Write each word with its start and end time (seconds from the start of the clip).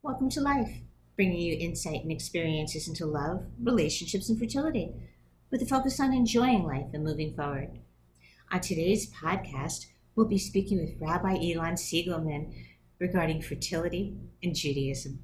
Welcome 0.00 0.30
to 0.30 0.40
Life, 0.40 0.70
bringing 1.16 1.40
you 1.40 1.56
insight 1.58 2.04
and 2.04 2.12
experiences 2.12 2.86
into 2.86 3.04
love, 3.04 3.44
relationships, 3.60 4.28
and 4.28 4.38
fertility, 4.38 4.92
with 5.50 5.60
a 5.60 5.66
focus 5.66 5.98
on 5.98 6.14
enjoying 6.14 6.62
life 6.62 6.86
and 6.94 7.02
moving 7.02 7.34
forward. 7.34 7.80
On 8.52 8.60
today's 8.60 9.10
podcast, 9.12 9.86
we'll 10.14 10.28
be 10.28 10.38
speaking 10.38 10.78
with 10.78 10.94
Rabbi 11.00 11.32
Elon 11.34 11.74
Siegelman 11.74 12.54
regarding 13.00 13.42
fertility 13.42 14.16
and 14.40 14.54
Judaism. 14.54 15.18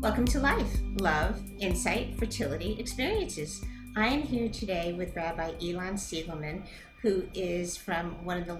Welcome 0.00 0.26
to 0.26 0.38
Life, 0.38 0.78
Love, 1.00 1.42
Insight, 1.58 2.16
Fertility, 2.20 2.78
Experiences. 2.78 3.64
I 3.96 4.06
am 4.06 4.22
here 4.22 4.48
today 4.48 4.92
with 4.92 5.16
Rabbi 5.16 5.54
Elon 5.60 5.94
Siegelman, 5.94 6.62
who 7.02 7.24
is 7.34 7.76
from 7.76 8.24
one 8.24 8.38
of 8.38 8.46
the 8.46 8.58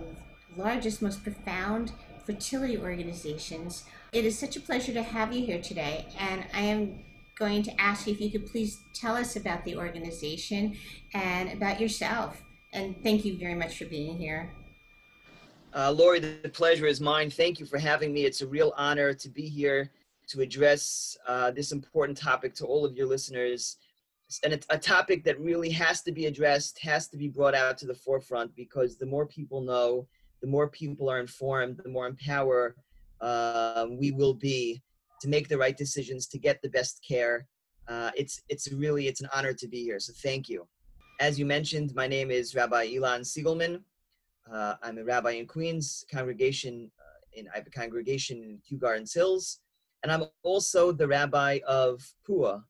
largest, 0.56 1.00
most 1.00 1.22
profound 1.22 1.92
fertility 2.30 2.78
organizations. 2.78 3.84
It 4.12 4.24
is 4.24 4.38
such 4.38 4.56
a 4.56 4.60
pleasure 4.60 4.92
to 4.92 5.02
have 5.02 5.32
you 5.32 5.44
here 5.44 5.60
today, 5.60 6.06
and 6.16 6.44
I 6.54 6.60
am 6.60 7.02
going 7.36 7.62
to 7.64 7.80
ask 7.80 8.06
you 8.06 8.12
if 8.12 8.20
you 8.20 8.30
could 8.30 8.46
please 8.46 8.78
tell 8.94 9.16
us 9.16 9.34
about 9.34 9.64
the 9.64 9.76
organization 9.76 10.76
and 11.12 11.52
about 11.52 11.80
yourself. 11.80 12.40
And 12.72 12.94
thank 13.02 13.24
you 13.24 13.36
very 13.36 13.56
much 13.56 13.78
for 13.78 13.86
being 13.86 14.16
here. 14.16 14.52
Uh, 15.74 15.90
Lori, 15.90 16.20
the 16.20 16.48
pleasure 16.48 16.86
is 16.86 17.00
mine. 17.00 17.30
Thank 17.30 17.58
you 17.58 17.66
for 17.66 17.78
having 17.78 18.12
me. 18.12 18.24
It's 18.24 18.42
a 18.42 18.46
real 18.46 18.72
honor 18.76 19.12
to 19.12 19.28
be 19.28 19.48
here 19.48 19.90
to 20.28 20.40
address 20.40 21.16
uh, 21.26 21.50
this 21.50 21.72
important 21.72 22.16
topic 22.16 22.54
to 22.56 22.64
all 22.64 22.84
of 22.84 22.94
your 22.94 23.06
listeners. 23.06 23.76
And 24.44 24.52
it's 24.52 24.66
a 24.70 24.78
topic 24.78 25.24
that 25.24 25.40
really 25.40 25.70
has 25.70 26.02
to 26.02 26.12
be 26.12 26.26
addressed, 26.26 26.78
has 26.78 27.08
to 27.08 27.16
be 27.16 27.26
brought 27.26 27.56
out 27.56 27.76
to 27.78 27.86
the 27.86 27.94
forefront 27.94 28.54
because 28.54 28.96
the 28.96 29.06
more 29.06 29.26
people 29.26 29.60
know, 29.60 30.06
the 30.42 30.48
more 30.48 30.68
people 30.68 31.10
are 31.10 31.20
informed, 31.20 31.80
the 31.82 31.90
more 31.90 32.06
empowered 32.06 32.74
uh, 33.20 33.86
we 33.90 34.10
will 34.10 34.34
be 34.34 34.82
to 35.20 35.28
make 35.28 35.48
the 35.48 35.58
right 35.58 35.76
decisions, 35.76 36.26
to 36.28 36.38
get 36.38 36.60
the 36.62 36.70
best 36.70 37.04
care. 37.06 37.46
Uh, 37.88 38.10
it's 38.16 38.42
it's 38.48 38.72
really 38.72 39.08
it's 39.08 39.20
an 39.20 39.28
honor 39.34 39.52
to 39.52 39.68
be 39.68 39.82
here. 39.82 39.98
So 39.98 40.12
thank 40.22 40.48
you. 40.48 40.66
As 41.20 41.38
you 41.38 41.44
mentioned, 41.44 41.94
my 41.94 42.06
name 42.06 42.30
is 42.30 42.54
Rabbi 42.54 42.88
Ilan 42.88 43.20
Siegelman. 43.20 43.82
Uh, 44.50 44.74
I'm 44.82 44.98
a 44.98 45.04
rabbi 45.04 45.32
in 45.32 45.46
Queens 45.46 46.04
congregation. 46.10 46.90
Uh, 46.98 47.38
in 47.38 47.48
I 47.52 47.58
have 47.58 47.66
a 47.66 47.70
congregation 47.70 48.42
in 48.42 48.58
Kew 48.66 48.78
Gardens 48.78 49.12
Hills, 49.12 49.60
and 50.02 50.10
I'm 50.10 50.24
also 50.42 50.92
the 50.92 51.06
rabbi 51.06 51.58
of 51.66 52.02
PUA, 52.26 52.62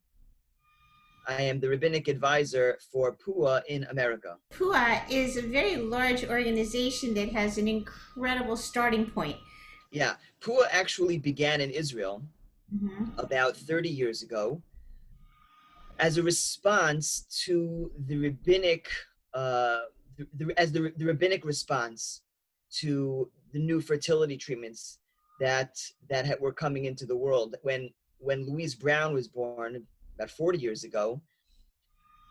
I 1.28 1.42
am 1.42 1.60
the 1.60 1.68
rabbinic 1.68 2.08
advisor 2.08 2.78
for 2.92 3.16
PUA 3.16 3.62
in 3.68 3.84
America. 3.84 4.36
PUA 4.52 5.10
is 5.10 5.36
a 5.36 5.42
very 5.42 5.76
large 5.76 6.24
organization 6.24 7.14
that 7.14 7.30
has 7.32 7.58
an 7.58 7.68
incredible 7.68 8.56
starting 8.56 9.06
point. 9.06 9.36
Yeah, 9.91 10.14
PUA 10.41 10.66
actually 10.70 11.18
began 11.18 11.60
in 11.60 11.70
Israel 11.70 12.22
mm-hmm. 12.74 13.18
about 13.18 13.56
30 13.56 13.88
years 13.88 14.22
ago 14.22 14.62
as 16.00 16.16
a 16.16 16.22
response 16.22 17.26
to 17.44 17.92
the 18.06 18.16
rabbinic, 18.16 18.88
uh, 19.34 19.80
the, 20.16 20.26
the, 20.34 20.58
as 20.58 20.72
the, 20.72 20.92
the 20.96 21.04
rabbinic 21.04 21.44
response 21.44 22.22
to 22.78 23.30
the 23.52 23.58
new 23.58 23.80
fertility 23.80 24.36
treatments 24.36 24.98
that 25.41 25.78
that 26.08 26.41
were 26.41 26.52
coming 26.52 26.84
into 26.84 27.06
the 27.06 27.16
world. 27.16 27.56
When 27.62 27.91
when 28.18 28.46
Louise 28.46 28.74
Brown 28.74 29.14
was 29.14 29.28
born, 29.28 29.86
about 30.20 30.30
40 30.30 30.58
years 30.58 30.84
ago, 30.84 31.22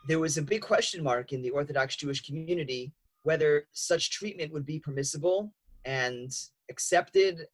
there 0.06 0.20
was 0.20 0.38
a 0.38 0.42
big 0.42 0.62
question 0.62 1.02
mark 1.02 1.32
in 1.32 1.42
the 1.42 1.50
Orthodox 1.50 1.96
Jewish 1.96 2.22
community 2.22 2.92
whether 3.22 3.66
such 3.72 4.10
treatment 4.10 4.52
would 4.52 4.64
be 4.64 4.78
permissible 4.78 5.52
and 5.84 6.30
accepted 6.70 7.46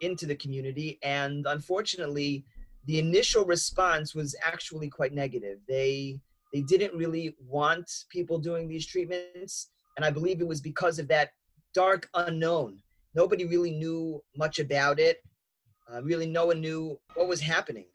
into 0.00 0.26
the 0.26 0.36
community. 0.36 0.98
And 1.02 1.44
unfortunately, 1.48 2.44
the 2.86 2.98
initial 2.98 3.44
response 3.44 4.14
was 4.14 4.36
actually 4.44 4.88
quite 4.88 5.12
negative. 5.12 5.58
They 5.66 6.20
they 6.52 6.62
didn't 6.62 6.96
really 6.96 7.34
want 7.46 7.90
people 8.10 8.38
doing 8.38 8.68
these 8.68 8.86
treatments, 8.86 9.70
and 9.96 10.04
I 10.06 10.10
believe 10.10 10.40
it 10.40 10.46
was 10.46 10.60
because 10.60 10.98
of 10.98 11.08
that 11.08 11.30
dark 11.74 12.08
unknown. 12.14 12.78
Nobody 13.14 13.44
really 13.44 13.72
knew 13.72 14.22
much 14.36 14.58
about 14.58 14.98
it. 15.00 15.18
Uh, 15.92 16.02
really, 16.02 16.26
no 16.26 16.46
one 16.46 16.60
knew 16.60 16.98
what 17.14 17.28
was 17.28 17.40
happening. 17.40 17.86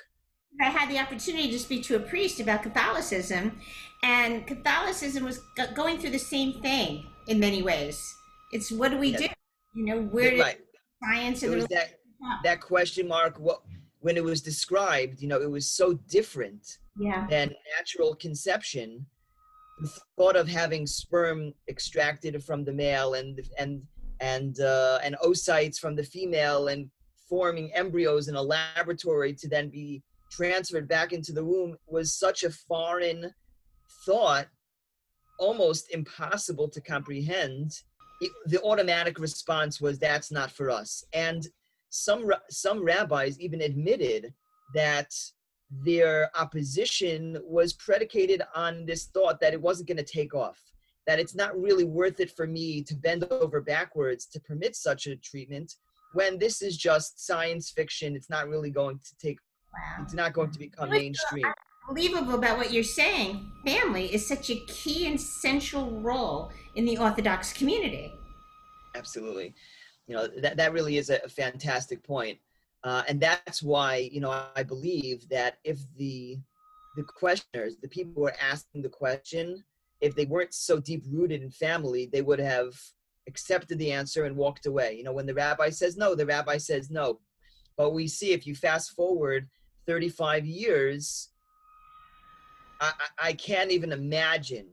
I 0.61 0.69
had 0.69 0.89
the 0.89 0.99
opportunity 0.99 1.49
to 1.51 1.59
speak 1.59 1.83
to 1.85 1.95
a 1.95 1.99
priest 1.99 2.39
about 2.39 2.63
Catholicism, 2.63 3.59
and 4.03 4.45
Catholicism 4.45 5.23
was 5.23 5.39
going 5.75 5.97
through 5.97 6.11
the 6.11 6.19
same 6.19 6.61
thing 6.61 7.05
in 7.27 7.39
many 7.39 7.61
ways. 7.61 8.15
It's 8.51 8.71
what 8.71 8.91
do 8.91 8.97
we 8.97 9.09
yes. 9.09 9.21
do? 9.21 9.27
You 9.75 9.85
know, 9.85 10.01
where 10.03 10.31
did 10.31 10.39
right. 10.39 10.59
science 11.03 11.43
and 11.43 11.61
that, 11.63 11.99
that 12.43 12.61
question 12.61 13.07
mark? 13.07 13.37
What 13.39 13.61
when 14.01 14.17
it 14.17 14.23
was 14.23 14.41
described, 14.41 15.21
you 15.21 15.27
know, 15.27 15.41
it 15.41 15.49
was 15.49 15.69
so 15.69 15.93
different 16.09 16.77
yeah. 16.99 17.25
than 17.29 17.53
natural 17.77 18.15
conception. 18.15 19.05
The 19.79 19.89
thought 20.17 20.35
of 20.35 20.47
having 20.47 20.85
sperm 20.85 21.53
extracted 21.67 22.43
from 22.43 22.63
the 22.63 22.73
male 22.73 23.15
and 23.15 23.39
and 23.57 23.81
and 24.19 24.59
uh, 24.59 24.99
and 25.03 25.15
oocytes 25.25 25.79
from 25.79 25.95
the 25.95 26.03
female 26.03 26.67
and 26.67 26.89
forming 27.27 27.73
embryos 27.73 28.27
in 28.27 28.35
a 28.35 28.41
laboratory 28.41 29.33
to 29.33 29.47
then 29.47 29.69
be 29.69 30.03
transferred 30.35 30.87
back 30.87 31.13
into 31.13 31.31
the 31.33 31.43
womb 31.43 31.75
was 31.87 32.13
such 32.13 32.43
a 32.43 32.49
foreign 32.49 33.33
thought, 34.05 34.47
almost 35.39 35.91
impossible 35.91 36.69
to 36.69 36.81
comprehend. 36.81 37.71
It, 38.21 38.31
the 38.45 38.61
automatic 38.61 39.19
response 39.19 39.81
was, 39.81 39.99
"That's 39.99 40.31
not 40.31 40.51
for 40.51 40.69
us." 40.69 41.03
And 41.13 41.47
some 41.89 42.31
some 42.49 42.83
rabbis 42.83 43.39
even 43.39 43.61
admitted 43.61 44.33
that 44.73 45.13
their 45.85 46.29
opposition 46.35 47.37
was 47.43 47.73
predicated 47.73 48.41
on 48.55 48.85
this 48.85 49.05
thought 49.05 49.39
that 49.41 49.53
it 49.53 49.61
wasn't 49.61 49.87
going 49.87 49.97
to 49.97 50.03
take 50.03 50.33
off 50.35 50.59
that 51.05 51.19
it's 51.19 51.35
not 51.35 51.59
really 51.59 51.83
worth 51.83 52.19
it 52.19 52.31
for 52.31 52.47
me 52.47 52.81
to 52.83 52.95
bend 52.95 53.25
over 53.25 53.59
backwards 53.61 54.25
to 54.25 54.39
permit 54.39 54.75
such 54.75 55.07
a 55.07 55.15
treatment 55.17 55.75
when 56.13 56.37
this 56.37 56.61
is 56.61 56.77
just 56.77 57.25
science 57.25 57.71
fiction 57.71 58.15
it's 58.15 58.29
not 58.29 58.47
really 58.47 58.69
going 58.69 58.99
to 58.99 59.17
take 59.17 59.39
Wow. 59.73 60.03
It's 60.03 60.13
not 60.13 60.33
going 60.33 60.51
to 60.51 60.59
become 60.59 60.89
mainstream. 60.89 61.45
Unbelievable 61.89 62.35
about 62.35 62.57
what 62.57 62.71
you're 62.71 62.83
saying. 62.83 63.51
Family 63.65 64.13
is 64.13 64.25
such 64.25 64.49
a 64.49 64.55
key 64.67 65.07
and 65.07 65.19
central 65.19 65.99
role 65.99 66.51
in 66.75 66.85
the 66.85 66.97
Orthodox 66.97 67.51
community. 67.51 68.13
Absolutely. 68.95 69.53
You 70.07 70.15
know, 70.15 70.27
that, 70.27 70.57
that 70.57 70.73
really 70.73 70.97
is 70.97 71.09
a 71.09 71.27
fantastic 71.27 72.03
point. 72.03 72.37
Uh, 72.83 73.03
and 73.07 73.19
that's 73.19 73.63
why, 73.63 74.09
you 74.11 74.19
know, 74.19 74.45
I 74.55 74.63
believe 74.63 75.27
that 75.29 75.57
if 75.63 75.79
the 75.97 76.37
the 76.95 77.03
questioners, 77.03 77.77
the 77.77 77.87
people 77.87 78.13
who 78.15 78.27
are 78.27 78.35
asking 78.39 78.83
the 78.83 78.89
question, 78.89 79.63
if 79.99 80.13
they 80.15 80.25
weren't 80.25 80.53
so 80.53 80.79
deep 80.79 81.01
rooted 81.09 81.41
in 81.41 81.49
family, 81.49 82.07
they 82.11 82.21
would 82.21 82.39
have 82.39 82.73
accepted 83.27 83.79
the 83.79 83.91
answer 83.91 84.25
and 84.25 84.35
walked 84.35 84.67
away. 84.67 84.93
You 84.95 85.03
know, 85.03 85.13
when 85.13 85.25
the 85.25 85.33
rabbi 85.33 85.69
says 85.69 85.97
no, 85.97 86.13
the 86.13 86.25
rabbi 86.25 86.57
says 86.57 86.91
no. 86.91 87.19
But 87.77 87.93
we 87.93 88.07
see 88.07 88.31
if 88.31 88.45
you 88.45 88.53
fast 88.53 88.91
forward 88.91 89.49
35 89.87 90.45
years, 90.45 91.29
I, 92.81 92.91
I 93.21 93.33
can't 93.33 93.71
even 93.71 93.91
imagine 93.91 94.67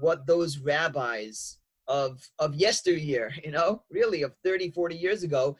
what 0.00 0.26
those 0.26 0.58
rabbis 0.58 1.58
of 1.88 2.20
of 2.38 2.54
yesteryear, 2.54 3.32
you 3.44 3.50
know, 3.50 3.82
really 3.90 4.22
of 4.22 4.34
30, 4.44 4.70
40 4.70 4.96
years 4.96 5.22
ago, 5.22 5.56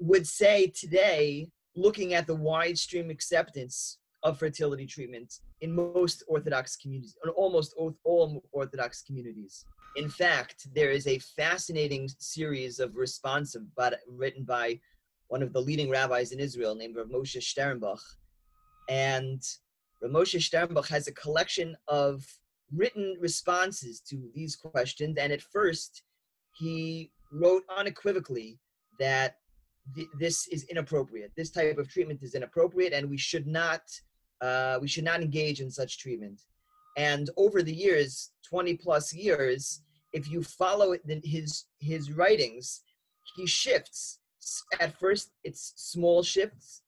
would 0.00 0.26
say 0.26 0.66
today, 0.68 1.48
looking 1.74 2.14
at 2.14 2.26
the 2.26 2.34
wide 2.34 2.78
stream 2.78 3.10
acceptance 3.10 3.98
of 4.22 4.38
fertility 4.38 4.86
treatment 4.86 5.40
in 5.62 5.74
most 5.74 6.22
Orthodox 6.28 6.76
communities, 6.76 7.16
or 7.24 7.30
almost 7.32 7.74
all 7.76 8.42
Orthodox 8.52 9.02
communities. 9.02 9.64
In 9.96 10.08
fact, 10.08 10.68
there 10.74 10.90
is 10.90 11.06
a 11.06 11.18
fascinating 11.18 12.08
series 12.18 12.78
of 12.78 12.92
responsa, 12.92 13.64
but 13.76 14.00
written 14.08 14.44
by 14.44 14.78
one 15.28 15.42
of 15.42 15.52
the 15.52 15.60
leading 15.60 15.90
rabbis 15.90 16.32
in 16.32 16.40
Israel 16.40 16.74
named 16.74 16.96
Rav 16.96 17.08
Moshe 17.08 17.38
Sternbuch, 17.38 18.00
and 18.88 19.42
Rav 20.02 20.10
Moshe 20.10 20.40
Sternbuch 20.40 20.88
has 20.88 21.06
a 21.06 21.12
collection 21.12 21.76
of 21.88 22.24
written 22.74 23.16
responses 23.20 24.00
to 24.00 24.30
these 24.34 24.56
questions. 24.56 25.16
And 25.18 25.32
at 25.32 25.42
first, 25.42 26.02
he 26.54 27.10
wrote 27.30 27.62
unequivocally 27.76 28.58
that 28.98 29.36
th- 29.94 30.08
this 30.18 30.48
is 30.48 30.64
inappropriate. 30.64 31.32
This 31.36 31.50
type 31.50 31.78
of 31.78 31.88
treatment 31.88 32.22
is 32.22 32.34
inappropriate, 32.34 32.92
and 32.92 33.08
we 33.08 33.16
should 33.16 33.46
not 33.46 33.82
uh, 34.40 34.78
we 34.80 34.88
should 34.88 35.04
not 35.04 35.20
engage 35.20 35.60
in 35.60 35.70
such 35.70 35.98
treatment. 35.98 36.40
And 36.96 37.30
over 37.36 37.62
the 37.62 37.72
years, 37.72 38.32
20 38.48 38.74
plus 38.74 39.14
years, 39.14 39.82
if 40.12 40.28
you 40.28 40.42
follow 40.42 40.96
his 41.24 41.66
his 41.78 42.12
writings, 42.12 42.82
he 43.36 43.46
shifts. 43.46 44.18
At 44.80 44.98
first, 44.98 45.30
it's 45.44 45.72
small 45.76 46.22
shifts, 46.22 46.82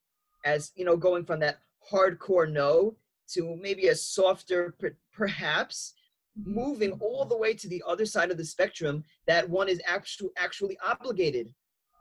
as 0.44 0.72
you 0.74 0.84
know, 0.84 0.96
going 0.96 1.24
from 1.24 1.40
that 1.40 1.60
hardcore 1.90 2.50
no 2.50 2.96
to 3.32 3.56
maybe 3.60 3.88
a 3.88 3.94
softer 3.94 4.74
perhaps 5.12 5.94
mm-hmm. 6.38 6.54
moving 6.54 6.92
all 7.00 7.24
the 7.24 7.36
way 7.36 7.54
to 7.54 7.68
the 7.68 7.82
other 7.86 8.06
side 8.06 8.30
of 8.30 8.36
the 8.36 8.44
spectrum 8.44 9.02
that 9.26 9.48
one 9.48 9.68
is 9.68 9.80
actually 9.86 10.30
actually 10.36 10.78
obligated 10.84 11.52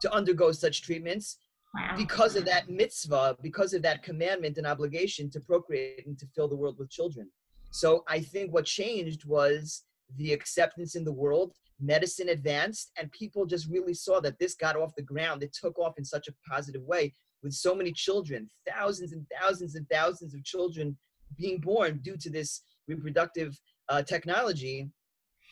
to 0.02 0.12
undergo 0.14 0.52
such 0.52 0.82
treatments 0.82 1.38
Wow. 1.76 1.96
because 1.98 2.36
of 2.36 2.46
that 2.46 2.70
mitzvah, 2.70 3.36
because 3.42 3.74
of 3.74 3.82
that 3.82 4.04
commandment 4.04 4.60
and 4.60 4.68
obligation 4.68 5.32
to 5.32 5.40
procreate 5.40 6.06
and 6.06 6.20
to 6.20 6.28
fill 6.36 6.48
the 6.48 6.56
world 6.56 6.78
with 6.78 6.92
children. 6.92 7.32
So 7.72 8.04
I 8.08 8.20
think 8.20 8.54
what 8.54 8.66
changed 8.66 9.26
was 9.26 9.84
the 10.18 10.34
acceptance 10.34 10.96
in 10.96 11.04
the 11.04 11.12
world. 11.12 11.54
Medicine 11.80 12.30
advanced, 12.30 12.92
and 12.98 13.12
people 13.12 13.48
just 13.48 13.68
really 13.68 13.96
saw 13.96 14.20
that 14.20 14.38
this 14.38 14.54
got 14.54 14.76
off 14.76 14.96
the 14.96 15.02
ground. 15.02 15.42
It 15.42 15.58
took 15.60 15.80
off 15.80 15.98
in 15.98 16.06
such 16.06 16.28
a 16.28 16.36
positive 16.48 16.84
way 16.84 17.14
with 17.44 17.54
so 17.54 17.76
many 17.76 17.92
children, 17.92 18.50
thousands 18.68 19.12
and 19.12 19.26
thousands 19.40 19.76
and 19.76 19.88
thousands 19.90 20.34
of 20.34 20.44
children 20.44 20.98
being 21.38 21.60
born 21.60 22.00
due 22.04 22.18
to 22.18 22.30
this 22.30 22.62
reproductive 22.88 23.60
uh, 23.90 24.02
technology. 24.02 24.90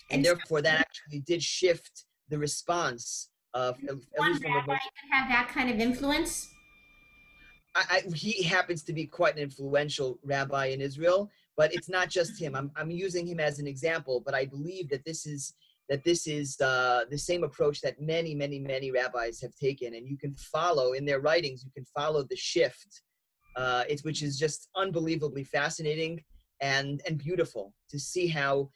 And, 0.10 0.26
therefore, 0.26 0.62
that 0.62 0.80
actually 0.80 1.20
did 1.20 1.42
shift 1.42 2.06
the 2.30 2.38
response 2.38 3.30
of, 3.54 3.76
at 3.88 3.96
One 4.16 4.34
the 4.34 4.48
rabbi 4.48 4.74
could 4.74 5.12
have 5.12 5.30
that 5.30 5.50
kind 5.54 5.70
of 5.70 5.80
influence. 5.80 6.50
I, 7.76 7.84
I, 7.90 8.16
he 8.16 8.44
happens 8.44 8.84
to 8.84 8.94
be 8.94 9.06
quite 9.06 9.36
an 9.36 9.42
influential 9.42 10.20
rabbi 10.24 10.68
in 10.68 10.82
Israel, 10.82 11.30
but 11.56 11.74
it's 11.74 11.90
not 11.90 12.10
just 12.10 12.40
him. 12.40 12.56
I'm, 12.56 12.72
I'm 12.76 12.92
using 12.92 13.26
him 13.26 13.40
as 13.40 13.60
an 13.60 13.68
example, 13.68 14.22
but 14.26 14.34
I 14.34 14.46
believe 14.46 14.90
that 14.90 15.06
this 15.06 15.26
is 15.26 15.54
that 15.92 16.06
this 16.06 16.26
is 16.26 16.60
uh, 16.62 17.02
the 17.12 17.18
same 17.18 17.44
approach 17.44 17.82
that 17.82 18.00
many, 18.02 18.34
many, 18.34 18.60
many 18.60 18.92
rabbis 18.92 19.42
have 19.42 19.54
taken, 19.56 19.96
and 19.96 20.08
you 20.08 20.18
can 20.18 20.34
follow 20.36 20.94
in 20.94 21.04
their 21.04 21.20
writings. 21.20 21.66
You 21.66 21.72
can 21.76 21.86
follow 21.94 22.24
the 22.24 22.38
shift, 22.38 23.02
uh, 23.58 23.84
it's 23.90 24.06
which 24.06 24.24
is 24.24 24.40
just 24.40 24.70
unbelievably 24.78 25.44
fascinating 25.44 26.24
and 26.62 27.02
and 27.06 27.18
beautiful 27.18 27.74
to 27.90 28.00
see 28.00 28.28
how 28.28 28.70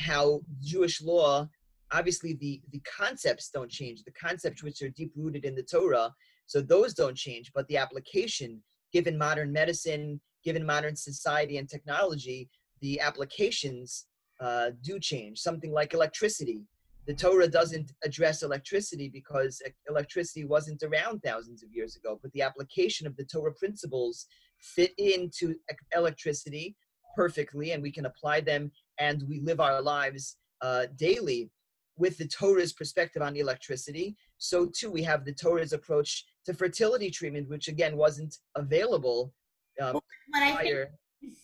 how 0.00 0.40
Jewish 0.62 1.02
law. 1.02 1.46
Obviously, 1.92 2.32
the 2.32 2.62
the 2.72 2.80
concepts 2.80 3.50
don't 3.50 3.70
change. 3.70 4.02
The 4.04 4.12
concepts 4.12 4.62
which 4.62 4.80
are 4.80 4.88
deep 4.88 5.12
rooted 5.14 5.44
in 5.44 5.54
the 5.54 5.62
Torah 5.62 6.10
so 6.46 6.62
those 6.62 6.94
don't 6.94 7.16
change, 7.16 7.52
but 7.54 7.68
the 7.68 7.76
application, 7.76 8.62
given 8.94 9.16
modern 9.18 9.52
medicine, 9.52 10.20
given 10.42 10.64
modern 10.64 10.96
society 10.96 11.58
and 11.58 11.68
technology, 11.68 12.48
the 12.80 12.98
applications 13.00 14.06
uh, 14.42 14.70
do 14.82 14.98
change. 14.98 15.38
Something 15.38 15.72
like 15.72 15.94
electricity. 15.94 16.62
The 17.06 17.14
Torah 17.14 17.48
doesn't 17.48 17.92
address 18.04 18.42
electricity 18.42 19.08
because 19.08 19.60
electricity 19.88 20.44
wasn't 20.44 20.82
around 20.82 21.20
thousands 21.20 21.62
of 21.62 21.72
years 21.72 21.96
ago, 21.96 22.18
but 22.22 22.32
the 22.32 22.42
application 22.42 23.06
of 23.06 23.16
the 23.16 23.24
Torah 23.24 23.54
principles 23.54 24.26
fit 24.60 24.92
into 24.98 25.54
electricity 25.96 26.76
perfectly, 27.16 27.72
and 27.72 27.82
we 27.82 27.90
can 27.90 28.06
apply 28.06 28.40
them 28.40 28.70
and 28.98 29.24
we 29.28 29.40
live 29.40 29.60
our 29.60 29.82
lives 29.82 30.36
uh, 30.60 30.86
daily 30.96 31.50
with 31.96 32.16
the 32.18 32.28
Torah's 32.28 32.72
perspective 32.72 33.22
on 33.22 33.36
electricity. 33.36 34.16
So 34.38 34.66
too, 34.66 34.90
we 34.90 35.02
have 35.02 35.24
the 35.24 35.34
Torah's 35.34 35.72
approach 35.72 36.24
to 36.46 36.54
fertility 36.54 37.10
treatment, 37.10 37.48
which 37.48 37.68
again 37.68 37.96
wasn't 37.96 38.36
available 38.56 39.34
uh, 39.80 39.92
What 39.92 40.02
I 40.34 40.46
think 40.46 40.58
prior. 40.60 40.90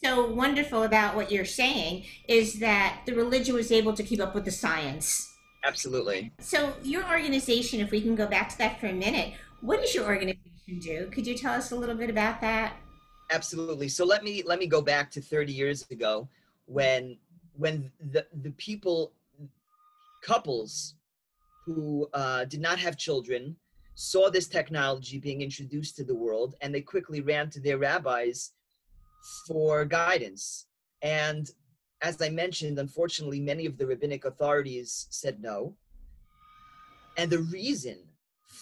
So 0.03 0.27
wonderful 0.27 0.85
about 0.85 1.17
what 1.17 1.31
you're 1.31 1.45
saying 1.45 2.05
is 2.27 2.59
that 2.61 3.01
the 3.07 3.15
religion 3.15 3.55
was 3.55 3.73
able 3.73 3.93
to 3.95 4.03
keep 4.03 4.21
up 4.21 4.35
with 4.35 4.45
the 4.45 4.51
science. 4.51 5.35
Absolutely. 5.65 6.33
So 6.41 6.75
your 6.83 7.09
organization, 7.09 7.81
if 7.81 7.91
we 7.91 8.01
can 8.01 8.15
go 8.15 8.27
back 8.27 8.49
to 8.51 8.59
that 8.59 8.81
for 8.81 8.87
a 8.87 8.93
minute, 8.93 9.35
what 9.61 9.81
does 9.81 9.95
your 9.95 10.05
organization 10.05 10.79
do? 10.81 11.09
Could 11.13 11.27
you 11.27 11.37
tell 11.37 11.55
us 11.55 11.73
a 11.73 11.77
little 11.77 11.97
bit 11.97 12.11
about 12.11 12.41
that? 12.41 12.75
Absolutely. 13.31 13.89
So 13.89 14.05
let 14.05 14.23
me 14.23 14.43
let 14.47 14.59
me 14.59 14.67
go 14.67 14.81
back 14.81 15.11
to 15.13 15.21
30 15.21 15.53
years 15.53 15.85
ago 15.91 16.29
when 16.67 17.19
when 17.57 17.91
the 18.13 18.27
the 18.43 18.51
people 18.53 19.13
couples 20.23 20.95
who 21.65 22.09
uh, 22.15 22.45
did 22.45 22.61
not 22.61 22.79
have 22.79 22.97
children 22.97 23.55
saw 23.95 24.31
this 24.31 24.47
technology 24.47 25.19
being 25.19 25.43
introduced 25.43 25.97
to 25.97 26.05
the 26.05 26.15
world 26.15 26.55
and 26.61 26.75
they 26.75 26.81
quickly 26.81 27.21
ran 27.21 27.51
to 27.51 27.61
their 27.61 27.79
rabbis 27.79 28.53
for 29.47 29.85
guidance. 29.85 30.67
And 31.03 31.49
as 32.01 32.23
i 32.23 32.29
mentioned 32.29 32.79
unfortunately 32.79 33.41
many 33.41 33.67
of 33.67 33.77
the 33.77 33.85
rabbinic 33.87 34.25
authorities 34.25 35.07
said 35.11 35.41
no. 35.43 35.75
And 37.17 37.31
the 37.31 37.41
reason 37.41 37.99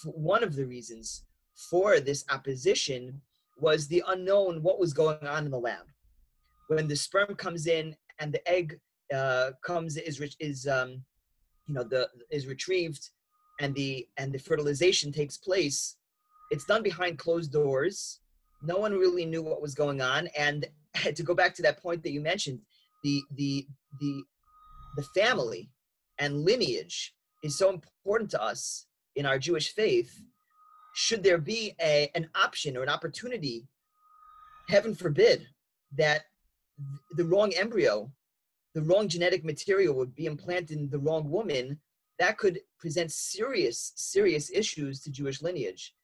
one 0.05 0.43
of 0.43 0.55
the 0.57 0.67
reasons 0.67 1.25
for 1.71 2.01
this 2.01 2.25
opposition 2.31 3.21
was 3.59 3.89
the 3.89 4.03
unknown 4.09 4.63
what 4.63 4.79
was 4.79 4.93
going 4.93 5.27
on 5.27 5.45
in 5.45 5.51
the 5.51 5.59
lab. 5.59 5.87
When 6.69 6.89
the 6.89 6.97
sperm 6.97 7.35
comes 7.35 7.67
in 7.67 7.97
and 8.19 8.33
the 8.33 8.47
egg 8.49 8.79
uh, 9.15 9.53
comes 9.63 9.97
is 9.97 10.21
is 10.41 10.67
um, 10.67 11.05
you 11.67 11.75
know 11.75 11.85
the 11.85 12.09
is 12.31 12.47
retrieved 12.47 13.11
and 13.61 13.75
the 13.75 14.07
and 14.17 14.33
the 14.33 14.39
fertilization 14.39 15.13
takes 15.13 15.37
place 15.37 15.97
it's 16.51 16.65
done 16.65 16.83
behind 16.83 17.19
closed 17.19 17.53
doors 17.53 18.21
no 18.67 18.79
one 18.79 18.93
really 18.93 19.25
knew 19.25 19.43
what 19.43 19.63
was 19.63 19.75
going 19.75 20.01
on. 20.01 20.29
And 20.39 20.67
to 21.15 21.23
go 21.23 21.35
back 21.35 21.55
to 21.55 21.63
that 21.63 21.83
point 21.83 22.03
that 22.03 22.13
you 22.13 22.21
mentioned 22.21 22.61
the 23.03 23.23
the 23.37 23.67
the 24.01 24.23
the 24.97 25.03
family 25.15 25.71
and 26.19 26.45
lineage 26.45 27.15
is 27.43 27.59
so 27.59 27.71
important 27.71 28.31
to 28.31 28.43
us 28.43 28.87
in 29.15 29.27
our 29.27 29.39
jewish 29.39 29.73
faith. 29.73 30.21
Should 30.95 31.23
there 31.23 31.39
be 31.39 31.75
a 31.81 32.11
an 32.15 32.29
option 32.35 32.77
or 32.77 32.83
an 32.83 32.89
opportunity 32.89 33.69
heaven 34.69 34.95
forbid 34.95 35.47
that 35.97 36.23
the 37.17 37.25
wrong 37.25 37.53
embryo 37.55 38.11
the 38.75 38.83
wrong 38.83 39.09
genetic 39.09 39.45
material 39.45 39.95
would 39.95 40.15
be 40.15 40.27
implanted 40.27 40.79
in 40.79 40.91
the 40.91 40.99
wrong 40.99 41.31
woman 41.31 41.79
that 42.19 42.37
could 42.37 42.61
present 42.79 43.11
serious 43.11 43.93
serious 43.97 44.51
issues 44.51 45.01
to 45.01 45.11
jewish 45.11 45.41
lineage 45.41 45.95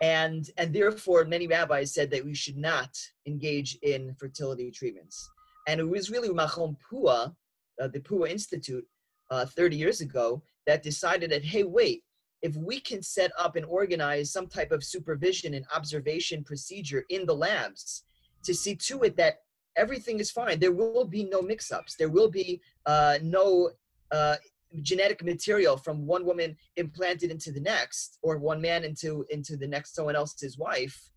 and 0.00 0.50
and 0.56 0.72
therefore 0.72 1.24
many 1.24 1.46
rabbis 1.46 1.92
said 1.92 2.10
that 2.10 2.24
we 2.24 2.34
should 2.34 2.56
not 2.56 2.96
engage 3.26 3.76
in 3.82 4.14
fertility 4.18 4.70
treatments. 4.70 5.28
And 5.66 5.80
it 5.80 5.88
was 5.88 6.10
really 6.10 6.30
Machon 6.30 6.76
Pua, 6.90 7.34
uh, 7.80 7.88
the 7.88 8.00
Pua 8.00 8.30
Institute, 8.30 8.86
uh, 9.30 9.44
30 9.44 9.76
years 9.76 10.00
ago, 10.00 10.42
that 10.66 10.82
decided 10.82 11.30
that, 11.30 11.44
hey, 11.44 11.62
wait, 11.62 12.02
if 12.42 12.56
we 12.56 12.80
can 12.80 13.02
set 13.02 13.32
up 13.38 13.56
and 13.56 13.66
organize 13.66 14.32
some 14.32 14.46
type 14.46 14.72
of 14.72 14.84
supervision 14.84 15.54
and 15.54 15.66
observation 15.74 16.44
procedure 16.44 17.04
in 17.10 17.26
the 17.26 17.34
labs 17.34 18.04
to 18.44 18.54
see 18.54 18.76
to 18.76 19.02
it 19.02 19.16
that 19.16 19.40
everything 19.76 20.20
is 20.20 20.30
fine, 20.30 20.58
there 20.58 20.72
will 20.72 21.04
be 21.04 21.24
no 21.24 21.42
mix 21.42 21.70
ups, 21.72 21.96
there 21.96 22.08
will 22.08 22.30
be 22.30 22.60
uh, 22.86 23.18
no 23.22 23.70
uh, 24.10 24.36
genetic 24.82 25.24
material 25.24 25.76
from 25.76 26.06
one 26.06 26.24
woman 26.24 26.56
implanted 26.76 27.30
into 27.30 27.52
the 27.52 27.60
next 27.60 28.18
or 28.22 28.38
one 28.38 28.60
man 28.60 28.84
into 28.84 29.24
into 29.30 29.56
the 29.56 29.66
next 29.66 29.94
someone 29.94 30.16
else's 30.16 30.58
wife. 30.58 31.10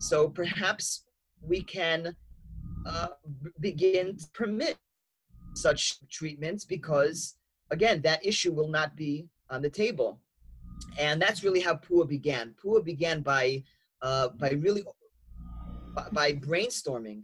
So 0.00 0.28
perhaps 0.28 1.04
we 1.40 1.62
can 1.62 2.16
uh, 2.86 3.08
begin 3.60 4.16
to 4.16 4.26
permit 4.32 4.76
such 5.54 5.96
treatments 6.10 6.64
because 6.64 7.36
again 7.70 8.02
that 8.02 8.24
issue 8.24 8.52
will 8.52 8.68
not 8.68 8.96
be 8.96 9.28
on 9.50 9.62
the 9.62 9.70
table. 9.70 10.20
And 10.98 11.20
that's 11.20 11.44
really 11.44 11.60
how 11.60 11.76
pua 11.76 12.08
began. 12.08 12.54
Pua 12.62 12.84
began 12.84 13.20
by 13.20 13.62
uh, 14.02 14.28
by 14.28 14.50
really 14.50 14.84
by- 15.94 16.08
by 16.12 16.32
brainstorming 16.32 17.22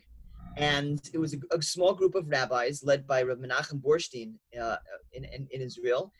and 0.56 1.00
it 1.12 1.18
was 1.18 1.34
a, 1.34 1.56
a 1.56 1.62
small 1.62 1.94
group 1.94 2.14
of 2.14 2.28
rabbis 2.28 2.82
led 2.84 3.06
by 3.06 3.22
Rav 3.22 3.38
Menachem 3.38 3.80
Burstein 3.80 4.34
uh, 4.60 4.76
in, 5.12 5.24
in, 5.24 5.46
in 5.50 5.60
Israel. 5.60 6.12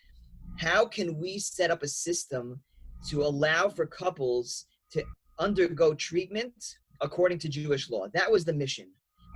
How 0.59 0.85
can 0.87 1.19
we 1.19 1.39
set 1.39 1.71
up 1.71 1.83
a 1.83 1.89
system 1.89 2.61
to 3.09 3.23
allow 3.23 3.69
for 3.69 3.87
couples 3.87 4.67
to 4.93 5.03
undergo 5.39 5.95
treatment 5.95 6.55
according 7.01 7.39
to 7.41 7.49
Jewish 7.49 7.91
law? 7.91 8.07
That 8.13 8.31
was 8.31 8.45
the 8.45 8.53
mission. 8.53 8.89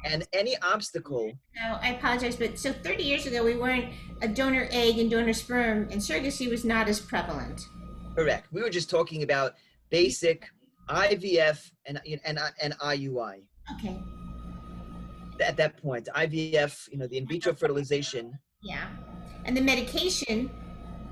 And 0.04 0.26
any 0.34 0.54
obstacle, 0.60 1.32
Now, 1.56 1.78
I 1.82 1.94
apologize, 1.94 2.36
but 2.36 2.58
so 2.58 2.72
30 2.72 3.02
years 3.02 3.24
ago, 3.26 3.42
we 3.42 3.56
weren't 3.56 3.86
a 4.20 4.28
donor 4.28 4.68
egg 4.70 4.98
and 4.98 5.10
donor 5.10 5.32
sperm, 5.32 5.88
and 5.90 5.98
surrogacy 6.00 6.50
was 6.50 6.62
not 6.62 6.88
as 6.88 7.00
prevalent. 7.00 7.62
correct. 8.14 8.48
We 8.52 8.60
were 8.62 8.68
just 8.68 8.90
talking 8.90 9.22
about 9.22 9.54
basic 9.90 10.46
IVF 10.90 11.70
and 11.86 12.00
and 12.26 12.38
and 12.60 12.74
IUI. 12.80 13.46
Okay. 13.78 13.96
At 15.40 15.56
that 15.56 15.76
point, 15.76 16.08
IVF, 16.14 16.88
you 16.90 16.98
know, 16.98 17.06
the 17.06 17.18
in 17.18 17.26
vitro 17.26 17.54
fertilization, 17.54 18.38
Yeah. 18.62 18.86
And 19.44 19.54
the 19.56 19.60
medication 19.60 20.50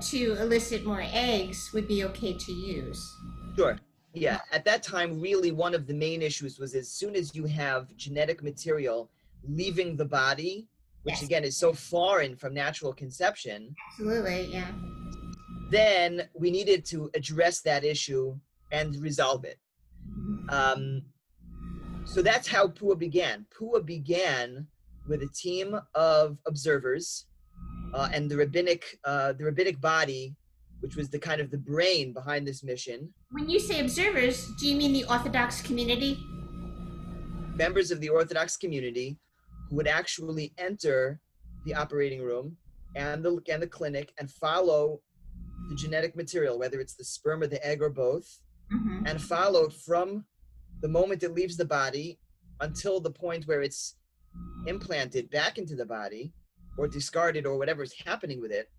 to 0.09 0.33
elicit 0.41 0.85
more 0.85 1.03
eggs 1.05 1.71
would 1.73 1.87
be 1.87 2.03
okay 2.05 2.33
to 2.33 2.51
use. 2.51 2.99
Sure. 3.55 3.77
Yeah. 4.13 4.39
At 4.51 4.65
that 4.65 4.81
time, 4.83 5.19
really, 5.21 5.51
one 5.51 5.73
of 5.75 5.85
the 5.87 5.93
main 5.93 6.21
issues 6.21 6.57
was 6.59 6.73
as 6.75 6.89
soon 6.89 7.15
as 7.15 7.35
you 7.35 7.45
have 7.45 7.95
genetic 7.95 8.41
material 8.43 9.11
leaving 9.47 9.95
the 9.97 10.05
body, 10.05 10.67
which 11.03 11.15
Yes. 11.15 11.23
again 11.23 11.43
is 11.43 11.57
so 11.57 11.73
foreign 11.73 12.35
from 12.35 12.53
natural 12.53 12.93
conception, 12.93 13.75
Absolutely, 13.91 14.45
yeah. 14.51 14.71
then 15.69 16.27
we 16.33 16.49
needed 16.49 16.85
to 16.85 17.09
address 17.13 17.61
that 17.61 17.83
issue 17.83 18.37
and 18.71 18.95
resolve 19.01 19.43
it. 19.45 19.59
Um, 20.49 21.03
so 22.05 22.21
that's 22.21 22.47
how 22.47 22.67
Pua 22.67 22.97
began. 22.97 23.45
Pua 23.57 23.85
began 23.85 24.67
with 25.07 25.21
a 25.21 25.29
team 25.35 25.79
of 25.95 26.37
observers, 26.47 27.27
uh, 27.93 28.09
and 28.13 28.29
the 28.29 28.37
rabbinic 28.37 28.83
uh, 29.05 29.33
the 29.33 29.45
rabbinic 29.45 29.79
body 29.81 30.35
which 30.83 30.97
was 30.97 31.09
the 31.09 31.17
kind 31.17 31.39
of 31.39 31.49
the 31.49 31.57
brain 31.57 32.11
behind 32.11 32.45
this 32.45 32.61
mission. 32.61 33.09
When 33.31 33.49
you 33.49 33.57
say 33.57 33.79
observers, 33.79 34.51
do 34.59 34.67
you 34.67 34.75
mean 34.75 34.91
the 34.91 35.05
Orthodox 35.05 35.61
community? 35.61 36.21
Members 37.55 37.89
of 37.89 38.01
the 38.01 38.09
Orthodox 38.09 38.57
community 38.57 39.17
who 39.69 39.77
would 39.77 39.87
actually 39.87 40.53
enter 40.57 41.21
the 41.65 41.73
operating 41.73 42.21
room 42.21 42.57
and 42.97 43.23
the 43.23 43.41
and 43.49 43.63
the 43.63 43.67
clinic 43.67 44.11
and 44.19 44.29
follow 44.29 44.99
the 45.69 45.75
genetic 45.75 46.17
material, 46.17 46.59
whether 46.59 46.81
it's 46.81 46.95
the 46.95 47.05
sperm 47.05 47.41
or 47.41 47.47
the 47.47 47.65
egg 47.65 47.81
or 47.81 47.89
both, 47.89 48.27
mm-hmm. 48.73 49.05
and 49.05 49.21
followed 49.21 49.73
from 49.73 50.25
the 50.83 50.89
moment 50.89 51.23
it 51.23 51.33
leaves 51.33 51.55
the 51.55 51.65
body 51.65 52.19
until 52.59 52.99
the 52.99 53.09
point 53.09 53.45
where 53.45 53.61
it's 53.61 53.95
implanted 54.67 55.31
back 55.31 55.57
into 55.57 55.75
the 55.75 55.85
body 55.85 56.33
or 56.77 56.89
discarded 56.89 57.45
or 57.45 57.57
whatever 57.57 57.83
is 57.83 57.93
happening 58.05 58.41
with 58.41 58.51
it, 58.51 58.69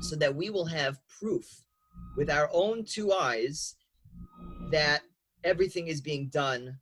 so 0.00 0.16
that 0.16 0.34
we 0.34 0.50
will 0.50 0.66
have 0.66 0.98
proof 1.20 1.62
with 2.16 2.28
our 2.28 2.50
own 2.52 2.84
two 2.84 3.12
eyes 3.12 3.76
that 4.72 5.02
everything 5.44 5.86
is 5.86 6.00
being 6.00 6.28
done 6.28 6.76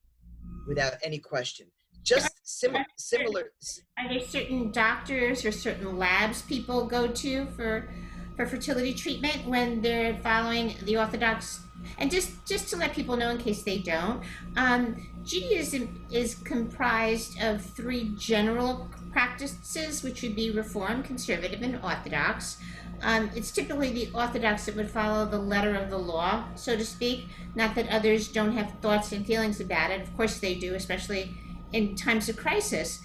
without 0.67 0.95
any 1.03 1.19
question. 1.19 1.67
Just 2.03 2.33
similar 2.45 2.85
similar 2.97 3.53
are 3.99 4.09
there 4.09 4.21
certain 4.21 4.71
doctors 4.71 5.45
or 5.45 5.51
certain 5.53 5.99
labs 5.99 6.43
people 6.43 6.87
go 6.87 7.09
to 7.09 7.47
for 7.57 7.89
for 8.37 8.47
fertility 8.47 8.95
treatment 8.95 9.45
when 9.47 9.83
they're 9.83 10.17
following 10.19 10.77
the 10.85 10.97
orthodox 10.97 11.66
and 11.99 12.11
just 12.11 12.45
just 12.47 12.69
to 12.69 12.77
let 12.77 12.93
people 12.93 13.17
know 13.17 13.31
in 13.31 13.39
case 13.39 13.63
they 13.63 13.79
don't 13.79 14.23
um, 14.57 14.97
judaism 15.25 16.07
is 16.11 16.37
comprised 16.37 17.41
of 17.43 17.63
three 17.63 18.13
general 18.17 18.89
practices 19.17 20.03
which 20.03 20.21
would 20.21 20.37
be 20.37 20.51
reform 20.51 21.03
conservative 21.03 21.63
and 21.63 21.83
orthodox. 21.83 22.59
Um, 23.01 23.31
it's 23.35 23.51
typically 23.51 23.91
the 23.91 24.11
orthodox 24.13 24.67
that 24.67 24.77
would 24.77 24.91
follow 24.91 25.25
the 25.25 25.39
letter 25.39 25.75
of 25.75 25.89
the 25.89 25.99
law 25.99 26.45
so 26.55 26.77
to 26.77 26.85
speak. 26.85 27.29
Not 27.55 27.75
that 27.77 27.89
others 27.89 28.29
don't 28.29 28.53
have 28.53 28.75
thoughts 28.83 29.13
and 29.13 29.25
feelings 29.25 29.59
about 29.59 29.91
it. 29.91 30.03
Of 30.03 30.15
course 30.19 30.39
they 30.39 30.55
do 30.55 30.75
especially 30.75 31.35
in 31.73 31.95
times 31.97 32.29
of 32.29 32.37
crisis. 32.37 33.01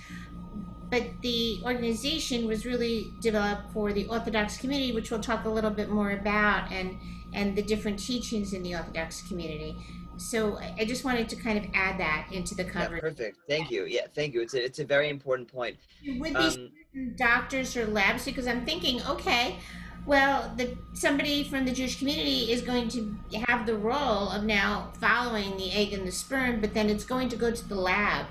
But 0.91 1.03
the 1.21 1.61
organization 1.63 2.45
was 2.45 2.65
really 2.65 3.13
developed 3.21 3.71
for 3.73 3.93
the 3.93 4.05
Orthodox 4.07 4.57
community, 4.57 4.91
which 4.91 5.09
we'll 5.09 5.21
talk 5.21 5.45
a 5.45 5.49
little 5.49 5.71
bit 5.71 5.89
more 5.89 6.11
about, 6.11 6.71
and 6.71 6.99
and 7.33 7.55
the 7.55 7.63
different 7.63 7.97
teachings 7.97 8.53
in 8.53 8.61
the 8.61 8.75
Orthodox 8.75 9.21
community. 9.27 9.77
So 10.17 10.59
I 10.77 10.85
just 10.85 11.03
wanted 11.03 11.29
to 11.29 11.35
kind 11.35 11.57
of 11.57 11.65
add 11.73 11.99
that 11.99 12.27
into 12.31 12.53
the 12.53 12.63
cover. 12.63 12.95
Yeah, 12.95 13.01
perfect. 13.01 13.37
Thank 13.47 13.71
you. 13.71 13.85
Yeah, 13.85 14.05
thank 14.13 14.35
you. 14.35 14.41
It's 14.41 14.53
a, 14.53 14.63
it's 14.63 14.79
a 14.79 14.85
very 14.85 15.09
important 15.09 15.51
point. 15.51 15.77
Would 16.05 16.35
um, 16.35 16.69
doctors 17.15 17.75
or 17.75 17.87
labs 17.87 18.25
because 18.25 18.45
I'm 18.45 18.65
thinking, 18.65 19.01
okay, 19.07 19.57
well, 20.05 20.53
the 20.57 20.77
somebody 20.93 21.43
from 21.43 21.65
the 21.65 21.71
Jewish 21.71 21.97
community 21.97 22.51
is 22.51 22.61
going 22.61 22.89
to 22.89 23.17
have 23.47 23.65
the 23.65 23.75
role 23.75 24.29
of 24.29 24.43
now 24.43 24.91
following 24.99 25.57
the 25.57 25.71
egg 25.71 25.93
and 25.93 26.07
the 26.07 26.11
sperm, 26.11 26.59
but 26.59 26.73
then 26.73 26.89
it's 26.89 27.05
going 27.05 27.29
to 27.29 27.35
go 27.35 27.51
to 27.51 27.69
the 27.69 27.75
lab 27.75 28.25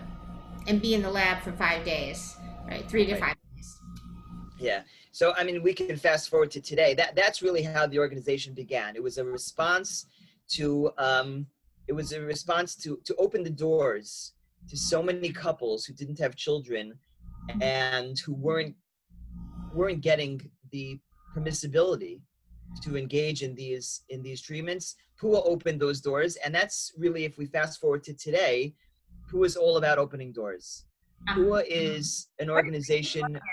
and 0.66 0.82
be 0.82 0.94
in 0.94 1.02
the 1.02 1.10
lab 1.10 1.42
for 1.42 1.52
five 1.52 1.84
days, 1.84 2.36
right? 2.70 2.88
Three 2.88 3.06
to 3.06 3.12
right. 3.12 3.20
five 3.20 3.36
days. 3.54 3.80
Yeah. 4.58 4.82
So 5.12 5.34
I 5.36 5.44
mean, 5.44 5.62
we 5.62 5.74
can 5.74 5.96
fast 5.96 6.28
forward 6.28 6.50
to 6.52 6.60
today. 6.60 6.94
That 6.94 7.16
that's 7.16 7.42
really 7.42 7.62
how 7.62 7.86
the 7.86 7.98
organization 7.98 8.54
began. 8.54 8.96
It 8.96 9.02
was 9.02 9.18
a 9.18 9.24
response 9.24 10.06
to 10.50 10.90
um, 10.98 11.46
it 11.88 11.92
was 11.92 12.12
a 12.12 12.20
response 12.20 12.76
to 12.76 13.00
to 13.04 13.14
open 13.16 13.42
the 13.42 13.50
doors 13.50 14.32
to 14.68 14.76
so 14.76 15.02
many 15.02 15.30
couples 15.30 15.84
who 15.84 15.94
didn't 15.94 16.18
have 16.18 16.36
children 16.36 16.94
and 17.60 18.18
who 18.20 18.34
weren't 18.34 18.76
weren't 19.74 20.00
getting 20.00 20.40
the 20.70 20.98
permissibility 21.34 22.20
to 22.82 22.96
engage 22.96 23.42
in 23.42 23.54
these 23.54 24.02
in 24.10 24.22
these 24.22 24.40
treatments. 24.40 24.96
Pua 25.20 25.42
opened 25.44 25.80
those 25.80 26.00
doors, 26.00 26.36
and 26.36 26.54
that's 26.54 26.92
really 26.96 27.24
if 27.24 27.36
we 27.36 27.46
fast 27.46 27.80
forward 27.80 28.02
to 28.04 28.14
today, 28.14 28.74
Pua 29.30 29.44
is 29.44 29.56
all 29.56 29.76
about 29.76 29.98
opening 29.98 30.32
doors. 30.32 30.84
Ah. 31.28 31.34
Pua 31.34 31.64
is 31.68 32.28
an 32.38 32.50
organization. 32.50 33.38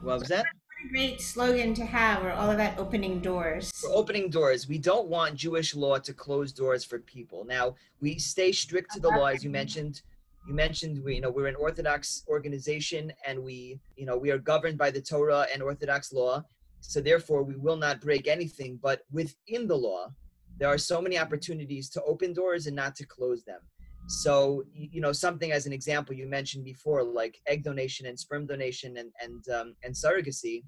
What 0.00 0.20
was 0.20 0.28
that? 0.28 0.44
What 0.44 0.86
a 0.86 0.88
great 0.90 1.20
slogan 1.20 1.74
to 1.74 1.84
have. 1.84 2.22
We're 2.22 2.30
all 2.30 2.52
about 2.52 2.78
opening 2.78 3.18
doors. 3.18 3.72
We're 3.82 3.96
opening 3.96 4.30
doors. 4.30 4.68
We 4.68 4.78
don't 4.78 5.08
want 5.08 5.34
Jewish 5.34 5.74
law 5.74 5.98
to 5.98 6.14
close 6.14 6.52
doors 6.52 6.84
for 6.84 7.00
people. 7.00 7.44
Now 7.44 7.74
we 8.00 8.16
stay 8.16 8.52
strict 8.52 8.92
to 8.92 9.00
the 9.00 9.08
law, 9.08 9.26
as 9.26 9.42
you 9.42 9.50
mentioned. 9.50 10.02
You 10.46 10.54
mentioned 10.54 11.02
we, 11.04 11.16
you 11.16 11.20
know, 11.20 11.30
we're 11.30 11.48
an 11.48 11.56
Orthodox 11.56 12.22
organization, 12.28 13.12
and 13.26 13.42
we, 13.42 13.80
you 13.96 14.06
know, 14.06 14.16
we 14.16 14.30
are 14.30 14.38
governed 14.38 14.78
by 14.78 14.92
the 14.92 15.00
Torah 15.00 15.46
and 15.52 15.62
Orthodox 15.62 16.12
law. 16.12 16.44
So 16.80 17.00
therefore, 17.00 17.42
we 17.42 17.56
will 17.56 17.76
not 17.76 18.00
break 18.00 18.28
anything. 18.28 18.78
But 18.80 19.02
within 19.10 19.66
the 19.66 19.76
law, 19.76 20.12
there 20.58 20.68
are 20.68 20.78
so 20.78 21.02
many 21.02 21.18
opportunities 21.18 21.90
to 21.90 22.02
open 22.04 22.32
doors 22.32 22.66
and 22.68 22.76
not 22.76 22.94
to 22.96 23.04
close 23.04 23.42
them. 23.42 23.60
So, 24.08 24.64
you 24.72 25.02
know, 25.02 25.12
something 25.12 25.52
as 25.52 25.66
an 25.66 25.72
example 25.74 26.14
you 26.14 26.26
mentioned 26.26 26.64
before, 26.64 27.02
like 27.02 27.38
egg 27.46 27.62
donation 27.62 28.06
and 28.06 28.18
sperm 28.18 28.46
donation 28.46 28.96
and 28.96 29.12
and 29.20 29.44
um, 29.54 29.74
and 29.84 29.94
surrogacy. 29.94 30.64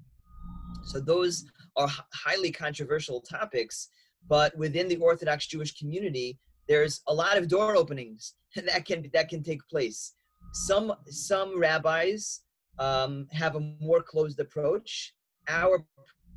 So 0.83 0.99
those 0.99 1.45
are 1.75 1.89
highly 2.13 2.51
controversial 2.51 3.19
topics, 3.19 3.89
but 4.29 4.55
within 4.55 4.87
the 4.87 4.97
Orthodox 4.97 5.47
Jewish 5.47 5.75
community, 5.75 6.37
there's 6.67 7.01
a 7.07 7.13
lot 7.13 7.37
of 7.37 7.47
door 7.47 7.75
openings 7.75 8.35
that 8.55 8.85
can 8.85 9.09
that 9.13 9.27
can 9.29 9.41
take 9.41 9.67
place. 9.67 10.13
Some 10.53 10.93
some 11.07 11.59
rabbis 11.59 12.41
um, 12.77 13.27
have 13.31 13.55
a 13.55 13.73
more 13.79 14.03
closed 14.03 14.39
approach. 14.39 15.13
Our 15.49 15.83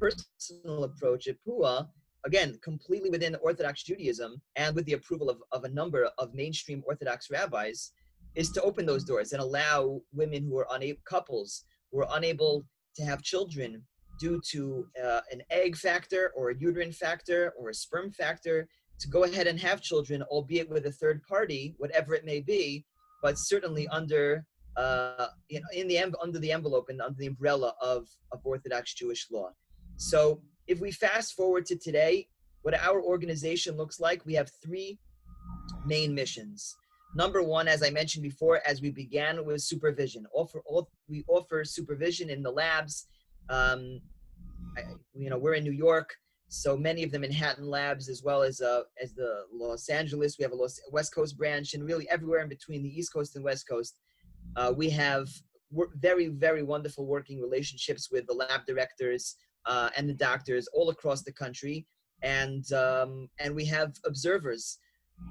personal 0.00 0.84
approach 0.84 1.26
at 1.28 1.36
Pua 1.46 1.86
again, 2.24 2.58
completely 2.62 3.10
within 3.10 3.36
Orthodox 3.42 3.82
Judaism 3.82 4.40
and 4.56 4.74
with 4.74 4.84
the 4.86 4.94
approval 4.94 5.30
of, 5.30 5.38
of 5.52 5.64
a 5.64 5.68
number 5.68 6.08
of 6.18 6.34
mainstream 6.34 6.82
Orthodox 6.86 7.30
rabbis, 7.30 7.92
is 8.34 8.50
to 8.50 8.62
open 8.62 8.84
those 8.86 9.04
doors 9.04 9.32
and 9.32 9.40
allow 9.40 10.00
women 10.12 10.44
who 10.44 10.58
are 10.58 10.66
unable, 10.72 11.00
couples 11.06 11.64
who 11.92 12.00
are 12.00 12.08
unable 12.12 12.64
to 12.96 13.04
have 13.04 13.22
children 13.22 13.82
due 14.18 14.40
to 14.50 14.86
uh, 15.04 15.20
an 15.30 15.42
egg 15.50 15.76
factor 15.76 16.32
or 16.36 16.50
a 16.50 16.58
uterine 16.58 16.92
factor 16.92 17.52
or 17.58 17.70
a 17.70 17.74
sperm 17.74 18.10
factor 18.10 18.68
to 19.00 19.08
go 19.08 19.24
ahead 19.24 19.46
and 19.46 19.58
have 19.58 19.80
children, 19.80 20.22
albeit 20.22 20.68
with 20.68 20.86
a 20.86 20.92
third 20.92 21.22
party, 21.28 21.74
whatever 21.78 22.14
it 22.14 22.24
may 22.24 22.40
be, 22.40 22.84
but 23.22 23.38
certainly 23.38 23.88
under 23.88 24.44
uh, 24.76 25.28
in, 25.50 25.62
in 25.72 25.86
the 25.86 25.98
under 26.20 26.38
the 26.40 26.50
envelope 26.50 26.86
and 26.88 27.00
under 27.00 27.18
the 27.18 27.28
umbrella 27.28 27.74
of, 27.80 28.08
of 28.32 28.40
Orthodox 28.44 28.94
Jewish 28.94 29.28
law. 29.30 29.50
So 29.96 30.40
if 30.66 30.80
we 30.80 30.90
fast 30.90 31.34
forward 31.34 31.66
to 31.66 31.76
today, 31.76 32.28
what 32.62 32.74
our 32.74 33.02
organization 33.02 33.76
looks 33.76 34.00
like, 34.00 34.24
we 34.24 34.34
have 34.34 34.50
three 34.62 34.98
main 35.86 36.14
missions. 36.14 36.74
Number 37.14 37.42
one, 37.42 37.68
as 37.68 37.82
I 37.82 37.90
mentioned 37.90 38.22
before, 38.22 38.60
as 38.66 38.80
we 38.80 38.90
began 38.90 39.44
with 39.44 39.62
supervision. 39.62 40.26
Offer, 40.34 40.62
we 41.08 41.24
offer 41.28 41.64
supervision 41.64 42.30
in 42.30 42.42
the 42.42 42.50
labs. 42.50 43.06
Um, 43.48 44.00
I, 44.76 44.82
you 45.14 45.30
know, 45.30 45.38
we're 45.38 45.54
in 45.54 45.62
New 45.62 45.72
York, 45.72 46.16
so 46.48 46.76
many 46.76 47.02
of 47.02 47.12
the 47.12 47.18
Manhattan 47.18 47.68
labs, 47.68 48.08
as 48.08 48.22
well 48.22 48.42
as 48.42 48.60
uh, 48.60 48.82
as 49.00 49.12
the 49.12 49.44
Los 49.52 49.88
Angeles, 49.88 50.36
we 50.38 50.42
have 50.42 50.52
a 50.52 50.56
Los, 50.56 50.80
West 50.90 51.14
Coast 51.14 51.36
branch, 51.36 51.74
and 51.74 51.84
really 51.84 52.08
everywhere 52.10 52.40
in 52.40 52.48
between 52.48 52.82
the 52.82 52.88
East 52.88 53.12
Coast 53.12 53.36
and 53.36 53.44
West 53.44 53.68
Coast, 53.68 53.96
uh, 54.56 54.72
we 54.74 54.90
have 54.90 55.28
very, 55.96 56.28
very 56.28 56.62
wonderful 56.62 57.06
working 57.06 57.40
relationships 57.40 58.10
with 58.10 58.26
the 58.26 58.34
lab 58.34 58.64
directors, 58.66 59.36
uh, 59.66 59.90
and 59.96 60.08
the 60.08 60.14
doctors 60.14 60.68
all 60.72 60.90
across 60.90 61.22
the 61.22 61.32
country, 61.32 61.86
and 62.22 62.70
um, 62.72 63.28
and 63.40 63.54
we 63.54 63.64
have 63.66 63.92
observers, 64.04 64.78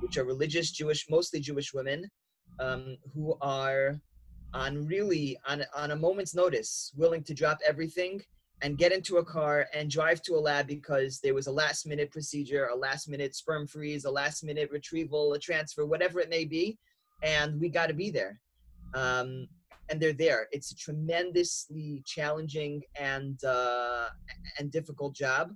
which 0.01 0.17
are 0.17 0.25
religious 0.25 0.71
Jewish, 0.71 1.05
mostly 1.09 1.39
Jewish 1.39 1.73
women, 1.73 2.09
um, 2.59 2.97
who 3.13 3.37
are 3.41 3.99
on 4.53 4.85
really 4.85 5.37
on 5.47 5.63
on 5.75 5.91
a 5.91 5.95
moment's 5.95 6.35
notice, 6.35 6.91
willing 6.95 7.23
to 7.23 7.33
drop 7.33 7.59
everything 7.65 8.21
and 8.61 8.77
get 8.77 8.93
into 8.93 9.17
a 9.17 9.25
car 9.25 9.67
and 9.73 9.89
drive 9.89 10.21
to 10.21 10.35
a 10.35 10.39
lab 10.39 10.67
because 10.67 11.19
there 11.19 11.33
was 11.33 11.47
a 11.47 11.51
last 11.51 11.85
minute 11.85 12.09
procedure, 12.11 12.67
a 12.67 12.75
last 12.75 13.09
minute 13.09 13.35
sperm 13.35 13.67
freeze, 13.67 14.05
a 14.05 14.11
last 14.11 14.43
minute 14.43 14.69
retrieval, 14.71 15.33
a 15.33 15.39
transfer, 15.39 15.85
whatever 15.85 16.19
it 16.21 16.29
may 16.29 16.45
be, 16.45 16.77
and 17.23 17.59
we 17.59 17.67
got 17.67 17.87
to 17.87 17.93
be 17.93 18.09
there. 18.09 18.39
Um, 18.93 19.47
and 19.89 19.99
they're 20.01 20.13
there. 20.13 20.47
It's 20.51 20.71
a 20.71 20.75
tremendously 20.75 22.03
challenging 22.05 22.83
and 22.99 23.43
uh, 23.43 24.09
and 24.59 24.71
difficult 24.71 25.15
job, 25.15 25.51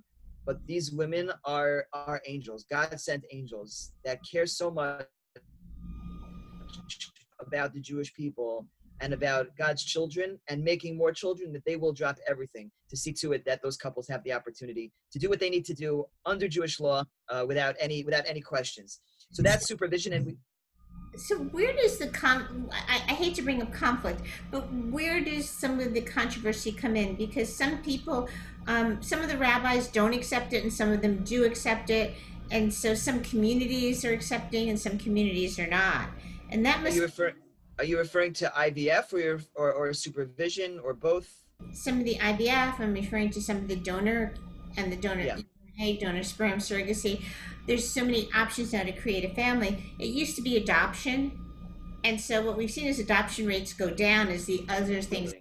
but 0.46 0.58
these 0.66 0.92
women 0.92 1.30
are 1.44 1.86
are 1.92 2.20
angels, 2.26 2.64
God 2.70 2.98
sent 3.00 3.24
angels 3.32 3.92
that 4.04 4.18
care 4.30 4.46
so 4.46 4.70
much 4.70 5.06
about 7.40 7.72
the 7.72 7.80
Jewish 7.80 8.12
people 8.14 8.66
and 9.00 9.12
about 9.12 9.48
God's 9.56 9.84
children 9.84 10.38
and 10.48 10.62
making 10.62 10.96
more 10.96 11.12
children 11.12 11.52
that 11.52 11.64
they 11.64 11.76
will 11.76 11.92
drop 11.92 12.16
everything 12.28 12.70
to 12.90 12.96
see 12.96 13.12
to 13.12 13.32
it 13.32 13.44
that 13.44 13.62
those 13.62 13.76
couples 13.76 14.08
have 14.08 14.24
the 14.24 14.32
opportunity 14.32 14.90
to 15.12 15.18
do 15.18 15.28
what 15.28 15.38
they 15.38 15.50
need 15.50 15.64
to 15.66 15.74
do 15.74 16.04
under 16.26 16.48
Jewish 16.48 16.80
law 16.80 17.04
uh, 17.28 17.44
without 17.46 17.76
any 17.78 18.04
without 18.04 18.24
any 18.26 18.40
questions. 18.40 19.00
So 19.30 19.42
that's 19.42 19.68
supervision, 19.68 20.14
and 20.14 20.26
we 20.26 20.36
So 21.18 21.36
where 21.36 21.74
does 21.74 21.98
the 21.98 22.08
com? 22.08 22.70
I, 22.72 22.96
I 23.08 23.14
hate 23.14 23.34
to 23.36 23.42
bring 23.42 23.60
up 23.60 23.72
conflict, 23.72 24.22
but 24.50 24.72
where 24.72 25.20
does 25.20 25.48
some 25.48 25.80
of 25.80 25.92
the 25.92 26.00
controversy 26.00 26.72
come 26.72 26.96
in? 26.96 27.16
Because 27.16 27.54
some 27.54 27.78
people, 27.78 28.28
um, 28.66 29.02
some 29.02 29.20
of 29.20 29.28
the 29.28 29.36
rabbis 29.36 29.88
don't 29.88 30.14
accept 30.14 30.52
it, 30.52 30.62
and 30.62 30.72
some 30.72 30.90
of 30.90 31.02
them 31.02 31.24
do 31.24 31.44
accept 31.44 31.90
it, 31.90 32.14
and 32.50 32.72
so 32.72 32.94
some 32.94 33.20
communities 33.22 34.04
are 34.04 34.12
accepting, 34.12 34.68
and 34.70 34.78
some 34.78 34.96
communities 34.96 35.58
are 35.58 35.66
not, 35.66 36.08
and 36.50 36.64
that 36.64 36.82
must. 36.82 36.94
Are 36.94 37.00
you, 37.00 37.02
refer- 37.02 37.34
are 37.78 37.84
you 37.84 37.98
referring 37.98 38.32
to 38.34 38.52
IVF 38.56 39.12
or, 39.12 39.40
or 39.54 39.72
or 39.72 39.92
supervision 39.92 40.78
or 40.78 40.94
both? 40.94 41.42
Some 41.72 41.98
of 41.98 42.04
the 42.04 42.14
IVF. 42.14 42.78
I'm 42.78 42.94
referring 42.94 43.30
to 43.30 43.42
some 43.42 43.56
of 43.56 43.68
the 43.68 43.76
donor 43.76 44.34
and 44.76 44.92
the 44.92 44.96
donor. 44.96 45.22
Yeah. 45.22 45.38
Donor 46.00 46.22
sperm 46.22 46.58
surrogacy 46.58 47.22
there's 47.68 47.88
so 47.88 48.02
many 48.02 48.30
options 48.34 48.72
now 48.72 48.82
to 48.82 48.92
create 48.92 49.30
a 49.30 49.34
family. 49.34 49.94
It 49.98 50.06
used 50.06 50.34
to 50.36 50.42
be 50.42 50.56
adoption, 50.56 51.38
and 52.02 52.18
so 52.18 52.44
what 52.44 52.56
we've 52.56 52.70
seen 52.70 52.86
is 52.86 52.98
adoption 52.98 53.46
rates 53.46 53.74
go 53.74 53.90
down 53.90 54.28
as 54.28 54.46
the 54.46 54.64
other 54.70 55.02
things 55.02 55.34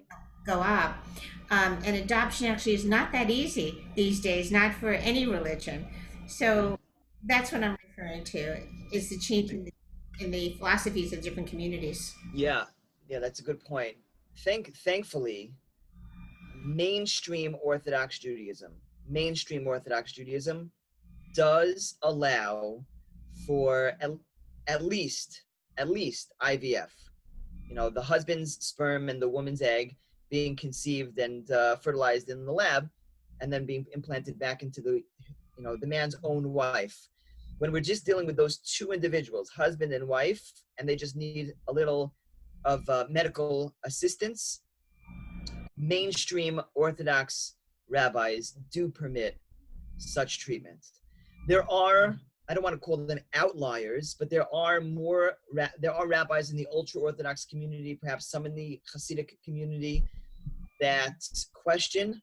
go 0.45 0.59
up. 0.59 1.05
Um, 1.49 1.79
and 1.85 1.95
adoption 1.95 2.47
actually 2.47 2.73
is 2.73 2.83
not 2.83 3.13
that 3.13 3.29
easy 3.29 3.85
these 3.95 4.19
days, 4.19 4.51
not 4.51 4.73
for 4.73 4.89
any 4.89 5.25
religion. 5.25 5.87
So 6.27 6.77
that's 7.23 7.53
what 7.53 7.63
I'm 7.63 7.77
referring 7.87 8.25
to 8.25 8.57
is 8.91 9.09
the 9.09 9.17
change 9.17 9.51
in 9.51 9.63
the, 9.63 9.73
in 10.19 10.29
the 10.29 10.55
philosophies 10.57 11.13
of 11.13 11.21
different 11.21 11.47
communities. 11.47 12.13
Yeah, 12.33 12.65
yeah, 13.07 13.19
that's 13.19 13.39
a 13.39 13.43
good 13.43 13.63
point. 13.63 13.95
Thank, 14.39 14.75
thankfully, 14.75 15.53
mainstream 16.65 17.55
Orthodox 17.63 18.19
Judaism, 18.19 18.73
mainstream 19.09 19.67
Orthodox 19.67 20.11
Judaism 20.11 20.71
does 21.33 21.97
allow 22.03 22.83
for 23.45 23.93
at, 24.01 24.11
at 24.67 24.83
least 24.83 25.43
at 25.77 25.89
least 25.89 26.33
IVF. 26.41 26.89
You 27.69 27.75
know, 27.75 27.89
the 27.89 28.01
husband's 28.01 28.53
sperm 28.65 29.09
and 29.09 29.21
the 29.21 29.29
woman's 29.29 29.61
egg 29.61 29.95
being 30.29 30.55
conceived 30.55 31.19
and 31.19 31.49
uh, 31.51 31.75
fertilized 31.77 32.29
in 32.29 32.45
the 32.45 32.51
lab, 32.51 32.89
and 33.41 33.53
then 33.53 33.65
being 33.65 33.85
implanted 33.93 34.39
back 34.39 34.63
into 34.63 34.81
the 34.81 35.03
you 35.57 35.63
know 35.63 35.77
the 35.77 35.87
man's 35.87 36.15
own 36.23 36.51
wife. 36.53 36.97
When 37.59 37.71
we're 37.71 37.81
just 37.81 38.05
dealing 38.05 38.27
with 38.27 38.37
those 38.37 38.57
two 38.57 38.91
individuals, 38.91 39.49
husband 39.49 39.91
and 39.93 40.07
wife, 40.07 40.43
and 40.77 40.87
they 40.87 40.95
just 40.95 41.15
need 41.15 41.53
a 41.67 41.73
little 41.73 42.13
of 42.65 42.87
uh, 42.89 43.05
medical 43.09 43.73
assistance, 43.85 44.61
mainstream 45.77 46.61
Orthodox 46.75 47.56
rabbis 47.89 48.55
do 48.71 48.89
permit 48.89 49.37
such 49.97 50.39
treatment 50.39 50.85
there 51.47 51.69
are 51.71 52.19
I 52.49 52.53
don't 52.53 52.63
want 52.63 52.75
to 52.75 52.79
call 52.79 52.95
them 52.95 53.19
outliers, 53.33 54.15
but 54.17 54.29
there 54.29 54.53
are 54.55 54.79
more 54.79 55.33
there 55.79 55.93
are 55.93 56.07
rabbis 56.07 56.49
in 56.49 56.57
the 56.57 56.67
ultra 56.71 57.01
orthodox 57.01 57.45
community, 57.45 57.95
perhaps 57.95 58.29
some 58.31 58.45
in 58.45 58.55
the 58.55 58.79
Hasidic 58.93 59.31
community, 59.43 60.05
that 60.79 61.15
question 61.53 62.21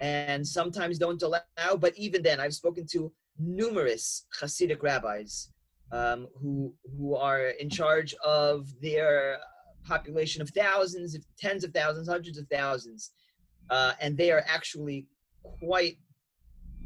and 0.00 0.46
sometimes 0.46 0.98
don't 0.98 1.22
allow. 1.22 1.76
But 1.78 1.96
even 1.96 2.22
then, 2.22 2.40
I've 2.40 2.54
spoken 2.54 2.86
to 2.92 3.10
numerous 3.38 4.26
Hasidic 4.38 4.82
rabbis 4.82 5.50
um, 5.92 6.28
who 6.40 6.74
who 6.96 7.14
are 7.14 7.48
in 7.48 7.70
charge 7.70 8.14
of 8.24 8.68
their 8.82 9.38
population 9.86 10.42
of 10.42 10.50
thousands, 10.50 11.14
of 11.14 11.24
tens 11.38 11.64
of 11.64 11.72
thousands, 11.72 12.06
hundreds 12.06 12.36
of 12.36 12.46
thousands, 12.48 13.12
uh, 13.70 13.92
and 14.00 14.16
they 14.16 14.30
are 14.30 14.44
actually 14.46 15.06
quite 15.60 15.98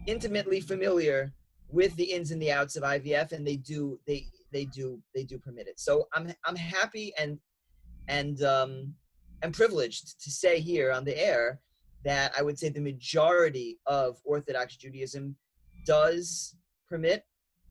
intimately 0.07 0.61
familiar 0.61 1.33
with 1.69 1.95
the 1.97 2.05
ins 2.05 2.31
and 2.31 2.41
the 2.41 2.53
outs 2.53 2.77
of 2.77 2.83
IVF, 2.83 3.33
and 3.33 3.47
they 3.47 3.57
do 3.57 3.99
they 4.07 4.27
they 4.53 4.65
do 4.67 5.01
they 5.15 5.25
do 5.25 5.39
permit 5.39 5.67
it. 5.67 5.81
So 5.81 6.09
I'm 6.13 6.33
I'm 6.45 6.57
happy 6.57 7.13
and 7.19 7.39
and 8.09 8.43
um, 8.43 8.95
I'm 9.43 9.53
privileged 9.53 10.23
to 10.23 10.31
say 10.31 10.61
here 10.61 10.93
on 10.93 11.05
the 11.05 11.19
air 11.19 11.61
that 12.05 12.33
I 12.37 12.43
would 12.43 12.59
say 12.59 12.69
the 12.69 12.81
majority 12.81 13.79
of 13.87 14.19
Orthodox 14.25 14.77
Judaism 14.77 15.37
does 15.87 16.57
permit 16.89 17.25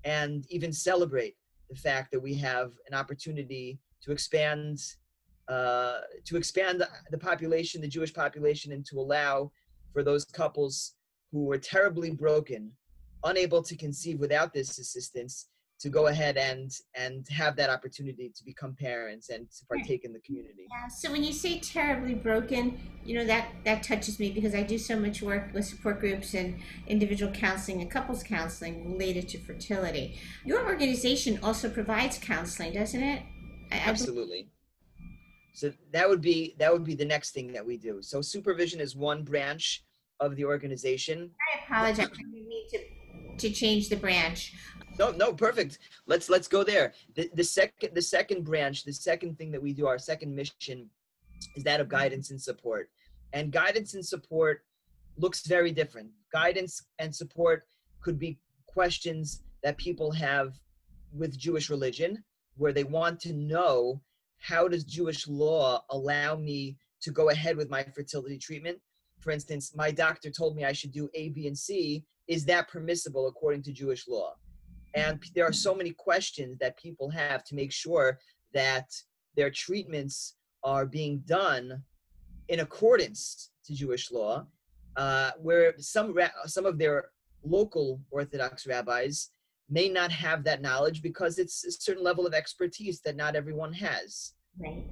and 0.03 0.45
even 0.49 0.73
celebrate 0.73 1.35
the 1.69 1.75
fact 1.75 2.11
that 2.11 2.19
we 2.19 2.33
have 2.35 2.71
an 2.87 2.93
opportunity 2.93 3.79
to 4.03 4.11
expand 4.11 4.79
uh, 5.51 5.99
to 6.25 6.37
expand 6.37 6.83
the 7.11 7.17
population, 7.17 7.81
the 7.81 7.87
Jewish 7.87 8.13
population, 8.13 8.71
and 8.71 8.85
to 8.85 8.99
allow 8.99 9.51
for 9.93 10.03
those 10.03 10.23
couples 10.25 10.93
who 11.31 11.45
were 11.45 11.57
terribly 11.57 12.11
broken 12.11 12.71
unable 13.23 13.61
to 13.61 13.75
conceive 13.75 14.19
without 14.19 14.53
this 14.53 14.79
assistance 14.79 15.47
to 15.79 15.89
go 15.89 16.07
ahead 16.07 16.37
and 16.37 16.71
and 16.95 17.27
have 17.29 17.55
that 17.55 17.69
opportunity 17.69 18.31
to 18.35 18.45
become 18.45 18.75
parents 18.75 19.29
and 19.29 19.49
to 19.49 19.65
partake 19.65 20.05
in 20.05 20.13
the 20.13 20.19
community. 20.19 20.67
Yeah. 20.69 20.87
So 20.87 21.11
when 21.11 21.23
you 21.23 21.33
say 21.33 21.59
terribly 21.59 22.13
broken, 22.13 22.79
you 23.03 23.15
know 23.17 23.25
that 23.25 23.49
that 23.65 23.81
touches 23.81 24.19
me 24.19 24.31
because 24.31 24.53
I 24.53 24.61
do 24.61 24.77
so 24.77 24.99
much 24.99 25.23
work 25.23 25.53
with 25.53 25.65
support 25.65 25.99
groups 25.99 26.35
and 26.35 26.59
individual 26.87 27.31
counseling 27.31 27.81
and 27.81 27.89
couples 27.89 28.21
counseling 28.21 28.91
related 28.93 29.27
to 29.29 29.39
fertility. 29.39 30.19
Your 30.45 30.65
organization 30.65 31.39
also 31.41 31.69
provides 31.69 32.19
counseling, 32.19 32.73
doesn't 32.73 33.01
it? 33.01 33.23
I, 33.71 33.77
Absolutely. 33.77 34.49
So 35.53 35.71
that 35.91 36.07
would 36.07 36.21
be 36.21 36.55
that 36.59 36.71
would 36.71 36.83
be 36.83 36.95
the 36.95 37.05
next 37.05 37.31
thing 37.31 37.51
that 37.53 37.65
we 37.65 37.77
do. 37.77 38.01
So 38.01 38.21
supervision 38.21 38.79
is 38.79 38.95
one 38.95 39.23
branch 39.23 39.83
of 40.19 40.35
the 40.35 40.45
organization. 40.45 41.31
I 41.53 41.65
apologize. 41.65 42.09
I 42.13 42.23
need 42.31 42.67
to 42.71 42.79
to 43.37 43.49
change 43.49 43.89
the 43.89 43.95
branch. 43.95 44.53
No, 44.99 45.11
no, 45.11 45.33
perfect. 45.33 45.79
Let's 46.05 46.29
let's 46.29 46.47
go 46.47 46.63
there. 46.63 46.93
The, 47.15 47.29
the 47.33 47.43
second 47.43 47.93
the 47.93 48.01
second 48.01 48.43
branch, 48.43 48.83
the 48.83 48.93
second 48.93 49.37
thing 49.37 49.51
that 49.51 49.61
we 49.61 49.73
do, 49.73 49.87
our 49.87 49.97
second 49.97 50.35
mission, 50.35 50.89
is 51.55 51.63
that 51.63 51.81
of 51.81 51.89
guidance 51.89 52.31
and 52.31 52.41
support. 52.41 52.89
And 53.33 53.51
guidance 53.51 53.93
and 53.93 54.05
support 54.05 54.63
looks 55.17 55.45
very 55.45 55.71
different. 55.71 56.09
Guidance 56.31 56.85
and 56.99 57.13
support 57.13 57.63
could 58.01 58.19
be 58.19 58.39
questions 58.67 59.43
that 59.63 59.77
people 59.77 60.11
have 60.11 60.59
with 61.13 61.37
Jewish 61.37 61.69
religion, 61.69 62.23
where 62.57 62.73
they 62.73 62.83
want 62.83 63.19
to 63.21 63.33
know 63.33 64.01
how 64.41 64.67
does 64.67 64.83
Jewish 64.83 65.27
law 65.27 65.83
allow 65.91 66.35
me 66.35 66.77
to 67.01 67.11
go 67.11 67.29
ahead 67.29 67.55
with 67.55 67.69
my 67.69 67.83
fertility 67.83 68.37
treatment? 68.37 68.79
For 69.19 69.31
instance, 69.31 69.73
my 69.75 69.91
doctor 69.91 70.29
told 70.31 70.55
me 70.55 70.65
I 70.65 70.73
should 70.73 70.91
do 70.91 71.09
A, 71.13 71.29
B, 71.29 71.47
and 71.47 71.57
C, 71.57 72.03
is 72.27 72.43
that 72.45 72.67
permissible 72.67 73.27
according 73.27 73.61
to 73.63 73.71
Jewish 73.71 74.07
law? 74.07 74.33
And 74.95 75.23
there 75.35 75.45
are 75.45 75.53
so 75.53 75.75
many 75.75 75.91
questions 75.91 76.57
that 76.59 76.77
people 76.77 77.09
have 77.11 77.43
to 77.45 77.55
make 77.55 77.71
sure 77.71 78.19
that 78.53 78.89
their 79.37 79.51
treatments 79.51 80.35
are 80.63 80.85
being 80.85 81.19
done 81.25 81.83
in 82.49 82.61
accordance 82.61 83.51
to 83.65 83.73
Jewish 83.73 84.11
law, 84.11 84.45
uh, 84.97 85.31
where 85.39 85.73
some 85.77 86.17
some 86.45 86.65
of 86.65 86.77
their 86.77 87.05
local 87.43 88.01
Orthodox 88.11 88.67
rabbis 88.67 89.29
may 89.71 89.87
not 89.87 90.11
have 90.11 90.43
that 90.43 90.61
knowledge 90.61 91.01
because 91.01 91.39
it's 91.39 91.63
a 91.65 91.71
certain 91.71 92.03
level 92.03 92.27
of 92.27 92.33
expertise 92.33 92.99
that 93.01 93.15
not 93.15 93.35
everyone 93.35 93.73
has. 93.73 94.33
Right. 94.59 94.83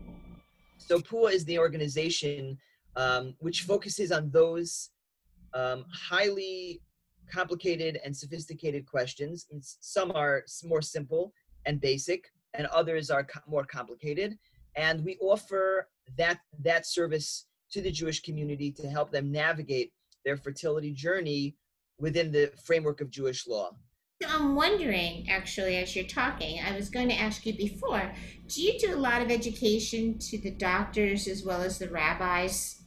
So 0.77 0.99
PUA 0.99 1.33
is 1.33 1.45
the 1.45 1.59
organization 1.59 2.57
um, 2.95 3.35
which 3.39 3.63
focuses 3.63 4.11
on 4.11 4.31
those 4.31 4.89
um, 5.53 5.85
highly 5.93 6.81
complicated 7.31 7.99
and 8.03 8.15
sophisticated 8.15 8.85
questions. 8.85 9.45
Some 9.81 10.11
are 10.15 10.43
more 10.63 10.81
simple 10.81 11.33
and 11.65 11.79
basic, 11.79 12.31
and 12.53 12.65
others 12.67 13.11
are 13.11 13.25
co- 13.25 13.41
more 13.47 13.65
complicated. 13.65 14.37
And 14.75 15.03
we 15.03 15.17
offer 15.21 15.89
that 16.17 16.39
that 16.63 16.87
service 16.87 17.45
to 17.71 17.81
the 17.81 17.91
Jewish 17.91 18.21
community 18.21 18.71
to 18.71 18.89
help 18.89 19.11
them 19.11 19.31
navigate 19.31 19.91
their 20.25 20.37
fertility 20.37 20.91
journey 20.93 21.55
within 21.99 22.31
the 22.31 22.51
framework 22.63 23.01
of 23.01 23.11
Jewish 23.11 23.47
law. 23.47 23.71
I'm 24.27 24.55
wondering, 24.55 25.29
actually, 25.29 25.77
as 25.77 25.95
you're 25.95 26.05
talking, 26.05 26.59
I 26.61 26.75
was 26.75 26.89
going 26.89 27.07
to 27.09 27.15
ask 27.15 27.45
you 27.45 27.53
before 27.53 28.11
do 28.47 28.63
you 28.63 28.77
do 28.79 28.95
a 28.95 28.97
lot 28.97 29.21
of 29.21 29.29
education 29.29 30.17
to 30.17 30.37
the 30.39 30.49
doctors 30.49 31.27
as 31.27 31.43
well 31.43 31.61
as 31.61 31.77
the 31.77 31.87
rabbis? 31.87 32.81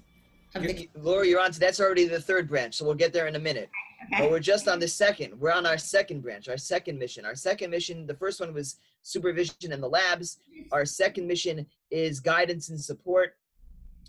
Of 0.54 0.64
the- 0.64 0.90
Laura, 0.96 1.26
you're 1.26 1.40
on 1.40 1.52
to 1.52 1.60
that's 1.60 1.80
already 1.80 2.06
the 2.06 2.20
third 2.20 2.48
branch, 2.48 2.74
so 2.74 2.84
we'll 2.84 2.94
get 2.94 3.12
there 3.12 3.28
in 3.28 3.36
a 3.36 3.38
minute. 3.38 3.70
Okay. 4.12 4.24
But 4.24 4.30
we're 4.32 4.40
just 4.40 4.66
on 4.66 4.80
the 4.80 4.88
second. 4.88 5.38
We're 5.38 5.52
on 5.52 5.64
our 5.64 5.78
second 5.78 6.20
branch, 6.20 6.48
our 6.48 6.56
second 6.58 6.98
mission. 6.98 7.24
Our 7.24 7.36
second 7.36 7.70
mission, 7.70 8.06
the 8.06 8.14
first 8.14 8.40
one 8.40 8.52
was 8.52 8.76
supervision 9.02 9.70
in 9.72 9.80
the 9.80 9.88
labs. 9.88 10.38
Our 10.72 10.84
second 10.84 11.28
mission 11.28 11.64
is 11.92 12.18
guidance 12.18 12.68
and 12.68 12.80
support. 12.80 13.36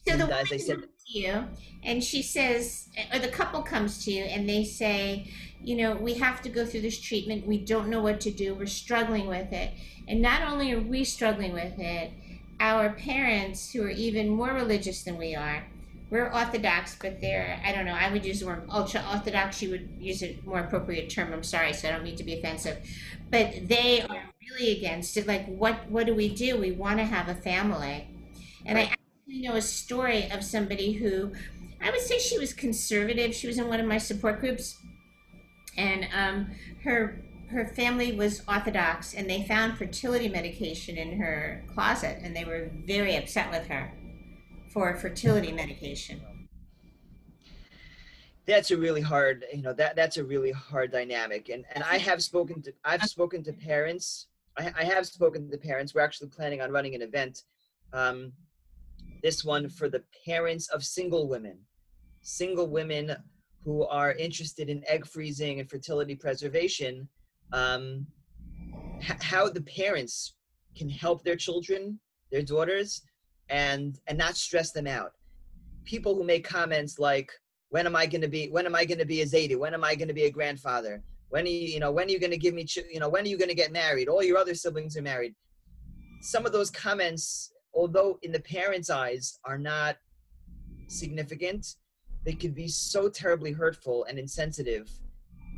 So 0.07 0.17
the 0.17 0.36
as 0.36 0.51
I 0.51 0.57
said, 0.57 0.81
to 0.81 0.88
you, 1.19 1.45
and 1.83 2.03
she 2.03 2.21
says, 2.23 2.89
or 3.13 3.19
the 3.19 3.29
couple 3.29 3.62
comes 3.62 4.03
to 4.05 4.12
you, 4.12 4.23
and 4.23 4.49
they 4.49 4.65
say, 4.65 5.31
you 5.63 5.76
know, 5.76 5.95
we 5.95 6.15
have 6.15 6.41
to 6.43 6.49
go 6.49 6.65
through 6.65 6.82
this 6.82 6.99
treatment. 6.99 7.47
We 7.47 7.58
don't 7.58 7.89
know 7.89 8.02
what 8.02 8.21
to 8.21 8.32
do. 8.32 8.54
We're 8.54 8.65
struggling 8.67 9.28
with 9.28 9.52
it, 9.52 9.71
and 10.08 10.21
not 10.21 10.41
only 10.41 10.73
are 10.73 10.82
we 10.82 11.04
struggling 11.04 11.54
with 11.54 11.80
it, 11.80 12.12
our 12.60 12.91
parents, 12.91 13.71
who 13.71 13.84
are 13.84 13.89
even 13.89 14.30
more 14.30 14.54
religious 14.54 15.04
than 15.04 15.17
we 15.17 15.36
are, 15.36 15.65
we're 16.13 16.32
Orthodox, 16.32 16.95
but 17.02 17.19
they're, 17.21 17.60
I 17.65 17.71
don't 17.71 17.86
know, 17.86 17.95
I 17.95 18.12
would 18.12 18.23
use 18.23 18.41
the 18.41 18.45
word 18.45 18.67
ultra 18.69 19.04
Orthodox. 19.12 19.63
You 19.63 19.71
would 19.71 19.89
use 19.99 20.21
a 20.21 20.38
more 20.45 20.60
appropriate 20.60 21.10
term. 21.10 21.34
I'm 21.34 21.41
sorry, 21.41 21.73
so 21.73 21.88
I 21.88 21.91
don't 21.91 22.04
mean 22.04 22.15
to 22.17 22.23
be 22.23 22.38
offensive. 22.38 22.78
But 23.32 23.67
they 23.67 24.02
are 24.04 24.21
really 24.52 24.78
against 24.78 25.17
it. 25.17 25.26
Like, 25.26 25.47
what, 25.47 25.89
what 25.89 26.06
do 26.06 26.13
we 26.13 26.30
do? 26.30 26.56
We 26.58 26.71
want 26.71 26.99
to 26.99 27.04
have 27.04 27.30
a 27.30 27.34
family. 27.34 28.08
And 28.63 28.78
I 28.78 28.84
actually 28.84 29.41
know 29.41 29.56
a 29.56 29.62
story 29.62 30.30
of 30.30 30.43
somebody 30.43 30.93
who, 30.93 31.34
I 31.82 31.89
would 31.89 32.02
say 32.02 32.19
she 32.19 32.38
was 32.38 32.54
conservative. 32.54 33.34
She 33.34 33.47
was 33.47 33.58
in 33.58 33.67
one 33.67 33.80
of 33.80 33.88
my 33.88 33.97
support 33.97 34.39
groups. 34.39 34.78
And 35.77 36.07
um, 36.13 36.51
her 36.83 37.23
her 37.49 37.67
family 37.67 38.13
was 38.13 38.41
Orthodox, 38.47 39.13
and 39.13 39.29
they 39.29 39.43
found 39.43 39.77
fertility 39.77 40.27
medication 40.27 40.97
in 40.97 41.19
her 41.19 41.63
closet, 41.73 42.17
and 42.21 42.36
they 42.36 42.45
were 42.45 42.71
very 42.86 43.15
upset 43.15 43.51
with 43.51 43.67
her 43.67 43.91
for 44.71 44.95
fertility 44.95 45.51
medication. 45.51 46.19
That's 48.45 48.71
a 48.71 48.77
really 48.77 49.01
hard, 49.01 49.45
you 49.53 49.62
know, 49.62 49.71
that 49.73 49.95
that's 49.95 50.17
a 50.17 50.23
really 50.23 50.51
hard 50.51 50.91
dynamic. 50.91 51.49
And 51.49 51.63
and 51.73 51.83
I 51.83 51.97
have 51.99 52.21
spoken 52.21 52.62
to 52.63 52.73
I've 52.83 53.03
spoken 53.03 53.43
to 53.43 53.53
parents. 53.53 54.27
I, 54.57 54.71
I 54.79 54.83
have 54.83 55.05
spoken 55.05 55.49
to 55.49 55.57
parents. 55.57 55.93
We're 55.95 56.01
actually 56.01 56.29
planning 56.29 56.62
on 56.62 56.71
running 56.71 56.95
an 56.95 57.01
event. 57.01 57.43
Um, 57.93 58.33
this 59.21 59.45
one 59.45 59.69
for 59.69 59.88
the 59.88 60.03
parents 60.25 60.67
of 60.69 60.83
single 60.83 61.29
women, 61.29 61.59
single 62.21 62.67
women 62.67 63.15
who 63.65 63.86
are 63.86 64.13
interested 64.13 64.69
in 64.69 64.84
egg 64.88 65.06
freezing 65.06 65.60
and 65.60 65.69
fertility 65.69 66.15
preservation. 66.15 67.08
Um, 67.52 68.08
h- 69.02 69.21
how 69.21 69.49
the 69.49 69.62
parents 69.62 70.36
can 70.76 70.89
help 70.89 71.23
their 71.23 71.36
children, 71.36 71.99
their 72.32 72.41
daughters, 72.41 73.02
and 73.49 73.99
and 74.08 74.17
not 74.17 74.36
stress 74.36 74.71
them 74.71 74.88
out. 74.88 75.12
People 75.86 76.15
who 76.15 76.23
make 76.23 76.43
comments 76.43 76.99
like, 76.99 77.32
"When 77.69 77.86
am 77.86 77.95
I 77.95 78.06
going 78.06 78.21
to 78.21 78.28
be? 78.28 78.49
When 78.49 78.65
am 78.65 78.76
I 78.76 78.86
going 78.86 78.99
to 78.99 79.06
be 79.06 79.21
a 79.21 79.26
zaydi? 79.26 79.58
When 79.58 79.73
am 79.73 79.84
I 79.84 79.95
going 79.95 80.08
to 80.08 80.13
be 80.13 80.26
a 80.26 80.32
grandfather? 80.32 81.04
When 81.30 81.45
are 81.45 81.49
you, 81.49 81.67
you 81.67 81.80
know, 81.80 81.91
when 81.91 82.08
are 82.08 82.12
you 82.12 82.19
going 82.19 82.32
to 82.32 82.38
give 82.38 82.54
me, 82.54 82.63
ch- 82.63 82.89
you 82.91 82.99
know, 82.99 83.10
when 83.10 83.23
are 83.23 83.28
you 83.28 83.38
going 83.38 83.49
to 83.49 83.56
get 83.56 83.71
married? 83.71 84.08
All 84.08 84.23
your 84.23 84.38
other 84.38 84.56
siblings 84.56 84.97
are 84.97 85.02
married." 85.02 85.36
Some 86.21 86.45
of 86.45 86.54
those 86.54 86.69
comments, 86.69 87.52
although 87.73 88.17
in 88.21 88.32
the 88.32 88.39
parents' 88.39 88.89
eyes 88.89 89.38
are 89.43 89.58
not 89.58 89.97
significant, 90.88 91.76
they 92.25 92.33
can 92.33 92.51
be 92.51 92.67
so 92.67 93.09
terribly 93.09 93.51
hurtful 93.51 94.05
and 94.05 94.17
insensitive 94.17 94.89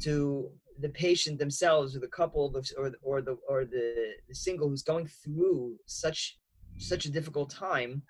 to 0.03 0.49
the 0.79 0.89
patient 0.89 1.39
themselves 1.39 1.95
or 1.95 1.99
the 1.99 2.07
couple 2.07 2.53
or 2.77 2.91
or 3.01 3.21
the 3.21 3.37
or 3.47 3.65
the, 3.65 4.13
the 4.27 4.35
single 4.35 4.69
who's 4.69 4.83
going 4.83 5.07
through 5.23 5.77
such 5.85 6.37
such 6.77 7.05
a 7.05 7.09
difficult 7.09 7.49
time. 7.49 8.01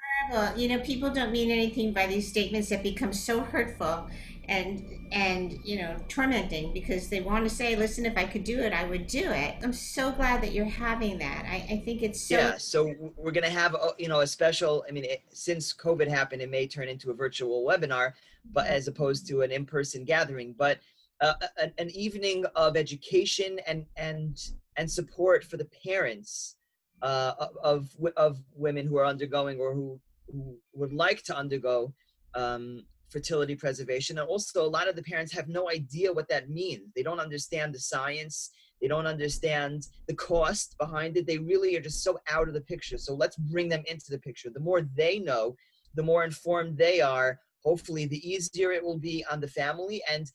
You 0.57 0.69
know, 0.69 0.79
people 0.79 1.11
don't 1.11 1.31
mean 1.31 1.51
anything 1.51 1.93
by 1.93 2.07
these 2.07 2.27
statements 2.27 2.69
that 2.69 2.81
become 2.81 3.13
so 3.13 3.41
hurtful 3.41 4.09
and 4.47 4.83
and 5.11 5.59
you 5.63 5.77
know 5.77 5.95
tormenting 6.07 6.73
because 6.73 7.09
they 7.09 7.21
want 7.21 7.43
to 7.43 7.49
say, 7.49 7.75
"Listen, 7.75 8.05
if 8.05 8.17
I 8.17 8.25
could 8.25 8.43
do 8.43 8.59
it, 8.59 8.73
I 8.73 8.85
would 8.85 9.07
do 9.07 9.31
it." 9.31 9.55
I'm 9.63 9.73
so 9.73 10.11
glad 10.11 10.41
that 10.43 10.51
you're 10.51 10.65
having 10.65 11.17
that. 11.19 11.45
I, 11.45 11.65
I 11.73 11.77
think 11.85 12.03
it's 12.03 12.21
so. 12.21 12.35
Yeah, 12.35 12.57
so 12.57 12.93
we're 13.17 13.31
gonna 13.31 13.49
have 13.49 13.73
a, 13.75 13.89
you 13.97 14.07
know 14.07 14.21
a 14.21 14.27
special. 14.27 14.85
I 14.87 14.91
mean, 14.91 15.05
it, 15.05 15.23
since 15.31 15.73
COVID 15.73 16.07
happened, 16.07 16.41
it 16.41 16.49
may 16.49 16.67
turn 16.67 16.87
into 16.87 17.11
a 17.11 17.13
virtual 17.13 17.65
webinar, 17.65 18.13
but 18.53 18.67
as 18.67 18.87
opposed 18.87 19.27
to 19.27 19.41
an 19.41 19.51
in-person 19.51 20.05
gathering. 20.05 20.55
But 20.57 20.79
uh, 21.21 21.33
an, 21.57 21.71
an 21.77 21.89
evening 21.91 22.45
of 22.55 22.77
education 22.77 23.59
and 23.67 23.85
and 23.95 24.37
and 24.77 24.89
support 24.89 25.43
for 25.43 25.57
the 25.57 25.67
parents 25.85 26.57
uh, 27.01 27.33
of 27.63 27.89
of 28.17 28.39
women 28.55 28.85
who 28.85 28.97
are 28.97 29.05
undergoing 29.05 29.59
or 29.59 29.73
who, 29.73 29.99
who 30.31 30.57
would 30.73 30.93
like 30.93 31.23
to 31.23 31.35
undergo 31.35 31.93
um, 32.35 32.83
fertility 33.09 33.55
preservation. 33.55 34.17
And 34.17 34.27
also, 34.27 34.65
a 34.65 34.67
lot 34.67 34.87
of 34.87 34.95
the 34.95 35.03
parents 35.03 35.33
have 35.33 35.47
no 35.47 35.69
idea 35.69 36.11
what 36.11 36.29
that 36.29 36.49
means. 36.49 36.91
They 36.95 37.03
don't 37.03 37.19
understand 37.19 37.73
the 37.73 37.79
science. 37.79 38.51
They 38.81 38.87
don't 38.87 39.07
understand 39.07 39.87
the 40.07 40.15
cost 40.15 40.75
behind 40.77 41.17
it. 41.17 41.25
They 41.25 41.37
really 41.37 41.75
are 41.75 41.81
just 41.81 42.03
so 42.03 42.19
out 42.29 42.47
of 42.47 42.53
the 42.53 42.61
picture. 42.61 42.97
So 42.97 43.13
let's 43.15 43.37
bring 43.37 43.69
them 43.69 43.83
into 43.87 44.05
the 44.09 44.19
picture. 44.19 44.49
The 44.53 44.59
more 44.59 44.81
they 44.81 45.19
know, 45.19 45.55
the 45.95 46.03
more 46.03 46.23
informed 46.23 46.77
they 46.77 47.01
are. 47.01 47.39
Hopefully, 47.63 48.05
the 48.05 48.29
easier 48.29 48.71
it 48.71 48.83
will 48.83 48.99
be 48.99 49.25
on 49.31 49.39
the 49.39 49.47
family 49.47 50.03
and 50.11 50.31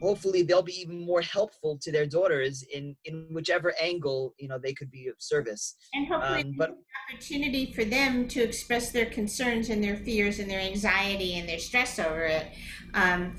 hopefully 0.00 0.42
they'll 0.42 0.62
be 0.62 0.80
even 0.80 1.04
more 1.04 1.20
helpful 1.20 1.78
to 1.82 1.90
their 1.90 2.06
daughters 2.06 2.64
in 2.72 2.96
in 3.04 3.26
whichever 3.30 3.74
angle 3.80 4.34
you 4.38 4.48
know 4.48 4.58
they 4.58 4.72
could 4.72 4.90
be 4.90 5.08
of 5.08 5.14
service. 5.18 5.76
And 5.94 6.06
hopefully 6.06 6.42
um, 6.42 6.54
but 6.56 6.76
opportunity 7.10 7.72
for 7.72 7.84
them 7.84 8.28
to 8.28 8.42
express 8.42 8.90
their 8.90 9.06
concerns 9.06 9.70
and 9.70 9.82
their 9.82 9.96
fears 9.96 10.38
and 10.38 10.50
their 10.50 10.60
anxiety 10.60 11.38
and 11.38 11.48
their 11.48 11.58
stress 11.58 11.98
over 11.98 12.24
it. 12.24 12.46
Um, 12.94 13.38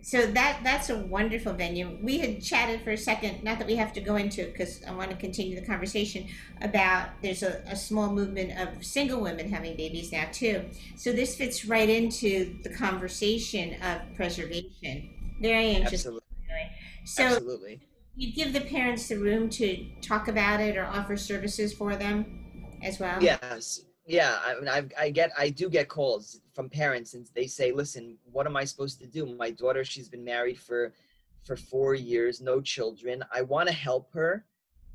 so 0.00 0.26
that 0.26 0.60
that's 0.64 0.88
a 0.88 0.98
wonderful 0.98 1.52
venue. 1.52 1.98
We 2.02 2.18
had 2.18 2.42
chatted 2.42 2.80
for 2.82 2.92
a 2.92 2.96
second 2.96 3.42
not 3.44 3.58
that 3.58 3.66
we 3.66 3.76
have 3.76 3.92
to 3.92 4.00
go 4.00 4.16
into 4.16 4.40
it 4.42 4.52
because 4.52 4.82
i 4.86 4.92
want 4.92 5.10
to 5.10 5.16
continue 5.16 5.58
the 5.60 5.66
conversation 5.66 6.26
about 6.62 7.10
there's 7.20 7.42
a, 7.42 7.62
a 7.66 7.76
small 7.76 8.10
movement 8.12 8.58
of 8.58 8.82
single 8.84 9.20
women 9.20 9.50
having 9.50 9.76
babies 9.76 10.10
now 10.12 10.26
too. 10.32 10.64
So 10.96 11.12
this 11.12 11.36
fits 11.36 11.66
right 11.66 11.88
into 11.88 12.56
the 12.62 12.70
conversation 12.70 13.74
of 13.82 14.00
preservation 14.14 15.10
very 15.40 15.70
interesting. 15.70 15.94
Absolutely. 15.94 16.22
So 17.04 17.22
Absolutely. 17.24 17.80
you 18.16 18.32
give 18.32 18.52
the 18.52 18.60
parents 18.60 19.08
the 19.08 19.16
room 19.16 19.48
to 19.50 19.86
talk 20.02 20.28
about 20.28 20.60
it 20.60 20.76
or 20.76 20.84
offer 20.84 21.16
services 21.16 21.72
for 21.72 21.96
them 21.96 22.44
as 22.82 23.00
well. 23.00 23.22
Yes. 23.22 23.80
Yeah, 24.06 24.38
I 24.44 24.54
mean, 24.54 24.68
I, 24.68 24.84
I 24.98 25.10
get, 25.10 25.32
I 25.36 25.50
do 25.50 25.68
get 25.68 25.88
calls 25.88 26.40
from 26.54 26.70
parents, 26.70 27.12
and 27.12 27.26
they 27.34 27.46
say, 27.46 27.72
"Listen, 27.72 28.16
what 28.24 28.46
am 28.46 28.56
I 28.56 28.64
supposed 28.64 28.98
to 29.00 29.06
do? 29.06 29.26
My 29.26 29.50
daughter, 29.50 29.84
she's 29.84 30.08
been 30.08 30.24
married 30.24 30.58
for, 30.58 30.94
for 31.44 31.56
four 31.56 31.94
years, 31.94 32.40
no 32.40 32.62
children. 32.62 33.22
I 33.32 33.42
want 33.42 33.68
to 33.68 33.74
help 33.74 34.10
her, 34.14 34.46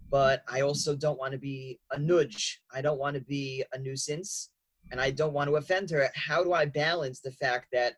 but 0.10 0.44
I 0.48 0.62
also 0.62 0.96
don't 0.96 1.20
want 1.20 1.32
to 1.34 1.38
be 1.38 1.80
a 1.92 2.00
nudge. 2.00 2.62
I 2.74 2.82
don't 2.82 3.00
want 3.00 3.16
to 3.16 3.22
be 3.22 3.64
a 3.72 3.78
nuisance, 3.78 4.50
and 4.92 5.00
I 5.00 5.12
don't 5.12 5.34
want 5.34 5.48
to 5.48 5.58
offend 5.58 5.92
her. 5.92 6.10
How 6.16 6.44
do 6.44 6.54
I 6.54 6.66
balance 6.66 7.20
the 7.20 7.32
fact 7.32 7.68
that 7.72 7.98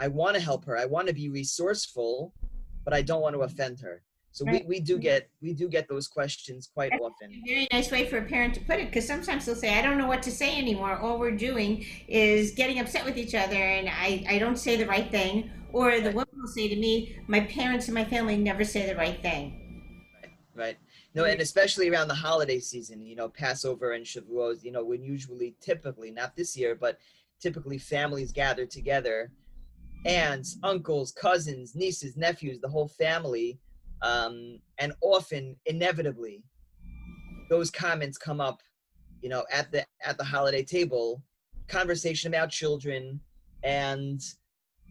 I 0.00 0.08
want 0.08 0.34
to 0.36 0.42
help 0.42 0.64
her. 0.64 0.76
I 0.76 0.84
want 0.84 1.08
to 1.08 1.14
be 1.14 1.28
resourceful, 1.28 2.32
but 2.84 2.94
I 2.94 3.02
don't 3.02 3.22
want 3.22 3.34
to 3.34 3.42
offend 3.42 3.80
her. 3.80 4.02
So 4.34 4.44
right. 4.44 4.66
we, 4.66 4.78
we 4.78 4.80
do 4.80 4.98
get 4.98 5.30
we 5.40 5.52
do 5.52 5.68
get 5.68 5.88
those 5.88 6.08
questions 6.08 6.66
quite 6.66 6.90
That's 6.90 7.04
often. 7.04 7.30
A 7.30 7.42
very 7.46 7.68
nice 7.70 7.92
way 7.92 8.08
for 8.08 8.18
a 8.18 8.24
parent 8.24 8.54
to 8.54 8.60
put 8.60 8.80
it 8.80 8.86
because 8.86 9.06
sometimes 9.06 9.46
they'll 9.46 9.54
say, 9.54 9.78
I 9.78 9.80
don't 9.80 9.96
know 9.96 10.08
what 10.08 10.24
to 10.24 10.32
say 10.32 10.58
anymore. 10.58 10.98
All 10.98 11.20
we're 11.20 11.36
doing 11.36 11.86
is 12.08 12.50
getting 12.50 12.80
upset 12.80 13.04
with 13.04 13.16
each 13.16 13.36
other 13.36 13.54
and 13.54 13.88
I, 13.88 14.24
I 14.28 14.38
don't 14.40 14.56
say 14.56 14.76
the 14.76 14.86
right 14.86 15.08
thing. 15.08 15.50
Or 15.72 16.00
the 16.00 16.06
right. 16.06 16.14
woman 16.14 16.34
will 16.36 16.48
say 16.48 16.68
to 16.68 16.74
me, 16.76 17.16
My 17.28 17.40
parents 17.40 17.86
and 17.86 17.94
my 17.94 18.04
family 18.04 18.36
never 18.36 18.64
say 18.64 18.86
the 18.86 18.96
right 18.96 19.22
thing. 19.22 19.92
Right. 20.20 20.32
Right. 20.54 20.76
No, 21.14 21.24
and 21.24 21.40
especially 21.40 21.88
around 21.88 22.08
the 22.08 22.14
holiday 22.14 22.58
season, 22.58 23.06
you 23.06 23.14
know, 23.14 23.28
Passover 23.28 23.92
and 23.92 24.04
Shavuot, 24.04 24.64
you 24.64 24.72
know, 24.72 24.84
when 24.84 25.04
usually 25.04 25.54
typically, 25.60 26.10
not 26.10 26.34
this 26.34 26.56
year, 26.56 26.74
but 26.74 26.98
typically 27.40 27.78
families 27.78 28.32
gather 28.32 28.66
together 28.66 29.30
aunts, 30.04 30.58
uncles, 30.62 31.12
cousins, 31.12 31.74
nieces, 31.74 32.16
nephews, 32.16 32.60
the 32.60 32.68
whole 32.68 32.88
family. 32.88 33.58
Um, 34.02 34.58
and 34.78 34.92
often, 35.00 35.56
inevitably, 35.66 36.42
those 37.48 37.70
comments 37.70 38.18
come 38.18 38.40
up, 38.40 38.60
you 39.22 39.28
know, 39.28 39.44
at 39.50 39.70
the 39.72 39.86
at 40.04 40.18
the 40.18 40.24
holiday 40.24 40.62
table, 40.62 41.22
conversation 41.68 42.32
about 42.32 42.50
children, 42.50 43.20
and 43.62 44.20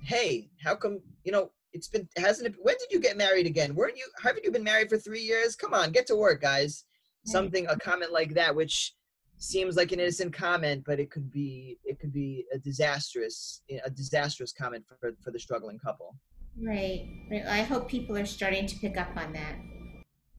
hey, 0.04 0.49
how 0.63 0.76
come 0.76 0.99
you 1.23 1.32
know 1.32 1.52
it's 1.73 1.88
been 1.88 2.08
hasn't 2.17 2.47
it? 2.47 2.56
When 2.62 2.76
did 2.80 2.91
you 2.91 2.99
get 2.99 3.17
married 3.17 3.45
again? 3.45 3.76
Weren't 3.76 3.97
you? 3.97 4.08
Haven't 4.21 4.43
you 4.43 4.52
been 4.52 4.63
married 4.63 4.89
for 4.89 4.97
three 4.97 5.21
years? 5.21 5.56
Come 5.56 5.73
on, 5.73 5.91
get 5.91 6.08
to 6.08 6.15
work, 6.15 6.41
guys. 6.41 6.86
Something 7.26 7.67
a 7.67 7.78
comment 7.78 8.12
like 8.12 8.34
that, 8.34 8.56
which 8.56 8.95
seems 9.38 9.76
like 9.76 9.91
an 9.91 10.00
innocent 10.00 10.34
comment, 10.34 10.84
but 10.86 11.00
it 11.00 11.12
could 11.12 11.32
be 11.32 11.78
it 11.84 12.00
could 12.00 12.13
be 12.13 12.46
a 12.54 12.58
disastrous 12.58 13.62
a 13.84 13.89
disastrous 13.89 14.52
comment 14.52 14.86
for 14.88 15.13
for 15.22 15.32
the 15.32 15.39
struggling 15.39 15.80
couple. 15.80 16.15
Right. 16.62 17.08
right. 17.32 17.46
I 17.48 17.63
hope 17.63 17.89
people 17.89 18.15
are 18.17 18.26
starting 18.26 18.67
to 18.67 18.76
pick 18.78 18.98
up 18.98 19.10
on 19.17 19.34
that. 19.34 19.56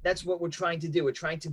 That's 0.04 0.24
what 0.24 0.40
we're 0.40 0.48
trying 0.48 0.78
to 0.80 0.88
do. 0.88 1.02
We're 1.02 1.12
trying 1.12 1.40
to, 1.40 1.52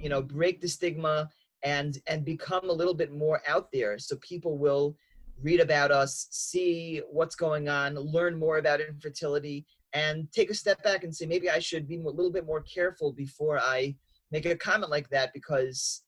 you 0.00 0.08
know, 0.08 0.22
break 0.22 0.60
the 0.60 0.68
stigma 0.68 1.28
and 1.62 1.98
and 2.06 2.24
become 2.24 2.68
a 2.68 2.72
little 2.72 2.94
bit 2.94 3.12
more 3.12 3.42
out 3.46 3.70
there, 3.72 3.98
so 3.98 4.16
people 4.16 4.58
will 4.58 4.96
read 5.42 5.60
about 5.60 5.90
us, 5.90 6.26
see 6.30 7.00
what's 7.10 7.34
going 7.34 7.68
on, 7.68 7.94
learn 7.94 8.38
more 8.38 8.58
about 8.58 8.80
infertility, 8.80 9.64
and 9.92 10.30
take 10.32 10.50
a 10.50 10.54
step 10.54 10.82
back 10.82 11.04
and 11.04 11.14
say 11.14 11.26
maybe 11.26 11.48
I 11.50 11.58
should 11.58 11.88
be 11.88 11.96
a 11.96 12.02
little 12.02 12.32
bit 12.32 12.46
more 12.46 12.62
careful 12.62 13.12
before 13.12 13.58
I 13.58 13.96
make 14.30 14.46
a 14.46 14.56
comment 14.56 14.90
like 14.90 15.08
that 15.10 15.32
because 15.32 16.02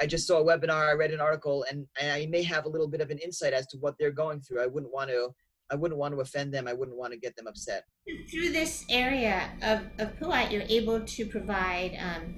I 0.00 0.06
just 0.06 0.26
saw 0.26 0.40
a 0.40 0.44
webinar, 0.44 0.88
I 0.88 0.92
read 0.92 1.10
an 1.10 1.20
article, 1.20 1.64
and, 1.70 1.86
and 2.00 2.12
I 2.12 2.26
may 2.26 2.42
have 2.44 2.66
a 2.66 2.68
little 2.68 2.88
bit 2.88 3.00
of 3.00 3.10
an 3.10 3.18
insight 3.18 3.52
as 3.52 3.66
to 3.68 3.78
what 3.78 3.96
they're 3.98 4.12
going 4.12 4.40
through. 4.40 4.62
I 4.62 4.66
wouldn't 4.66 4.92
want 4.92 5.10
to 5.10 5.30
I 5.70 5.74
wouldn't 5.74 5.98
want 5.98 6.14
to 6.14 6.20
offend 6.20 6.54
them. 6.54 6.66
I 6.66 6.72
wouldn't 6.72 6.96
want 6.96 7.12
to 7.12 7.18
get 7.18 7.36
them 7.36 7.46
upset. 7.46 7.84
Through 8.30 8.52
this 8.52 8.86
area 8.88 9.50
of, 9.62 9.80
of 9.98 10.18
Puat, 10.18 10.50
you're 10.50 10.62
able 10.62 11.00
to 11.00 11.26
provide 11.26 11.98
um, 12.00 12.34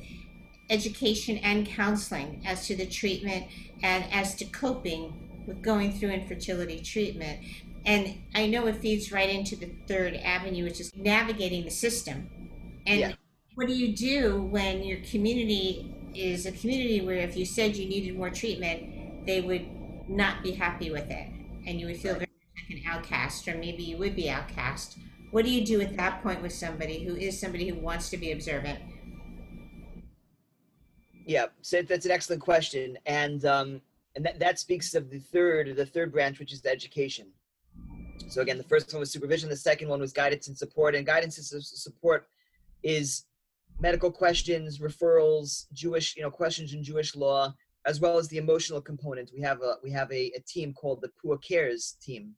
education 0.69 1.39
and 1.39 1.67
counseling 1.67 2.43
as 2.45 2.67
to 2.67 2.77
the 2.77 2.87
treatment 2.87 3.47
and 3.83 4.05
as 4.13 4.35
to 4.37 4.45
coping 4.47 5.45
with 5.47 5.63
going 5.63 5.93
through 5.93 6.11
infertility 6.11 6.81
treatment. 6.81 7.41
And 7.87 8.19
I 8.35 8.47
know 8.47 8.67
it 8.67 8.77
feeds 8.77 9.13
right 9.13 9.31
into 9.31 9.57
the 9.57 9.71
third 9.87 10.15
avenue, 10.17 10.65
which 10.65 10.81
is 10.81 10.95
navigating 10.97 11.65
the 11.65 11.71
system. 11.71 12.29
And 12.87 13.01
yeah. 13.01 13.13
what 13.55 13.69
do 13.69 13.75
you 13.75 13.95
do 13.95 14.43
when 14.43 14.83
your 14.83 14.99
community 15.09 15.95
is 16.15 16.47
a 16.47 16.53
community 16.53 17.01
where 17.01 17.17
if 17.17 17.37
you 17.37 17.45
said 17.45 17.77
you 17.77 17.89
needed 17.89 18.17
more 18.17 18.31
treatment, 18.31 19.27
they 19.27 19.41
would 19.41 19.67
not 20.09 20.43
be 20.43 20.53
happy 20.53 20.91
with 20.91 21.11
it 21.11 21.29
and 21.67 21.81
you 21.81 21.87
would 21.87 21.97
feel 21.97 22.15
very 22.15 22.27
like 22.57 22.79
an 22.79 22.83
outcast, 22.87 23.47
or 23.49 23.57
maybe 23.57 23.83
you 23.83 23.97
would 23.99 24.17
be 24.17 24.29
outcast? 24.29 24.99
What 25.31 25.45
do 25.45 25.51
you 25.51 25.65
do 25.65 25.81
at 25.81 25.97
that 25.97 26.23
point 26.23 26.43
with 26.43 26.53
somebody 26.53 27.05
who 27.05 27.15
is 27.15 27.39
somebody 27.39 27.69
who 27.69 27.77
wants 27.79 28.11
to 28.11 28.17
be 28.17 28.33
observant? 28.33 28.81
Yeah, 31.27 31.47
so 31.63 31.83
that's 31.83 32.07
an 32.07 32.11
excellent 32.11 32.43
question, 32.43 32.99
and 33.07 33.45
um, 33.45 33.81
and 34.17 34.25
that, 34.25 34.41
that 34.41 34.59
speaks 34.59 34.95
of 34.95 35.11
the 35.11 35.21
third 35.21 35.77
the 35.77 35.87
third 35.87 36.11
branch, 36.11 36.41
which 36.41 36.53
is 36.53 36.65
education. 36.67 37.29
So 38.29 38.43
again, 38.43 38.59
the 38.59 38.65
first 38.65 38.93
one 38.93 39.01
was 39.01 39.11
supervision. 39.11 39.49
The 39.49 39.57
second 39.57 39.89
one 39.89 40.01
was 40.01 40.13
guidance 40.13 40.49
and 40.49 40.57
support. 40.57 40.95
And 40.95 41.05
guidance 41.05 41.53
and 41.53 41.65
support 41.65 42.29
is 42.83 43.25
medical 43.81 44.11
questions, 44.11 44.79
referrals, 44.79 45.67
Jewish 45.73 46.17
you 46.17 46.23
know 46.23 46.31
questions 46.31 46.75
in 46.75 46.83
Jewish 46.83 47.17
law, 47.17 47.55
as 47.87 48.01
well 48.01 48.19
as 48.19 48.29
the 48.29 48.37
emotional 48.37 48.81
component. 48.81 49.31
We 49.35 49.41
have 49.43 49.63
a 49.63 49.77
we 49.83 49.91
have 49.93 50.11
a, 50.13 50.33
a 50.37 50.41
team 50.47 50.73
called 50.73 51.01
the 51.01 51.11
Pua 51.23 51.43
Cares 51.43 51.97
team, 52.01 52.35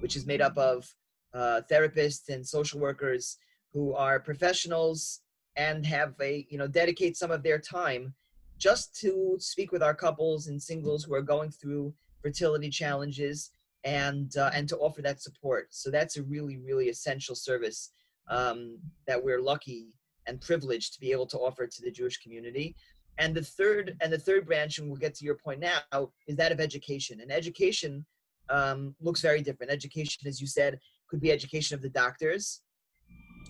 which 0.00 0.16
is 0.16 0.26
made 0.26 0.40
up 0.40 0.56
of 0.56 0.92
uh, 1.34 1.60
therapists 1.70 2.28
and 2.28 2.46
social 2.46 2.80
workers 2.80 3.36
who 3.72 3.94
are 3.94 4.18
professionals 4.18 5.20
and 5.56 5.84
have 5.86 6.14
a 6.20 6.46
you 6.50 6.58
know 6.58 6.66
dedicate 6.66 7.16
some 7.16 7.30
of 7.30 7.42
their 7.42 7.58
time 7.58 8.14
just 8.58 8.94
to 9.00 9.36
speak 9.38 9.72
with 9.72 9.82
our 9.82 9.94
couples 9.94 10.48
and 10.48 10.62
singles 10.62 11.04
who 11.04 11.14
are 11.14 11.22
going 11.22 11.50
through 11.50 11.94
fertility 12.22 12.68
challenges 12.68 13.50
and 13.84 14.36
uh, 14.36 14.50
and 14.54 14.68
to 14.68 14.76
offer 14.78 15.02
that 15.02 15.22
support. 15.22 15.68
So 15.70 15.90
that's 15.90 16.16
a 16.16 16.22
really 16.22 16.56
really 16.56 16.88
essential 16.88 17.34
service 17.34 17.92
um, 18.28 18.78
that 19.06 19.22
we're 19.22 19.40
lucky 19.40 19.88
and 20.30 20.40
privileged 20.40 20.94
to 20.94 21.00
be 21.00 21.10
able 21.12 21.26
to 21.26 21.38
offer 21.38 21.66
to 21.66 21.82
the 21.82 21.90
Jewish 21.90 22.18
community. 22.18 22.76
And 23.18 23.34
the 23.34 23.42
third 23.42 23.96
and 24.00 24.10
the 24.10 24.18
third 24.18 24.46
branch, 24.46 24.78
and 24.78 24.88
we'll 24.88 24.96
get 24.96 25.14
to 25.16 25.24
your 25.24 25.34
point 25.34 25.60
now, 25.60 25.80
is 26.26 26.36
that 26.36 26.52
of 26.52 26.60
education. 26.60 27.20
And 27.20 27.30
education 27.30 28.06
um, 28.48 28.94
looks 29.00 29.20
very 29.20 29.42
different. 29.42 29.72
Education, 29.72 30.26
as 30.26 30.40
you 30.40 30.46
said, 30.46 30.78
could 31.08 31.20
be 31.20 31.32
education 31.32 31.74
of 31.74 31.82
the 31.82 31.90
doctors. 31.90 32.62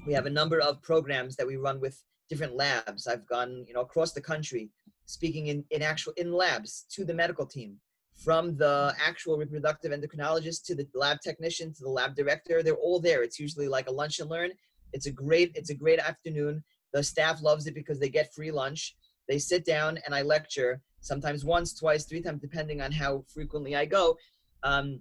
We 0.07 0.15
have 0.15 0.27
a 0.27 0.31
number 0.31 0.59
of 0.61 0.83
programs 0.83 1.37
that 1.37 1.47
we 1.47 1.57
run 1.57 1.79
with 1.81 2.03
different 2.31 2.57
labs. 2.57 3.07
I've 3.07 3.29
gone, 3.29 3.65
you 3.69 3.75
know, 3.75 3.83
across 3.83 4.13
the 4.13 4.21
country 4.21 4.71
speaking 5.07 5.49
in, 5.49 5.65
in 5.71 5.83
actual 5.83 6.13
in 6.17 6.33
labs 6.33 6.87
to 6.91 7.05
the 7.05 7.15
medical 7.15 7.45
team 7.45 7.77
from 8.25 8.57
the 8.57 8.95
actual 9.05 9.37
reproductive 9.37 9.93
endocrinologist 9.93 10.65
to 10.65 10.75
the 10.75 10.87
lab 10.95 11.21
technician 11.21 11.73
to 11.73 11.83
the 11.83 11.89
lab 11.89 12.15
director 12.15 12.63
they're 12.63 12.75
all 12.75 13.01
there 13.01 13.23
it's 13.23 13.39
usually 13.39 13.67
like 13.67 13.89
a 13.89 13.91
lunch 13.91 14.21
and 14.21 14.31
learn 14.31 14.51
it's 14.93 15.07
a 15.07 15.11
great 15.11 15.53
it's 15.55 15.71
a 15.71 15.75
great 15.75 15.99
afternoon 15.99 16.63
the 16.93 17.03
staff 17.03 17.43
loves 17.43 17.67
it 17.67 17.75
because 17.75 17.99
they 17.99 18.09
get 18.09 18.35
free 18.35 18.51
lunch 18.51 18.97
they 19.29 19.39
sit 19.39 19.65
down 19.65 19.99
and 20.05 20.15
i 20.15 20.23
lecture 20.23 20.81
sometimes 21.01 21.45
once 21.45 21.73
twice 21.73 22.05
three 22.05 22.23
times 22.23 22.41
depending 22.41 22.81
on 22.81 22.93
how 22.93 23.25
frequently 23.33 23.77
i 23.77 23.85
go 23.85 24.17
um, 24.63 25.01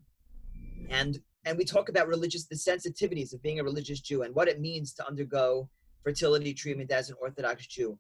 and 0.89 1.19
and 1.45 1.58
we 1.58 1.65
talk 1.65 1.89
about 1.89 2.08
religious 2.08 2.45
the 2.45 2.56
sensitivities 2.56 3.34
of 3.34 3.41
being 3.41 3.60
a 3.60 3.63
religious 3.63 3.99
jew 3.99 4.23
and 4.23 4.34
what 4.36 4.47
it 4.47 4.60
means 4.60 4.93
to 4.93 5.06
undergo 5.08 5.69
fertility 6.04 6.54
treatment 6.54 6.91
as 6.91 7.10
an 7.10 7.15
orthodox 7.21 7.67
jew 7.67 7.97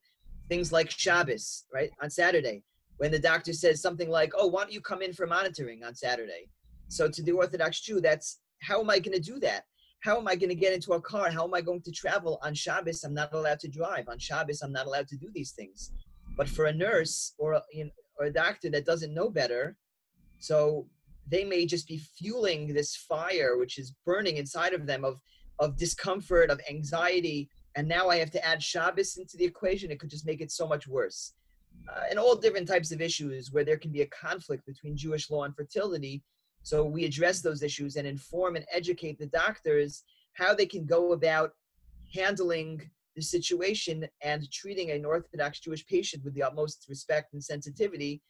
things 0.49 0.71
like 0.73 0.89
Shabbos, 0.89 1.65
right? 1.73 1.91
On 2.01 2.09
Saturday, 2.09 2.63
when 2.97 3.11
the 3.11 3.19
doctor 3.19 3.53
says 3.53 3.81
something 3.81 4.09
like, 4.09 4.33
oh, 4.37 4.47
why 4.47 4.63
don't 4.63 4.73
you 4.73 4.81
come 4.81 5.01
in 5.01 5.13
for 5.13 5.25
monitoring 5.25 5.83
on 5.85 5.95
Saturday? 5.95 6.49
So 6.89 7.07
to 7.07 7.23
the 7.23 7.31
Orthodox 7.31 7.79
Jew, 7.79 8.01
that's 8.01 8.39
how 8.61 8.81
am 8.81 8.89
I 8.89 8.99
going 8.99 9.15
to 9.15 9.21
do 9.23 9.39
that? 9.39 9.63
How 10.01 10.17
am 10.17 10.27
I 10.27 10.35
going 10.35 10.49
to 10.49 10.55
get 10.55 10.73
into 10.73 10.93
a 10.93 11.01
car? 11.01 11.29
How 11.29 11.43
am 11.43 11.53
I 11.53 11.61
going 11.61 11.81
to 11.81 11.91
travel 11.91 12.39
on 12.41 12.53
Shabbos? 12.53 13.03
I'm 13.03 13.13
not 13.13 13.33
allowed 13.33 13.59
to 13.61 13.67
drive. 13.67 14.07
On 14.07 14.17
Shabbos, 14.17 14.61
I'm 14.61 14.71
not 14.71 14.85
allowed 14.85 15.07
to 15.09 15.17
do 15.17 15.29
these 15.33 15.51
things. 15.51 15.91
But 16.37 16.47
for 16.47 16.65
a 16.65 16.73
nurse 16.73 17.33
or 17.37 17.53
a, 17.53 17.63
you 17.71 17.85
know, 17.85 17.91
or 18.17 18.27
a 18.27 18.33
doctor 18.33 18.69
that 18.69 18.85
doesn't 18.85 19.13
know 19.13 19.29
better, 19.29 19.77
so 20.39 20.87
they 21.29 21.43
may 21.43 21.65
just 21.65 21.87
be 21.87 21.97
fueling 22.17 22.73
this 22.73 22.95
fire 22.95 23.57
which 23.57 23.77
is 23.77 23.93
burning 24.05 24.37
inside 24.37 24.73
of 24.73 24.85
them 24.85 25.05
of 25.05 25.19
of 25.59 25.77
discomfort, 25.77 26.49
of 26.49 26.61
anxiety, 26.69 27.49
and 27.75 27.87
now 27.87 28.07
I 28.09 28.17
have 28.17 28.31
to 28.31 28.45
add 28.45 28.63
Shabbos 28.63 29.17
into 29.17 29.37
the 29.37 29.45
equation, 29.45 29.91
it 29.91 29.99
could 29.99 30.09
just 30.09 30.25
make 30.25 30.41
it 30.41 30.51
so 30.51 30.65
much 30.67 30.87
worse. 30.87 31.33
Uh, 31.87 32.03
and 32.09 32.17
all 32.17 32.35
different 32.35 32.67
types 32.67 32.91
of 32.91 33.01
issues 33.01 33.51
where 33.51 33.63
there 33.63 33.77
can 33.77 33.91
be 33.91 34.01
a 34.01 34.07
conflict 34.07 34.65
between 34.65 34.97
Jewish 34.97 35.29
law 35.29 35.43
and 35.43 35.55
fertility. 35.55 36.23
So 36.63 36.83
we 36.83 37.05
address 37.05 37.41
those 37.41 37.63
issues 37.63 37.95
and 37.95 38.07
inform 38.07 38.55
and 38.55 38.65
educate 38.71 39.17
the 39.17 39.27
doctors 39.27 40.03
how 40.33 40.53
they 40.53 40.65
can 40.65 40.85
go 40.85 41.13
about 41.13 41.51
handling 42.13 42.89
the 43.15 43.21
situation 43.21 44.07
and 44.21 44.49
treating 44.51 44.91
an 44.91 45.05
Orthodox 45.05 45.59
Jewish 45.59 45.85
patient 45.85 46.23
with 46.23 46.33
the 46.33 46.43
utmost 46.43 46.85
respect 46.87 47.33
and 47.33 47.43
sensitivity 47.43 48.21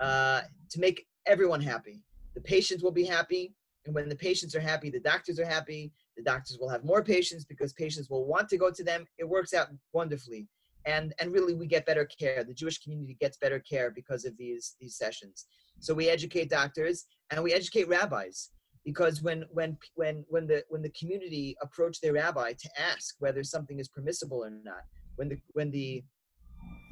uh, 0.00 0.42
to 0.70 0.80
make 0.80 1.06
everyone 1.26 1.60
happy. 1.60 2.02
The 2.34 2.40
patients 2.40 2.82
will 2.82 2.92
be 2.92 3.04
happy, 3.04 3.54
and 3.86 3.94
when 3.94 4.08
the 4.08 4.16
patients 4.16 4.54
are 4.54 4.60
happy, 4.60 4.90
the 4.90 5.00
doctors 5.00 5.38
are 5.38 5.46
happy, 5.46 5.92
the 6.16 6.22
doctors 6.22 6.58
will 6.60 6.68
have 6.68 6.84
more 6.84 7.02
patients 7.02 7.44
because 7.44 7.72
patients 7.72 8.10
will 8.10 8.26
want 8.26 8.48
to 8.50 8.58
go 8.58 8.70
to 8.70 8.84
them. 8.84 9.06
It 9.18 9.28
works 9.28 9.54
out 9.54 9.68
wonderfully. 9.92 10.48
And, 10.86 11.14
and 11.18 11.32
really 11.32 11.54
we 11.54 11.66
get 11.66 11.86
better 11.86 12.04
care. 12.04 12.44
The 12.44 12.54
Jewish 12.54 12.78
community 12.78 13.16
gets 13.20 13.38
better 13.38 13.58
care 13.58 13.90
because 13.90 14.24
of 14.24 14.36
these, 14.36 14.76
these 14.80 14.96
sessions. 14.96 15.46
So 15.80 15.94
we 15.94 16.08
educate 16.08 16.50
doctors 16.50 17.06
and 17.30 17.42
we 17.42 17.52
educate 17.52 17.88
rabbis 17.88 18.50
because 18.84 19.22
when, 19.22 19.44
when, 19.50 19.78
when, 19.94 20.24
when, 20.28 20.46
the, 20.46 20.62
when 20.68 20.82
the 20.82 20.90
community 20.90 21.56
approach 21.62 22.00
their 22.00 22.12
rabbi 22.12 22.52
to 22.52 22.68
ask 22.78 23.14
whether 23.18 23.42
something 23.42 23.78
is 23.78 23.88
permissible 23.88 24.44
or 24.44 24.50
not, 24.50 24.82
when 25.16 25.28
the, 25.28 25.38
when 25.52 25.70
the 25.70 26.04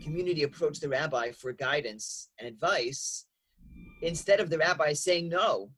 community 0.03 0.43
approach 0.43 0.81
the 0.81 0.89
rabbi 0.89 1.33
for 1.33 1.53
guidance 1.53 2.31
and 2.39 2.49
advice, 2.49 3.27
instead 4.01 4.41
of 4.41 4.49
the 4.49 4.59
rabbi 4.59 4.93
saying 4.93 5.29
no, 5.29 5.71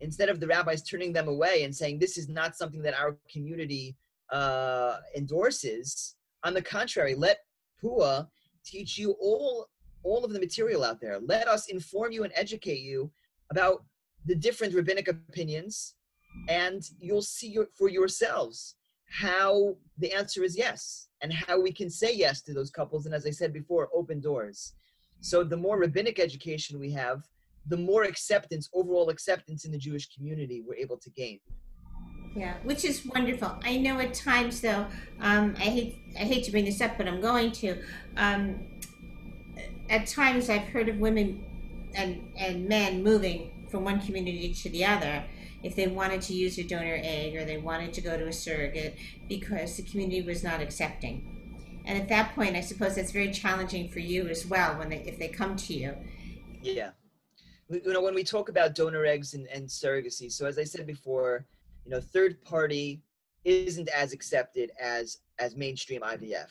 instead 0.00 0.28
of 0.28 0.40
the 0.40 0.46
rabbis 0.46 0.82
turning 0.82 1.12
them 1.12 1.28
away 1.28 1.64
and 1.64 1.74
saying 1.74 1.98
this 1.98 2.16
is 2.16 2.28
not 2.28 2.56
something 2.56 2.82
that 2.82 2.98
our 2.98 3.16
community 3.30 3.96
uh, 4.32 4.96
endorses 5.16 6.16
on 6.44 6.54
the 6.54 6.62
contrary 6.62 7.14
let 7.14 7.38
pua 7.82 8.26
teach 8.64 8.98
you 8.98 9.12
all 9.20 9.68
all 10.02 10.24
of 10.24 10.32
the 10.32 10.40
material 10.40 10.84
out 10.84 11.00
there 11.00 11.18
let 11.20 11.48
us 11.48 11.68
inform 11.68 12.12
you 12.12 12.24
and 12.24 12.32
educate 12.34 12.80
you 12.80 13.10
about 13.50 13.84
the 14.26 14.34
different 14.34 14.74
rabbinic 14.74 15.08
opinions 15.08 15.94
and 16.48 16.82
you'll 16.98 17.22
see 17.22 17.48
your, 17.48 17.66
for 17.76 17.88
yourselves 17.88 18.76
how 19.10 19.74
the 19.98 20.12
answer 20.12 20.44
is 20.44 20.56
yes 20.56 21.08
and 21.22 21.32
how 21.32 21.58
we 21.60 21.72
can 21.72 21.88
say 21.88 22.14
yes 22.14 22.42
to 22.42 22.52
those 22.52 22.70
couples 22.70 23.06
and 23.06 23.14
as 23.14 23.26
i 23.26 23.30
said 23.30 23.52
before 23.52 23.88
open 23.94 24.20
doors 24.20 24.74
so 25.20 25.42
the 25.42 25.56
more 25.56 25.78
rabbinic 25.78 26.18
education 26.20 26.78
we 26.78 26.92
have 26.92 27.22
the 27.68 27.76
more 27.76 28.04
acceptance, 28.04 28.68
overall 28.72 29.10
acceptance 29.10 29.64
in 29.64 29.72
the 29.72 29.78
Jewish 29.78 30.08
community 30.14 30.62
we're 30.66 30.76
able 30.76 30.98
to 30.98 31.10
gain. 31.10 31.38
Yeah, 32.34 32.54
which 32.62 32.84
is 32.84 33.04
wonderful. 33.04 33.58
I 33.64 33.78
know 33.78 33.98
at 33.98 34.14
times 34.14 34.60
though, 34.60 34.86
um, 35.20 35.54
I 35.58 35.64
hate 35.64 35.98
I 36.16 36.24
hate 36.24 36.44
to 36.44 36.50
bring 36.50 36.64
this 36.64 36.80
up, 36.80 36.96
but 36.96 37.08
I'm 37.08 37.20
going 37.20 37.52
to. 37.52 37.82
Um, 38.16 38.60
at 39.90 40.06
times, 40.06 40.50
I've 40.50 40.68
heard 40.68 40.88
of 40.88 40.98
women 40.98 41.44
and 41.94 42.30
and 42.36 42.68
men 42.68 43.02
moving 43.02 43.66
from 43.70 43.84
one 43.84 44.00
community 44.00 44.52
to 44.52 44.68
the 44.70 44.84
other 44.84 45.24
if 45.62 45.74
they 45.74 45.88
wanted 45.88 46.22
to 46.22 46.34
use 46.34 46.58
a 46.58 46.62
donor 46.62 46.98
egg 47.02 47.34
or 47.36 47.44
they 47.44 47.58
wanted 47.58 47.92
to 47.92 48.00
go 48.00 48.16
to 48.16 48.28
a 48.28 48.32
surrogate 48.32 48.96
because 49.28 49.76
the 49.76 49.82
community 49.82 50.22
was 50.22 50.44
not 50.44 50.60
accepting. 50.60 51.34
And 51.84 51.98
at 51.98 52.08
that 52.08 52.34
point, 52.34 52.54
I 52.54 52.60
suppose 52.60 52.94
that's 52.94 53.10
very 53.10 53.32
challenging 53.32 53.88
for 53.88 53.98
you 53.98 54.28
as 54.28 54.46
well 54.46 54.78
when 54.78 54.90
they, 54.90 54.98
if 54.98 55.18
they 55.18 55.28
come 55.28 55.56
to 55.56 55.74
you. 55.74 55.94
Yeah, 56.62 56.90
you 57.68 57.92
know 57.92 58.02
when 58.02 58.14
we 58.14 58.24
talk 58.24 58.48
about 58.48 58.74
donor 58.74 59.04
eggs 59.04 59.34
and, 59.34 59.46
and 59.48 59.68
surrogacy 59.68 60.30
so 60.32 60.46
as 60.46 60.58
i 60.58 60.64
said 60.64 60.86
before 60.86 61.44
you 61.84 61.90
know 61.90 62.00
third 62.00 62.42
party 62.44 63.02
isn't 63.44 63.88
as 63.88 64.12
accepted 64.12 64.70
as 64.80 65.18
as 65.38 65.56
mainstream 65.56 66.02
ivf 66.02 66.50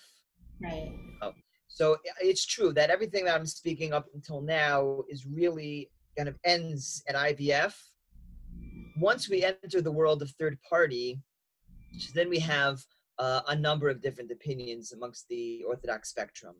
right. 0.61 0.91
Oh, 1.21 1.33
so 1.67 1.97
it's 2.21 2.45
true 2.45 2.73
that 2.73 2.89
everything 2.89 3.25
that 3.25 3.35
i'm 3.35 3.45
speaking 3.45 3.93
up 3.93 4.05
until 4.13 4.41
now 4.41 5.03
is 5.09 5.25
really 5.25 5.89
kind 6.17 6.29
of 6.29 6.35
ends 6.43 7.03
at 7.07 7.15
ivf 7.15 7.73
once 8.99 9.29
we 9.29 9.43
enter 9.43 9.81
the 9.81 9.91
world 9.91 10.21
of 10.21 10.31
third 10.31 10.57
party 10.69 11.21
then 12.13 12.29
we 12.29 12.39
have 12.39 12.79
uh, 13.19 13.41
a 13.47 13.55
number 13.55 13.89
of 13.89 14.01
different 14.01 14.31
opinions 14.31 14.91
amongst 14.91 15.27
the 15.27 15.63
orthodox 15.67 16.09
spectrum. 16.09 16.55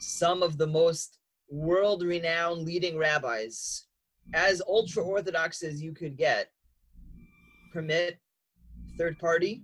Some 0.00 0.42
of 0.42 0.58
the 0.58 0.66
most 0.66 1.18
world 1.48 2.02
renowned 2.02 2.62
leading 2.62 2.96
rabbis, 2.96 3.86
as 4.34 4.62
ultra 4.66 5.02
orthodox 5.02 5.62
as 5.62 5.82
you 5.82 5.92
could 5.92 6.16
get, 6.16 6.50
permit 7.72 8.18
third 8.98 9.18
party 9.18 9.62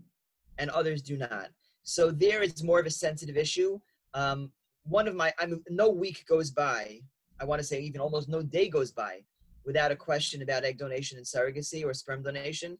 and 0.58 0.70
others 0.70 1.02
do 1.02 1.16
not. 1.16 1.48
So 1.82 2.10
there 2.10 2.42
it's 2.42 2.62
more 2.62 2.80
of 2.80 2.86
a 2.86 2.90
sensitive 2.90 3.36
issue. 3.36 3.78
Um, 4.14 4.50
one 4.84 5.08
of 5.08 5.14
my, 5.14 5.32
I 5.38 5.46
mean, 5.46 5.62
no 5.68 5.90
week 5.90 6.24
goes 6.28 6.50
by, 6.50 7.00
I 7.40 7.44
want 7.44 7.60
to 7.60 7.66
say 7.66 7.80
even 7.80 8.00
almost 8.00 8.28
no 8.28 8.42
day 8.42 8.68
goes 8.68 8.92
by 8.92 9.20
without 9.64 9.92
a 9.92 9.96
question 9.96 10.42
about 10.42 10.64
egg 10.64 10.78
donation 10.78 11.18
and 11.18 11.26
surrogacy 11.26 11.84
or 11.84 11.92
sperm 11.92 12.22
donation. 12.22 12.78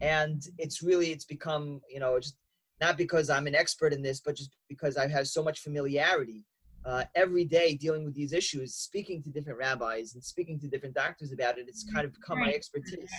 And 0.00 0.42
it's 0.56 0.82
really, 0.82 1.10
it's 1.10 1.24
become, 1.24 1.80
you 1.90 2.00
know, 2.00 2.18
just 2.18 2.36
not 2.80 2.96
because 2.96 3.28
I'm 3.28 3.48
an 3.48 3.54
expert 3.54 3.92
in 3.92 4.02
this, 4.02 4.20
but 4.20 4.36
just 4.36 4.50
because 4.68 4.96
I 4.96 5.08
have 5.08 5.26
so 5.26 5.42
much 5.42 5.60
familiarity 5.60 6.44
uh, 6.84 7.04
every 7.14 7.44
day 7.44 7.74
dealing 7.74 8.04
with 8.04 8.14
these 8.14 8.32
issues, 8.32 8.74
speaking 8.74 9.22
to 9.24 9.30
different 9.30 9.58
rabbis 9.58 10.14
and 10.14 10.22
speaking 10.22 10.58
to 10.60 10.68
different 10.68 10.94
doctors 10.94 11.32
about 11.32 11.58
it. 11.58 11.66
It's 11.68 11.84
kind 11.92 12.06
of 12.06 12.14
become 12.14 12.38
my 12.40 12.52
expertise. 12.52 13.10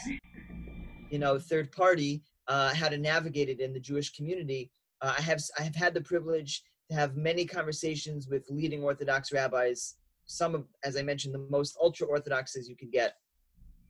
You 1.09 1.19
know, 1.19 1.39
third 1.39 1.71
party, 1.71 2.23
uh, 2.47 2.73
how 2.73 2.89
to 2.89 2.97
navigate 2.97 3.49
it 3.49 3.59
in 3.59 3.73
the 3.73 3.79
Jewish 3.79 4.11
community. 4.11 4.71
Uh, 5.01 5.13
I 5.17 5.21
have 5.21 5.41
I 5.57 5.63
have 5.63 5.75
had 5.75 5.93
the 5.93 6.01
privilege 6.01 6.63
to 6.89 6.95
have 6.95 7.15
many 7.15 7.45
conversations 7.45 8.27
with 8.27 8.43
leading 8.49 8.83
Orthodox 8.83 9.31
rabbis. 9.31 9.95
Some 10.25 10.53
of, 10.53 10.65
as 10.83 10.95
I 10.95 11.01
mentioned, 11.01 11.33
the 11.33 11.47
most 11.49 11.77
ultra 11.81 12.05
Orthodox 12.05 12.55
as 12.55 12.69
you 12.69 12.75
can 12.75 12.89
get, 12.89 13.13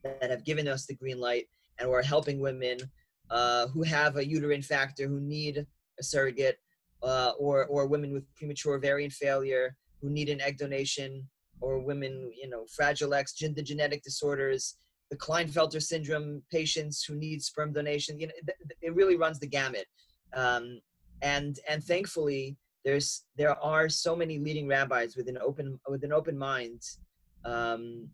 that 0.04 0.30
have 0.30 0.46
given 0.46 0.68
us 0.68 0.86
the 0.86 0.96
green 0.96 1.20
light 1.20 1.48
and 1.78 1.88
who 1.88 1.94
are 1.94 2.02
helping 2.02 2.40
women 2.40 2.78
uh, 3.30 3.68
who 3.68 3.84
have 3.84 4.18
a 4.18 4.28
uterine 4.28 4.62
factor, 4.62 5.08
who 5.08 5.20
need 5.20 5.66
a 6.00 6.04
surrogate, 6.04 6.58
uh, 7.04 7.32
or 7.38 7.66
or 7.68 7.88
women 7.88 8.12
with 8.14 8.24
premature 8.36 8.76
ovarian 8.76 9.10
failure 9.10 9.76
who 10.02 10.10
need 10.10 10.30
an 10.30 10.42
egg 10.42 10.58
donation, 10.58 11.28
or 11.62 11.80
women, 11.80 12.32
you 12.36 12.50
know, 12.50 12.66
fragile 12.74 13.14
X, 13.14 13.34
the 13.34 13.62
genetic 13.62 14.02
disorders, 14.04 14.78
the 15.10 15.18
Klinefelter 15.18 15.82
syndrome 15.82 16.42
patients 16.52 17.04
who 17.04 17.16
need 17.16 17.42
sperm 17.42 17.74
donation. 17.74 18.20
You 18.20 18.28
know, 18.28 18.34
it 18.82 18.94
really 18.94 19.16
runs 19.16 19.40
the 19.40 19.48
gamut. 19.48 19.86
Um, 20.34 20.80
and 21.22 21.60
and 21.68 21.84
thankfully, 21.84 22.58
there's 22.86 23.26
there 23.36 23.58
are 23.62 23.90
so 23.90 24.16
many 24.16 24.40
leading 24.40 24.68
rabbis 24.68 25.16
with 25.16 25.28
an 25.28 25.38
open 25.42 25.80
with 25.88 26.04
an 26.04 26.14
open 26.14 26.38
mind 26.38 26.82
um, 27.46 28.08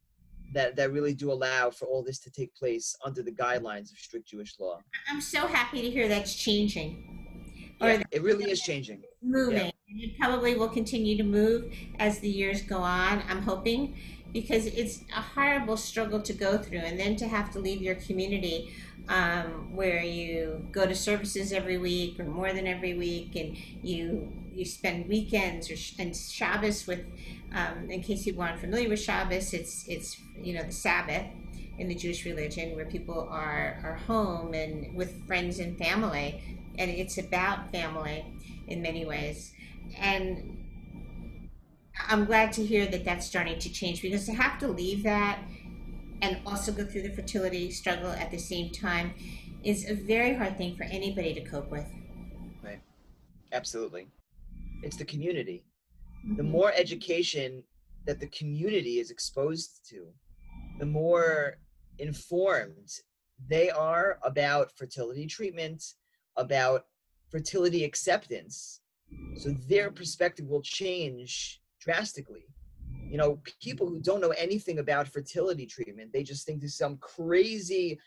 that 0.53 0.75
that 0.75 0.91
really 0.91 1.13
do 1.13 1.31
allow 1.31 1.69
for 1.69 1.85
all 1.85 2.03
this 2.03 2.19
to 2.19 2.31
take 2.31 2.55
place 2.55 2.95
under 3.03 3.21
the 3.21 3.31
guidelines 3.31 3.91
of 3.91 3.97
strict 3.97 4.27
Jewish 4.27 4.55
law. 4.59 4.79
I'm 5.09 5.21
so 5.21 5.45
happy 5.47 5.81
to 5.81 5.89
hear 5.89 6.07
that's 6.07 6.33
changing. 6.33 7.21
Yeah, 7.81 8.01
it 8.11 8.23
really 8.23 8.49
is 8.49 8.61
changing. 8.61 9.03
Moving. 9.21 9.57
Yeah. 9.57 9.71
It 9.87 10.17
probably 10.17 10.55
will 10.55 10.69
continue 10.69 11.15
to 11.17 11.23
move 11.23 11.71
as 11.99 12.19
the 12.19 12.29
years 12.29 12.61
go 12.61 12.77
on. 12.77 13.21
I'm 13.29 13.41
hoping 13.41 13.95
because 14.35 14.65
it's 14.67 14.99
a 15.15 15.21
horrible 15.21 15.77
struggle 15.77 16.21
to 16.21 16.33
go 16.33 16.57
through, 16.57 16.79
and 16.79 16.99
then 16.99 17.15
to 17.15 17.27
have 17.27 17.51
to 17.53 17.59
leave 17.59 17.81
your 17.81 17.95
community 17.95 18.73
um, 19.07 19.73
where 19.73 20.01
you 20.03 20.67
go 20.73 20.85
to 20.85 20.93
services 20.93 21.53
every 21.53 21.77
week 21.77 22.19
or 22.19 22.25
more 22.25 22.51
than 22.51 22.67
every 22.67 22.93
week, 22.95 23.35
and 23.37 23.55
you 23.81 24.31
you 24.53 24.65
spend 24.65 25.07
weekends 25.07 25.71
or 25.71 25.77
sh- 25.77 25.93
and 25.99 26.15
Shabbos 26.15 26.85
with. 26.85 27.01
Um, 27.53 27.89
in 27.89 28.01
case 28.01 28.25
you 28.25 28.41
aren't 28.41 28.59
familiar 28.59 28.89
with 28.89 28.99
Shabbos, 28.99 29.53
it's 29.53 29.87
it's 29.87 30.17
you 30.37 30.53
know 30.55 30.63
the 30.63 30.73
Sabbath 30.73 31.25
in 31.77 31.87
the 31.87 31.95
Jewish 31.95 32.25
religion 32.25 32.75
where 32.75 32.85
people 32.85 33.27
are 33.31 33.79
are 33.83 33.95
home 34.07 34.53
and 34.53 34.93
with 34.93 35.25
friends 35.27 35.59
and 35.59 35.77
family, 35.77 36.41
and 36.77 36.91
it's 36.91 37.17
about 37.17 37.71
family 37.71 38.25
in 38.67 38.81
many 38.81 39.05
ways, 39.05 39.53
and. 39.97 40.57
I'm 41.99 42.25
glad 42.25 42.51
to 42.53 42.65
hear 42.65 42.85
that 42.87 43.05
that's 43.05 43.25
starting 43.25 43.59
to 43.59 43.71
change 43.71 44.01
because 44.01 44.25
to 44.25 44.33
have 44.33 44.59
to 44.59 44.67
leave 44.67 45.03
that 45.03 45.39
and 46.21 46.39
also 46.45 46.71
go 46.71 46.85
through 46.85 47.03
the 47.03 47.11
fertility 47.11 47.71
struggle 47.71 48.09
at 48.09 48.31
the 48.31 48.37
same 48.37 48.71
time 48.71 49.13
is 49.63 49.89
a 49.89 49.93
very 49.93 50.35
hard 50.35 50.57
thing 50.57 50.75
for 50.75 50.83
anybody 50.83 51.33
to 51.33 51.41
cope 51.41 51.69
with. 51.71 51.85
Right. 52.63 52.81
Absolutely. 53.51 54.07
It's 54.83 54.97
the 54.97 55.05
community. 55.05 55.63
Mm-hmm. 56.25 56.37
The 56.37 56.43
more 56.43 56.71
education 56.75 57.63
that 58.05 58.19
the 58.19 58.27
community 58.27 58.99
is 58.99 59.09
exposed 59.09 59.87
to, 59.89 60.07
the 60.79 60.85
more 60.85 61.57
informed 61.97 62.89
they 63.47 63.69
are 63.69 64.19
about 64.23 64.71
fertility 64.77 65.25
treatment, 65.25 65.83
about 66.37 66.85
fertility 67.29 67.83
acceptance. 67.83 68.81
So 69.37 69.49
their 69.67 69.91
perspective 69.91 70.47
will 70.47 70.61
change 70.61 71.61
drastically. 71.85 72.45
You 73.09 73.17
know 73.17 73.39
people 73.61 73.87
who 73.87 73.99
don't 74.01 74.19
know 74.19 74.31
anything 74.31 74.79
about 74.79 75.07
fertility 75.07 75.65
treatment 75.67 76.11
they 76.11 76.23
just 76.23 76.45
think 76.45 76.59
this 76.59 76.71
is 76.71 76.77
some 76.77 76.97
crazy 76.97 77.99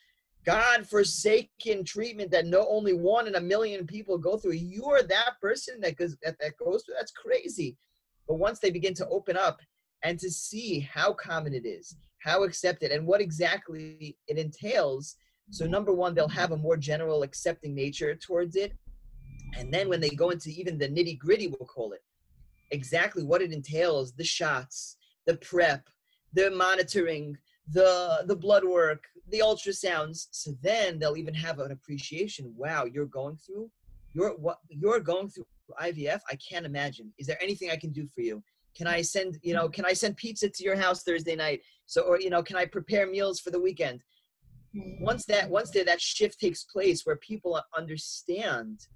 god-forsaken 0.45 1.85
treatment 1.85 2.31
that 2.31 2.47
no 2.47 2.67
only 2.69 2.95
one 2.95 3.27
in 3.27 3.37
a 3.37 3.41
million 3.41 3.87
people 3.87 4.19
go 4.19 4.37
through. 4.37 4.53
You're 4.53 5.03
that 5.03 5.35
person 5.41 5.81
that 5.81 5.97
goes 5.97 6.17
that, 6.23 6.37
that 6.41 6.57
goes 6.59 6.83
through 6.83 6.97
that's 6.97 7.13
crazy. 7.13 7.77
But 8.27 8.39
once 8.39 8.59
they 8.59 8.71
begin 8.71 8.95
to 8.95 9.09
open 9.09 9.37
up 9.37 9.61
and 10.03 10.19
to 10.19 10.31
see 10.31 10.81
how 10.81 11.13
common 11.13 11.55
it 11.55 11.65
is 11.65 11.97
how 12.19 12.43
accepted 12.43 12.91
and 12.91 13.07
what 13.07 13.21
exactly 13.21 14.17
it 14.27 14.39
entails 14.39 15.17
so 15.51 15.65
number 15.67 15.95
one 15.95 16.15
they'll 16.15 16.29
have 16.29 16.53
a 16.53 16.57
more 16.57 16.77
general 16.77 17.23
accepting 17.23 17.75
nature 17.75 18.15
towards 18.15 18.57
it. 18.57 18.73
And 19.57 19.73
then 19.73 19.89
when 19.89 20.01
they 20.01 20.11
go 20.11 20.31
into 20.31 20.51
even 20.51 20.77
the 20.77 20.89
nitty 20.89 21.19
gritty 21.19 21.47
we'll 21.47 21.69
call 21.69 21.93
it 21.93 22.03
exactly 22.71 23.25
what 23.25 23.43
it 23.43 23.53
entails 23.53 24.13
the 24.13 24.25
shots 24.25 24.97
the 25.27 25.37
prep 25.37 25.89
the 26.33 26.51
monitoring 26.51 27.37
the 27.73 28.25
the 28.27 28.37
blood 28.37 28.65
work 28.65 29.05
the 29.31 29.41
ultrasounds. 29.41 30.29
So 30.31 30.53
then 30.63 30.99
they'll 30.99 31.19
even 31.19 31.35
have 31.35 31.59
an 31.59 31.71
appreciation. 31.73 32.53
Wow 32.57 32.85
you're 32.85 33.07
going 33.07 33.37
through 33.37 33.71
you're 34.15 34.31
what 34.31 34.59
you're 34.69 35.01
going 35.01 35.29
through 35.29 35.45
ivf 35.83 36.21
i 36.31 36.37
can't 36.37 36.67
imagine. 36.67 37.13
Is 37.19 37.27
there 37.27 37.43
anything 37.43 37.71
i 37.71 37.77
can 37.77 37.93
do 37.93 38.09
for 38.15 38.23
you? 38.23 38.43
Can 38.77 38.87
i 38.87 39.03
send 39.03 39.39
you 39.43 39.55
know 39.55 39.69
can 39.69 39.85
i 39.85 39.93
send 39.93 40.17
pizza 40.17 40.49
to 40.49 40.65
your 40.65 40.77
house 40.77 41.03
thursday 41.03 41.37
night? 41.37 41.61
So 41.87 42.03
or 42.03 42.21
you 42.21 42.31
know 42.31 42.43
can 42.43 42.57
i 42.57 42.65
prepare 42.65 43.07
meals 43.07 43.39
for 43.41 43.51
the 43.51 43.61
weekend? 43.61 44.03
Hmm. 44.75 45.05
Once 45.05 45.25
that 45.27 45.49
once 45.51 45.71
that, 45.73 45.87
that 45.87 46.01
shift 46.01 46.41
takes 46.41 46.65
place 46.65 47.05
where 47.05 47.17
people 47.17 47.61
understand 47.77 48.87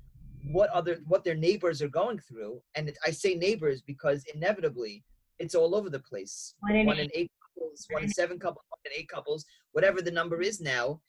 what 0.51 0.71
other 0.71 0.99
what 1.07 1.25
their 1.25 1.35
neighbors 1.35 1.81
are 1.81 1.89
going 1.89 2.19
through 2.19 2.61
and 2.75 2.93
i 3.07 3.11
say 3.11 3.35
neighbors 3.35 3.81
because 3.81 4.25
inevitably 4.35 5.05
it's 5.43 5.55
all 5.55 5.75
over 5.75 5.91
the 5.91 5.99
place. 5.99 6.55
One 6.61 6.77
in, 6.77 6.87
one 6.87 6.99
eight. 6.99 7.05
in 7.05 7.11
eight. 7.15 7.31
couples 7.43 7.87
one 7.91 8.05
in 8.05 8.09
seven 8.09 8.39
couples 8.39 8.65
one 8.69 8.79
in 8.87 8.93
eight 9.01 9.09
couples 9.09 9.45
whatever 9.73 10.01
the 10.01 10.11
number 10.11 10.41
is 10.41 10.61
now 10.61 11.01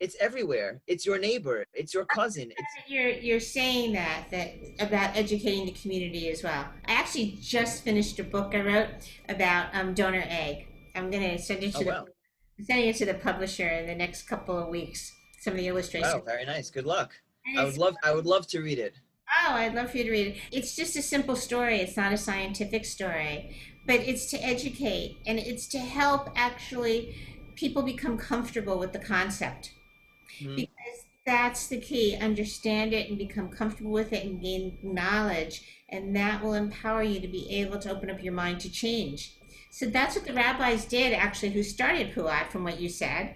it's 0.00 0.14
everywhere. 0.20 0.80
It's 0.86 1.04
your 1.06 1.18
neighbor 1.18 1.64
it's 1.74 1.94
your 1.94 2.04
cousin 2.04 2.50
it's 2.50 2.74
you're 2.88 3.10
you're 3.10 3.40
saying 3.40 3.92
that 3.94 4.26
that 4.30 4.50
about 4.80 5.16
educating 5.16 5.66
the 5.66 5.72
community 5.72 6.28
as 6.30 6.42
well. 6.42 6.66
I 6.86 6.92
actually 6.92 7.38
just 7.40 7.84
finished 7.84 8.18
a 8.18 8.24
book 8.24 8.54
i 8.54 8.60
wrote 8.60 8.88
about 9.28 9.74
um, 9.74 9.94
donor 9.94 10.24
egg. 10.26 10.66
I'm 10.94 11.10
going 11.10 11.22
to 11.30 11.38
send 11.38 11.62
it 11.62 11.72
to 11.74 11.78
oh, 11.78 11.84
the 11.84 11.90
wow. 11.90 12.06
sending 12.64 12.88
it 12.88 12.96
to 12.96 13.06
the 13.06 13.14
publisher 13.14 13.68
in 13.68 13.86
the 13.86 13.94
next 13.94 14.22
couple 14.22 14.58
of 14.58 14.68
weeks 14.68 15.12
some 15.40 15.52
of 15.52 15.58
the 15.58 15.68
illustrations. 15.68 16.14
oh 16.14 16.22
very 16.24 16.44
nice. 16.44 16.70
Good 16.70 16.86
luck 16.86 17.12
I 17.56 17.64
would 17.64 17.78
love 17.78 17.96
I 18.02 18.14
would 18.14 18.26
love 18.26 18.46
to 18.48 18.60
read 18.60 18.78
it. 18.78 18.94
Oh, 19.46 19.54
I'd 19.54 19.74
love 19.74 19.90
for 19.90 19.98
you 19.98 20.04
to 20.04 20.10
read 20.10 20.26
it. 20.28 20.36
It's 20.50 20.74
just 20.74 20.96
a 20.96 21.02
simple 21.02 21.36
story. 21.36 21.80
It's 21.80 21.96
not 21.96 22.12
a 22.12 22.16
scientific 22.16 22.84
story, 22.84 23.56
but 23.86 24.00
it's 24.00 24.30
to 24.30 24.38
educate 24.38 25.18
and 25.26 25.38
it's 25.38 25.66
to 25.68 25.78
help 25.78 26.30
actually 26.34 27.16
people 27.54 27.82
become 27.82 28.16
comfortable 28.16 28.78
with 28.78 28.92
the 28.92 28.98
concept. 28.98 29.72
Mm-hmm. 30.40 30.56
Because 30.56 31.04
that's 31.26 31.66
the 31.66 31.80
key. 31.80 32.16
Understand 32.16 32.94
it 32.94 33.08
and 33.08 33.18
become 33.18 33.48
comfortable 33.48 33.90
with 33.90 34.12
it 34.12 34.24
and 34.24 34.40
gain 34.40 34.78
knowledge, 34.82 35.84
and 35.90 36.16
that 36.16 36.42
will 36.42 36.54
empower 36.54 37.02
you 37.02 37.20
to 37.20 37.28
be 37.28 37.50
able 37.50 37.78
to 37.80 37.90
open 37.90 38.10
up 38.10 38.22
your 38.22 38.32
mind 38.32 38.60
to 38.60 38.70
change. 38.70 39.34
So 39.70 39.86
that's 39.86 40.16
what 40.16 40.24
the 40.24 40.32
rabbis 40.32 40.86
did, 40.86 41.12
actually, 41.12 41.50
who 41.50 41.62
started 41.62 42.14
Pua, 42.14 42.48
from 42.50 42.64
what 42.64 42.80
you 42.80 42.88
said 42.88 43.34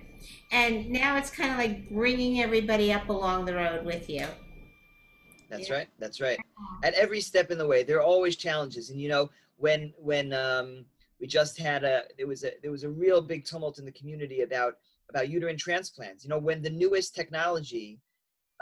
and 0.52 0.88
now 0.88 1.16
it's 1.16 1.30
kind 1.30 1.50
of 1.50 1.58
like 1.58 1.90
bringing 1.90 2.40
everybody 2.40 2.92
up 2.92 3.08
along 3.08 3.44
the 3.44 3.54
road 3.54 3.84
with 3.84 4.08
you. 4.08 4.26
That's 5.50 5.68
yeah. 5.68 5.76
right 5.76 5.88
that's 5.98 6.20
right. 6.20 6.38
At 6.84 6.94
every 6.94 7.20
step 7.20 7.50
in 7.50 7.58
the 7.58 7.66
way 7.66 7.82
there 7.82 7.96
are 7.98 8.02
always 8.02 8.36
challenges. 8.36 8.90
And 8.90 9.00
you 9.00 9.08
know 9.08 9.30
when 9.56 9.92
when 9.98 10.32
um, 10.32 10.84
we 11.20 11.26
just 11.26 11.58
had 11.58 11.84
a 11.84 12.04
there 12.16 12.26
was 12.26 12.44
a 12.44 12.52
there 12.62 12.70
was 12.70 12.84
a 12.84 12.90
real 12.90 13.20
big 13.20 13.44
tumult 13.44 13.78
in 13.78 13.84
the 13.84 13.92
community 13.92 14.42
about 14.42 14.74
about 15.10 15.28
uterine 15.28 15.56
transplants. 15.56 16.24
You 16.24 16.30
know 16.30 16.38
when 16.38 16.62
the 16.62 16.70
newest 16.70 17.14
technology 17.14 18.00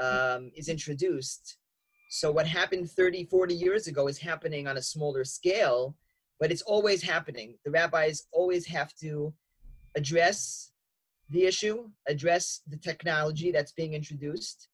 um, 0.01 0.51
is 0.57 0.69
introduced 0.69 1.59
so 2.13 2.33
what 2.33 2.47
happened 2.47 2.91
30 2.91 3.27
40 3.27 3.55
years 3.55 3.87
ago 3.87 4.09
is 4.09 4.19
happening 4.19 4.67
on 4.67 4.79
a 4.79 4.83
smaller 4.83 5.25
scale 5.25 5.95
but 6.41 6.51
it's 6.51 6.63
always 6.63 7.03
happening. 7.03 7.55
The 7.65 7.71
rabbis 7.71 8.27
always 8.33 8.67
have 8.67 8.95
to 8.97 9.33
address 9.95 10.70
the 11.31 11.45
issue, 11.45 11.89
address 12.09 12.61
the 12.69 12.77
technology 12.77 13.51
that's 13.51 13.73
being 13.73 13.95
introduced, 13.95 14.69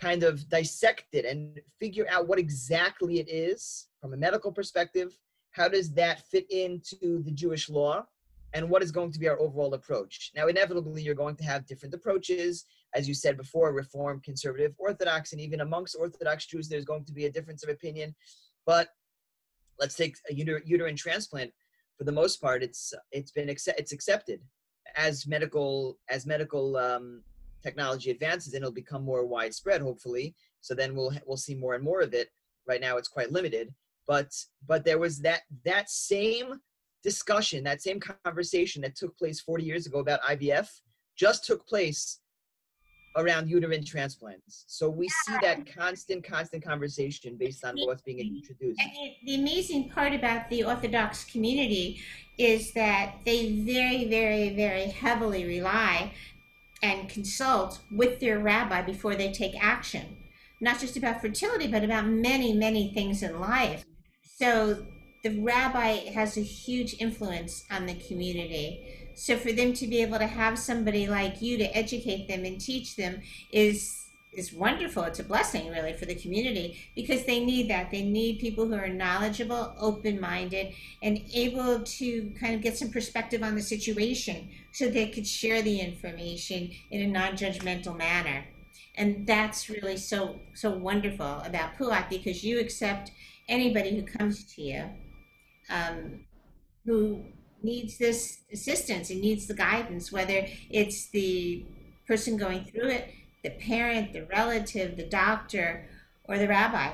kind 0.00 0.24
of 0.24 0.48
dissect 0.48 1.04
it 1.12 1.24
and 1.24 1.60
figure 1.78 2.06
out 2.10 2.26
what 2.26 2.38
exactly 2.38 3.20
it 3.20 3.28
is 3.28 3.86
from 4.00 4.12
a 4.12 4.16
medical 4.16 4.50
perspective. 4.50 5.16
How 5.52 5.68
does 5.68 5.92
that 5.92 6.26
fit 6.26 6.50
into 6.50 7.22
the 7.22 7.30
Jewish 7.30 7.68
law? 7.68 8.04
And 8.54 8.68
what 8.68 8.82
is 8.82 8.90
going 8.90 9.12
to 9.12 9.18
be 9.18 9.28
our 9.28 9.40
overall 9.40 9.72
approach? 9.74 10.32
Now, 10.34 10.48
inevitably, 10.48 11.02
you're 11.02 11.14
going 11.14 11.36
to 11.36 11.44
have 11.44 11.66
different 11.66 11.94
approaches. 11.94 12.66
As 12.94 13.08
you 13.08 13.14
said 13.14 13.36
before, 13.36 13.72
Reform, 13.72 14.20
Conservative, 14.22 14.74
Orthodox, 14.78 15.32
and 15.32 15.40
even 15.40 15.60
amongst 15.60 15.96
Orthodox 15.98 16.46
Jews, 16.46 16.68
there's 16.68 16.84
going 16.84 17.04
to 17.06 17.12
be 17.12 17.24
a 17.24 17.30
difference 17.30 17.62
of 17.62 17.70
opinion. 17.70 18.14
But 18.66 18.88
let's 19.78 19.94
take 19.94 20.16
a 20.28 20.34
uterine 20.34 20.96
transplant. 20.96 21.50
For 21.96 22.04
the 22.04 22.12
most 22.12 22.42
part, 22.42 22.62
it's 22.62 22.92
it's 23.12 23.30
been 23.30 23.48
it's 23.48 23.92
accepted 23.92 24.40
as 24.96 25.26
medical 25.26 25.98
as 26.08 26.26
medical 26.26 26.76
um, 26.76 27.22
technology 27.62 28.10
advances, 28.10 28.54
and 28.54 28.62
it'll 28.62 28.72
become 28.72 29.04
more 29.04 29.24
widespread, 29.24 29.80
hopefully. 29.80 30.34
So 30.60 30.74
then 30.74 30.94
we'll 30.94 31.12
we'll 31.26 31.36
see 31.36 31.54
more 31.54 31.74
and 31.74 31.84
more 31.84 32.00
of 32.00 32.14
it. 32.14 32.28
Right 32.66 32.80
now, 32.80 32.96
it's 32.96 33.08
quite 33.08 33.32
limited. 33.32 33.74
But 34.06 34.32
but 34.66 34.84
there 34.84 34.98
was 34.98 35.18
that 35.20 35.42
that 35.64 35.90
same 35.90 36.60
discussion, 37.02 37.64
that 37.64 37.82
same 37.82 38.00
conversation 38.00 38.82
that 38.82 38.96
took 38.96 39.16
place 39.18 39.40
40 39.40 39.64
years 39.64 39.86
ago 39.86 39.98
about 39.98 40.22
IVF, 40.22 40.68
just 41.16 41.44
took 41.44 41.66
place 41.66 42.20
around 43.16 43.48
uterine 43.48 43.84
transplants. 43.84 44.64
So 44.68 44.88
we 44.88 45.08
see 45.08 45.36
that 45.42 45.66
constant, 45.74 46.24
constant 46.24 46.64
conversation 46.64 47.36
based 47.36 47.64
on 47.64 47.76
what's 47.78 48.02
being 48.02 48.18
introduced. 48.18 48.80
And 48.80 49.12
the 49.24 49.34
amazing 49.34 49.90
part 49.90 50.14
about 50.14 50.48
the 50.48 50.64
Orthodox 50.64 51.24
community 51.24 52.00
is 52.38 52.72
that 52.72 53.16
they 53.24 53.52
very, 53.52 54.08
very, 54.08 54.50
very 54.54 54.86
heavily 54.86 55.44
rely 55.44 56.12
and 56.82 57.08
consult 57.08 57.80
with 57.90 58.18
their 58.20 58.38
rabbi 58.38 58.82
before 58.82 59.14
they 59.14 59.30
take 59.30 59.54
action. 59.62 60.16
Not 60.60 60.80
just 60.80 60.96
about 60.96 61.20
fertility, 61.20 61.66
but 61.66 61.84
about 61.84 62.06
many, 62.06 62.52
many 62.52 62.92
things 62.92 63.22
in 63.22 63.40
life. 63.40 63.84
So 64.36 64.86
the 65.22 65.40
rabbi 65.40 66.10
has 66.10 66.36
a 66.36 66.42
huge 66.42 66.96
influence 66.98 67.64
on 67.70 67.86
the 67.86 67.94
community 67.94 69.01
so 69.14 69.36
for 69.36 69.52
them 69.52 69.72
to 69.74 69.86
be 69.86 70.02
able 70.02 70.18
to 70.18 70.26
have 70.26 70.58
somebody 70.58 71.06
like 71.06 71.42
you 71.42 71.58
to 71.58 71.76
educate 71.76 72.28
them 72.28 72.44
and 72.44 72.60
teach 72.60 72.96
them 72.96 73.20
is 73.50 73.98
is 74.32 74.50
wonderful. 74.50 75.02
It's 75.02 75.18
a 75.18 75.24
blessing 75.24 75.68
really 75.68 75.92
for 75.92 76.06
the 76.06 76.14
community 76.14 76.78
because 76.96 77.26
they 77.26 77.44
need 77.44 77.68
that. 77.68 77.90
They 77.90 78.02
need 78.02 78.38
people 78.38 78.66
who 78.66 78.74
are 78.74 78.88
knowledgeable, 78.88 79.74
open-minded, 79.78 80.72
and 81.02 81.20
able 81.34 81.82
to 81.82 82.32
kind 82.40 82.54
of 82.54 82.62
get 82.62 82.78
some 82.78 82.90
perspective 82.90 83.42
on 83.42 83.54
the 83.54 83.60
situation 83.60 84.48
so 84.72 84.88
they 84.88 85.08
could 85.08 85.26
share 85.26 85.60
the 85.60 85.80
information 85.80 86.70
in 86.90 87.02
a 87.02 87.06
non-judgmental 87.08 87.94
manner. 87.94 88.46
And 88.96 89.26
that's 89.26 89.68
really 89.68 89.98
so 89.98 90.40
so 90.54 90.70
wonderful 90.70 91.40
about 91.40 91.76
Pua 91.76 92.08
because 92.08 92.42
you 92.42 92.58
accept 92.58 93.12
anybody 93.48 93.96
who 93.96 94.02
comes 94.02 94.44
to 94.54 94.62
you 94.62 94.84
um, 95.70 96.20
who 96.84 97.24
needs 97.62 97.98
this 97.98 98.40
assistance 98.52 99.10
and 99.10 99.20
needs 99.20 99.46
the 99.46 99.54
guidance, 99.54 100.12
whether 100.12 100.46
it's 100.70 101.08
the 101.08 101.64
person 102.06 102.36
going 102.36 102.64
through 102.64 102.88
it, 102.88 103.10
the 103.42 103.50
parent, 103.50 104.12
the 104.12 104.24
relative, 104.26 104.96
the 104.96 105.04
doctor, 105.04 105.88
or 106.24 106.38
the 106.38 106.48
rabbi. 106.48 106.90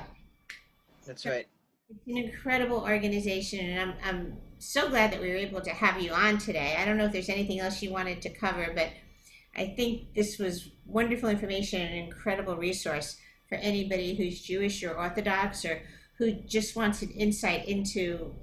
That's 1.05 1.25
right. 1.25 1.47
It's 1.89 2.07
an 2.07 2.17
incredible 2.17 2.81
organization, 2.81 3.65
and 3.65 3.91
I'm, 3.91 3.93
I'm 4.03 4.37
so 4.59 4.89
glad 4.89 5.11
that 5.11 5.21
we 5.21 5.29
were 5.29 5.35
able 5.35 5.61
to 5.61 5.71
have 5.71 6.01
you 6.01 6.11
on 6.11 6.37
today. 6.37 6.75
I 6.77 6.85
don't 6.85 6.97
know 6.97 7.05
if 7.05 7.11
there's 7.11 7.29
anything 7.29 7.59
else 7.59 7.81
you 7.81 7.91
wanted 7.91 8.21
to 8.21 8.29
cover, 8.29 8.71
but 8.75 8.89
I 9.55 9.73
think 9.75 10.13
this 10.13 10.37
was 10.37 10.69
wonderful 10.85 11.29
information 11.29 11.81
and 11.81 11.91
an 11.91 12.05
incredible 12.05 12.55
resource 12.55 13.17
for 13.47 13.55
anybody 13.55 14.15
who's 14.15 14.41
Jewish 14.41 14.83
or 14.83 14.93
Orthodox 14.93 15.65
or 15.65 15.81
who 16.17 16.31
just 16.31 16.75
wants 16.75 17.01
an 17.01 17.09
insight 17.11 17.67
into 17.67 18.33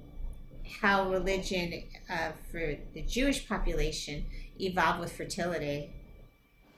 how 0.81 1.09
religion 1.09 1.83
uh, 2.09 2.31
for 2.51 2.75
the 2.93 3.01
Jewish 3.01 3.47
population 3.47 4.25
evolved 4.59 4.99
with 4.99 5.11
fertility. 5.11 5.93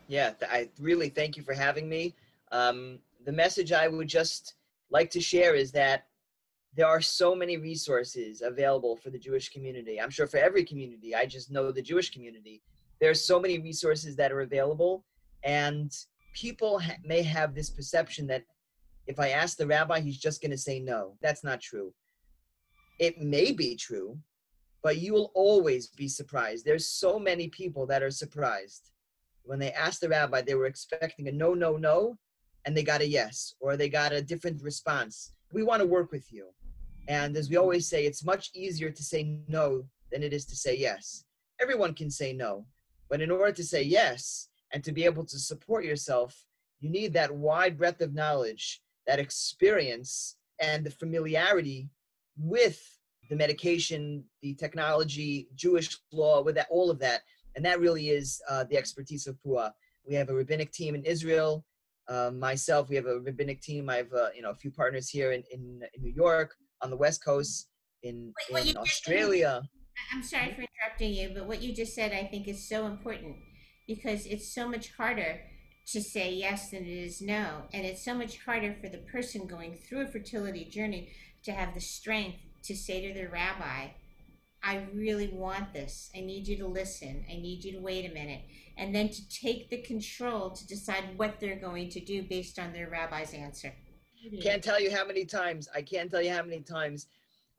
Yeah, 0.07 0.33
I 0.49 0.69
really 0.79 1.09
thank 1.09 1.37
you 1.37 1.43
for 1.43 1.53
having 1.53 1.87
me. 1.87 2.15
Um, 2.51 2.99
the 3.25 3.31
message 3.31 3.71
I 3.71 3.87
would 3.87 4.07
just 4.07 4.55
like 4.89 5.11
to 5.11 5.21
share 5.21 5.55
is 5.55 5.71
that 5.73 6.05
there 6.75 6.87
are 6.87 7.01
so 7.01 7.35
many 7.35 7.57
resources 7.57 8.41
available 8.41 8.95
for 8.95 9.09
the 9.09 9.19
Jewish 9.19 9.49
community. 9.49 9.99
I'm 9.99 10.09
sure 10.09 10.27
for 10.27 10.37
every 10.37 10.63
community. 10.63 11.13
I 11.15 11.25
just 11.25 11.51
know 11.51 11.71
the 11.71 11.81
Jewish 11.81 12.11
community. 12.11 12.61
There 12.99 13.09
are 13.09 13.15
so 13.15 13.39
many 13.39 13.59
resources 13.59 14.15
that 14.15 14.31
are 14.31 14.41
available, 14.41 15.03
and 15.43 15.95
people 16.33 16.79
ha- 16.79 16.97
may 17.03 17.21
have 17.23 17.55
this 17.55 17.69
perception 17.69 18.27
that 18.27 18.43
if 19.07 19.19
I 19.19 19.29
ask 19.29 19.57
the 19.57 19.67
rabbi, 19.67 19.99
he's 19.99 20.17
just 20.17 20.41
going 20.41 20.51
to 20.51 20.57
say 20.57 20.79
no. 20.79 21.15
That's 21.21 21.43
not 21.43 21.61
true 21.61 21.93
it 22.99 23.19
may 23.19 23.51
be 23.51 23.75
true, 23.75 24.19
but 24.83 24.97
you 24.97 25.13
will 25.13 25.31
always 25.33 25.87
be 25.87 26.07
surprised. 26.07 26.65
There's 26.65 26.87
so 26.87 27.17
many 27.17 27.47
people 27.47 27.85
that 27.87 28.03
are 28.03 28.11
surprised. 28.11 28.91
When 29.43 29.59
they 29.59 29.71
asked 29.71 30.01
the 30.01 30.09
rabbi, 30.09 30.41
they 30.41 30.55
were 30.55 30.67
expecting 30.67 31.27
a 31.27 31.31
no, 31.31 31.53
no, 31.53 31.77
no, 31.77 32.17
and 32.65 32.75
they 32.75 32.83
got 32.83 33.01
a 33.01 33.07
yes, 33.07 33.55
or 33.59 33.75
they 33.75 33.89
got 33.89 34.11
a 34.11 34.21
different 34.21 34.61
response. 34.61 35.33
We 35.53 35.63
want 35.63 35.81
to 35.81 35.87
work 35.87 36.11
with 36.11 36.31
you. 36.31 36.47
And 37.07 37.35
as 37.35 37.49
we 37.49 37.57
always 37.57 37.89
say, 37.89 38.05
it's 38.05 38.23
much 38.23 38.51
easier 38.53 38.91
to 38.91 39.03
say 39.03 39.39
no 39.47 39.85
than 40.11 40.21
it 40.21 40.33
is 40.33 40.45
to 40.45 40.55
say 40.55 40.77
yes. 40.77 41.23
Everyone 41.59 41.93
can 41.93 42.11
say 42.11 42.33
no, 42.33 42.65
but 43.09 43.21
in 43.21 43.31
order 43.31 43.51
to 43.51 43.63
say 43.63 43.81
yes 43.81 44.49
and 44.71 44.83
to 44.83 44.91
be 44.91 45.05
able 45.05 45.25
to 45.25 45.39
support 45.39 45.83
yourself, 45.83 46.45
you 46.79 46.89
need 46.89 47.13
that 47.13 47.33
wide 47.33 47.77
breadth 47.77 48.01
of 48.01 48.13
knowledge, 48.13 48.81
that 49.07 49.19
experience, 49.19 50.37
and 50.61 50.85
the 50.85 50.91
familiarity 50.91 51.89
with 52.39 52.81
the 53.29 53.35
medication, 53.35 54.23
the 54.41 54.55
technology, 54.55 55.47
Jewish 55.55 55.97
law, 56.11 56.41
with 56.41 56.55
that, 56.55 56.67
all 56.69 56.89
of 56.89 56.99
that. 56.99 57.21
And 57.55 57.63
that 57.65 57.79
really 57.79 58.09
is 58.09 58.41
uh, 58.49 58.63
the 58.69 58.77
expertise 58.77 59.27
of 59.27 59.37
PUA. 59.45 59.71
We 60.07 60.15
have 60.15 60.29
a 60.29 60.33
rabbinic 60.33 60.71
team 60.71 60.95
in 60.95 61.03
Israel. 61.03 61.65
Uh, 62.07 62.31
myself, 62.31 62.89
we 62.89 62.95
have 62.95 63.05
a 63.05 63.19
rabbinic 63.19 63.61
team. 63.61 63.89
I 63.89 63.97
have 63.97 64.13
uh, 64.13 64.29
you 64.35 64.41
know 64.41 64.49
a 64.49 64.55
few 64.55 64.71
partners 64.71 65.09
here 65.09 65.31
in, 65.31 65.43
in, 65.51 65.81
in 65.93 66.01
New 66.01 66.13
York, 66.13 66.55
on 66.81 66.89
the 66.89 66.97
West 66.97 67.23
Coast, 67.23 67.67
in, 68.01 68.33
Wait, 68.49 68.71
in 68.71 68.77
Australia. 68.77 69.61
I'm 70.11 70.23
sorry 70.23 70.53
for 70.55 70.61
interrupting 70.61 71.13
you, 71.13 71.31
but 71.35 71.45
what 71.45 71.61
you 71.61 71.75
just 71.75 71.93
said 71.93 72.11
I 72.13 72.23
think 72.23 72.47
is 72.47 72.67
so 72.67 72.87
important 72.87 73.35
because 73.85 74.25
it's 74.25 74.53
so 74.53 74.67
much 74.67 74.91
harder 74.93 75.41
to 75.91 76.01
say 76.01 76.33
yes 76.33 76.69
than 76.69 76.83
it 76.83 76.87
is 76.87 77.21
no. 77.21 77.63
And 77.73 77.85
it's 77.85 78.05
so 78.05 78.13
much 78.13 78.39
harder 78.45 78.75
for 78.81 78.89
the 78.89 78.99
person 78.99 79.47
going 79.47 79.75
through 79.75 80.01
a 80.01 80.07
fertility 80.07 80.65
journey 80.65 81.09
to 81.43 81.51
have 81.51 81.73
the 81.73 81.81
strength 81.81 82.37
to 82.63 82.75
say 82.75 83.07
to 83.07 83.13
their 83.13 83.29
rabbi, 83.29 83.89
I 84.61 84.85
really 84.93 85.29
want 85.29 85.73
this. 85.73 86.09
I 86.15 86.21
need 86.21 86.47
you 86.47 86.57
to 86.57 86.67
listen. 86.67 87.25
I 87.29 87.35
need 87.35 87.63
you 87.63 87.71
to 87.73 87.79
wait 87.79 88.09
a 88.09 88.13
minute. 88.13 88.41
And 88.77 88.93
then 88.93 89.09
to 89.09 89.29
take 89.29 89.69
the 89.69 89.81
control 89.81 90.51
to 90.51 90.67
decide 90.67 91.17
what 91.17 91.39
they're 91.39 91.59
going 91.59 91.89
to 91.89 91.99
do 91.99 92.23
based 92.23 92.59
on 92.59 92.73
their 92.73 92.89
rabbi's 92.89 93.33
answer. 93.33 93.73
Can't 94.41 94.63
tell 94.63 94.81
you 94.81 94.91
how 94.91 95.05
many 95.05 95.23
times. 95.23 95.69
I 95.73 95.81
can't 95.81 96.11
tell 96.11 96.21
you 96.21 96.31
how 96.31 96.43
many 96.43 96.59
times 96.59 97.07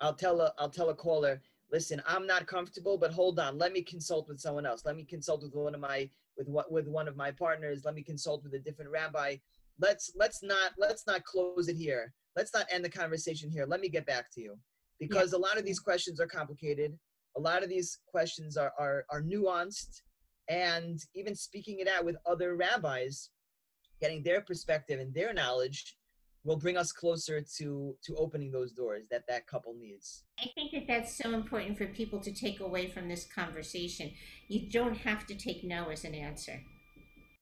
I'll 0.01 0.15
tell 0.15 0.41
a 0.41 0.53
I'll 0.59 0.71
tell 0.71 0.91
a 0.91 0.95
caller, 0.95 1.41
listen, 1.73 2.03
I'm 2.07 2.27
not 2.27 2.47
comfortable, 2.47 2.99
but 2.99 3.13
hold 3.13 3.39
on. 3.39 3.57
Let 3.57 3.73
me 3.73 3.83
consult 3.83 4.29
with 4.29 4.41
someone 4.41 4.67
else. 4.67 4.85
Let 4.85 4.97
me 4.97 5.05
consult 5.05 5.43
with 5.43 5.55
one 5.55 5.75
of 5.75 5.81
my 5.81 6.09
with 6.37 6.49
what 6.49 6.71
with 6.71 6.87
one 6.87 7.09
of 7.09 7.17
my 7.17 7.31
partners. 7.31 7.83
Let 7.85 7.95
me 7.95 8.03
consult 8.03 8.45
with 8.45 8.53
a 8.55 8.59
different 8.59 8.91
rabbi. 8.91 9.37
Let's 9.79 10.13
let's 10.17 10.43
not 10.43 10.73
let's 10.77 11.07
not 11.07 11.25
close 11.25 11.69
it 11.69 11.77
here 11.77 12.13
let's 12.37 12.55
not 12.55 12.67
end 12.71 12.85
the 12.85 12.91
conversation 12.91 13.51
here. 13.51 13.67
Let 13.67 13.81
me 13.81 13.89
get 13.89 14.07
back 14.07 14.31
to 14.35 14.41
you 14.41 14.59
because 14.99 15.33
yeah. 15.33 15.39
a 15.39 15.41
lot 15.41 15.59
of 15.59 15.65
these 15.65 15.81
questions 15.81 16.21
are 16.21 16.27
complicated. 16.27 16.99
A 17.37 17.41
lot 17.41 17.63
of 17.63 17.69
these 17.69 17.99
questions 18.07 18.57
are, 18.57 18.73
are, 18.79 19.05
are 19.11 19.23
nuanced 19.23 20.03
and 20.49 20.99
even 21.15 21.35
speaking 21.35 21.79
it 21.79 21.89
out 21.89 22.05
with 22.05 22.17
other 22.27 22.57
rabbis, 22.57 23.31
getting 24.01 24.23
their 24.23 24.41
perspective 24.41 24.99
and 24.99 25.15
their 25.15 25.33
knowledge 25.33 25.97
will 26.45 26.57
bring 26.57 26.77
us 26.77 26.91
closer 26.91 27.41
to 27.59 27.95
to 28.03 28.15
opening 28.17 28.51
those 28.51 28.73
doors 28.73 29.05
that 29.11 29.23
that 29.29 29.47
couple 29.47 29.75
needs 29.75 30.25
i 30.39 30.47
think 30.55 30.73
that 30.73 30.87
that's 30.89 31.17
so 31.17 31.35
important 31.35 31.77
for 31.77 31.87
people 31.89 32.19
to 32.19 32.33
take 32.33 32.61
away 32.61 32.89
from 32.89 33.09
this 33.09 33.27
conversation 33.27 34.11
you 34.49 34.71
don't 34.71 34.97
have 34.97 35.27
to 35.27 35.35
take 35.35 35.63
no 35.65 35.91
as 35.91 36.05
an 36.05 36.15
answer 36.15 36.59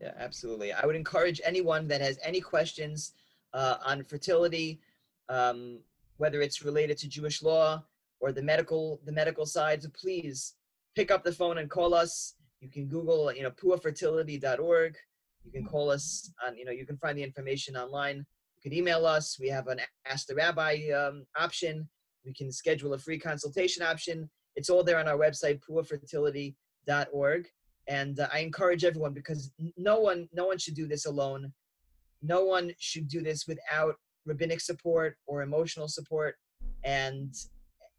yeah 0.01 0.13
absolutely 0.19 0.73
i 0.73 0.85
would 0.85 0.97
encourage 0.97 1.41
anyone 1.45 1.87
that 1.87 2.01
has 2.01 2.19
any 2.25 2.41
questions 2.41 3.13
uh, 3.55 3.77
on 3.85 4.05
fertility, 4.05 4.81
um, 5.29 5.81
whether 6.17 6.41
it's 6.43 6.65
related 6.65 6.99
to 6.99 7.09
Jewish 7.09 7.43
law 7.43 7.83
or 8.21 8.33
the 8.33 8.43
medical 8.43 9.01
the 9.05 9.13
medical 9.13 9.47
side. 9.47 9.83
So 9.83 9.89
please 9.91 10.55
pick 10.97 11.11
up 11.11 11.25
the 11.25 11.33
phone 11.33 11.59
and 11.59 11.71
call 11.71 11.95
us. 11.95 12.35
You 12.61 12.69
can 12.69 12.87
Google, 12.89 13.33
you 13.33 13.43
know, 13.43 13.53
puafertility.org. 13.53 14.97
You 15.45 15.53
can 15.53 15.65
call 15.65 15.91
us 15.91 16.31
on, 16.45 16.57
you 16.57 16.65
know, 16.65 16.73
you 16.73 16.85
can 16.85 16.99
find 16.99 17.17
the 17.17 17.23
information 17.23 17.77
online. 17.77 18.17
You 18.57 18.71
can 18.71 18.73
email 18.73 19.07
us. 19.07 19.39
We 19.39 19.49
have 19.49 19.69
an 19.69 19.81
Ask 20.07 20.27
the 20.27 20.35
Rabbi 20.35 20.91
um, 20.91 21.25
option. 21.39 21.89
We 22.25 22.35
can 22.35 22.51
schedule 22.51 22.95
a 22.95 22.99
free 22.99 23.19
consultation 23.19 23.83
option. 23.85 24.29
It's 24.57 24.69
all 24.69 24.83
there 24.83 24.99
on 24.99 25.07
our 25.07 25.17
website, 25.17 25.61
puafertility.org. 25.69 27.49
And 27.87 28.21
uh, 28.21 28.29
I 28.33 28.41
encourage 28.41 28.85
everyone 28.85 29.15
because 29.15 29.53
no 29.77 30.01
one, 30.01 30.29
no 30.33 30.47
one 30.47 30.59
should 30.59 30.75
do 30.75 30.89
this 30.89 31.07
alone 31.07 31.53
no 32.23 32.45
one 32.45 32.73
should 32.79 33.09
do 33.09 33.23
this 33.23 33.47
without 33.47 33.95
rabbinic 34.27 34.61
support 34.61 35.17
or 35.27 35.43
emotional 35.43 35.89
support 35.89 36.37
and 36.85 37.35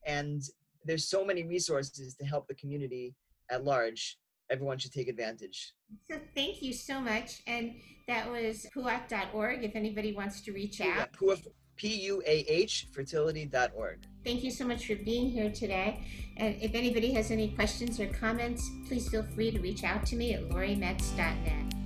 and 0.06 0.42
there's 0.86 1.10
so 1.10 1.26
many 1.26 1.44
resources 1.44 2.16
to 2.16 2.26
help 2.26 2.48
the 2.48 2.56
community 2.56 3.16
at 3.50 3.64
large 3.64 4.18
everyone 4.50 4.78
should 4.78 4.92
take 4.92 5.08
advantage 5.08 5.74
so 6.10 6.18
thank 6.36 6.62
you 6.62 6.74
so 6.74 7.00
much 7.00 7.42
and 7.48 7.74
that 8.08 8.30
was 8.30 8.66
puat.org 8.74 9.64
if 9.64 9.76
anybody 9.76 10.14
wants 10.14 10.42
to 10.42 10.52
reach 10.52 10.82
out 10.82 11.12
Pua, 11.14 11.38
P-U-A-H 11.80 12.88
fertility.org. 12.92 14.00
Thank 14.26 14.44
you 14.44 14.52
so 14.52 14.66
much 14.66 14.86
for 14.86 14.96
being 14.96 15.30
here 15.30 15.50
today. 15.50 16.06
And 16.36 16.62
if 16.62 16.76
anybody 16.76 17.14
has 17.14 17.32
any 17.32 17.56
questions 17.56 18.00
or 18.02 18.08
comments, 18.08 18.70
please 18.86 19.08
feel 19.08 19.24
free 19.24 19.52
to 19.52 19.60
reach 19.60 19.86
out 19.86 20.06
to 20.08 20.18
me 20.18 20.34
at 20.34 20.50
lorimetz.net. 20.50 21.79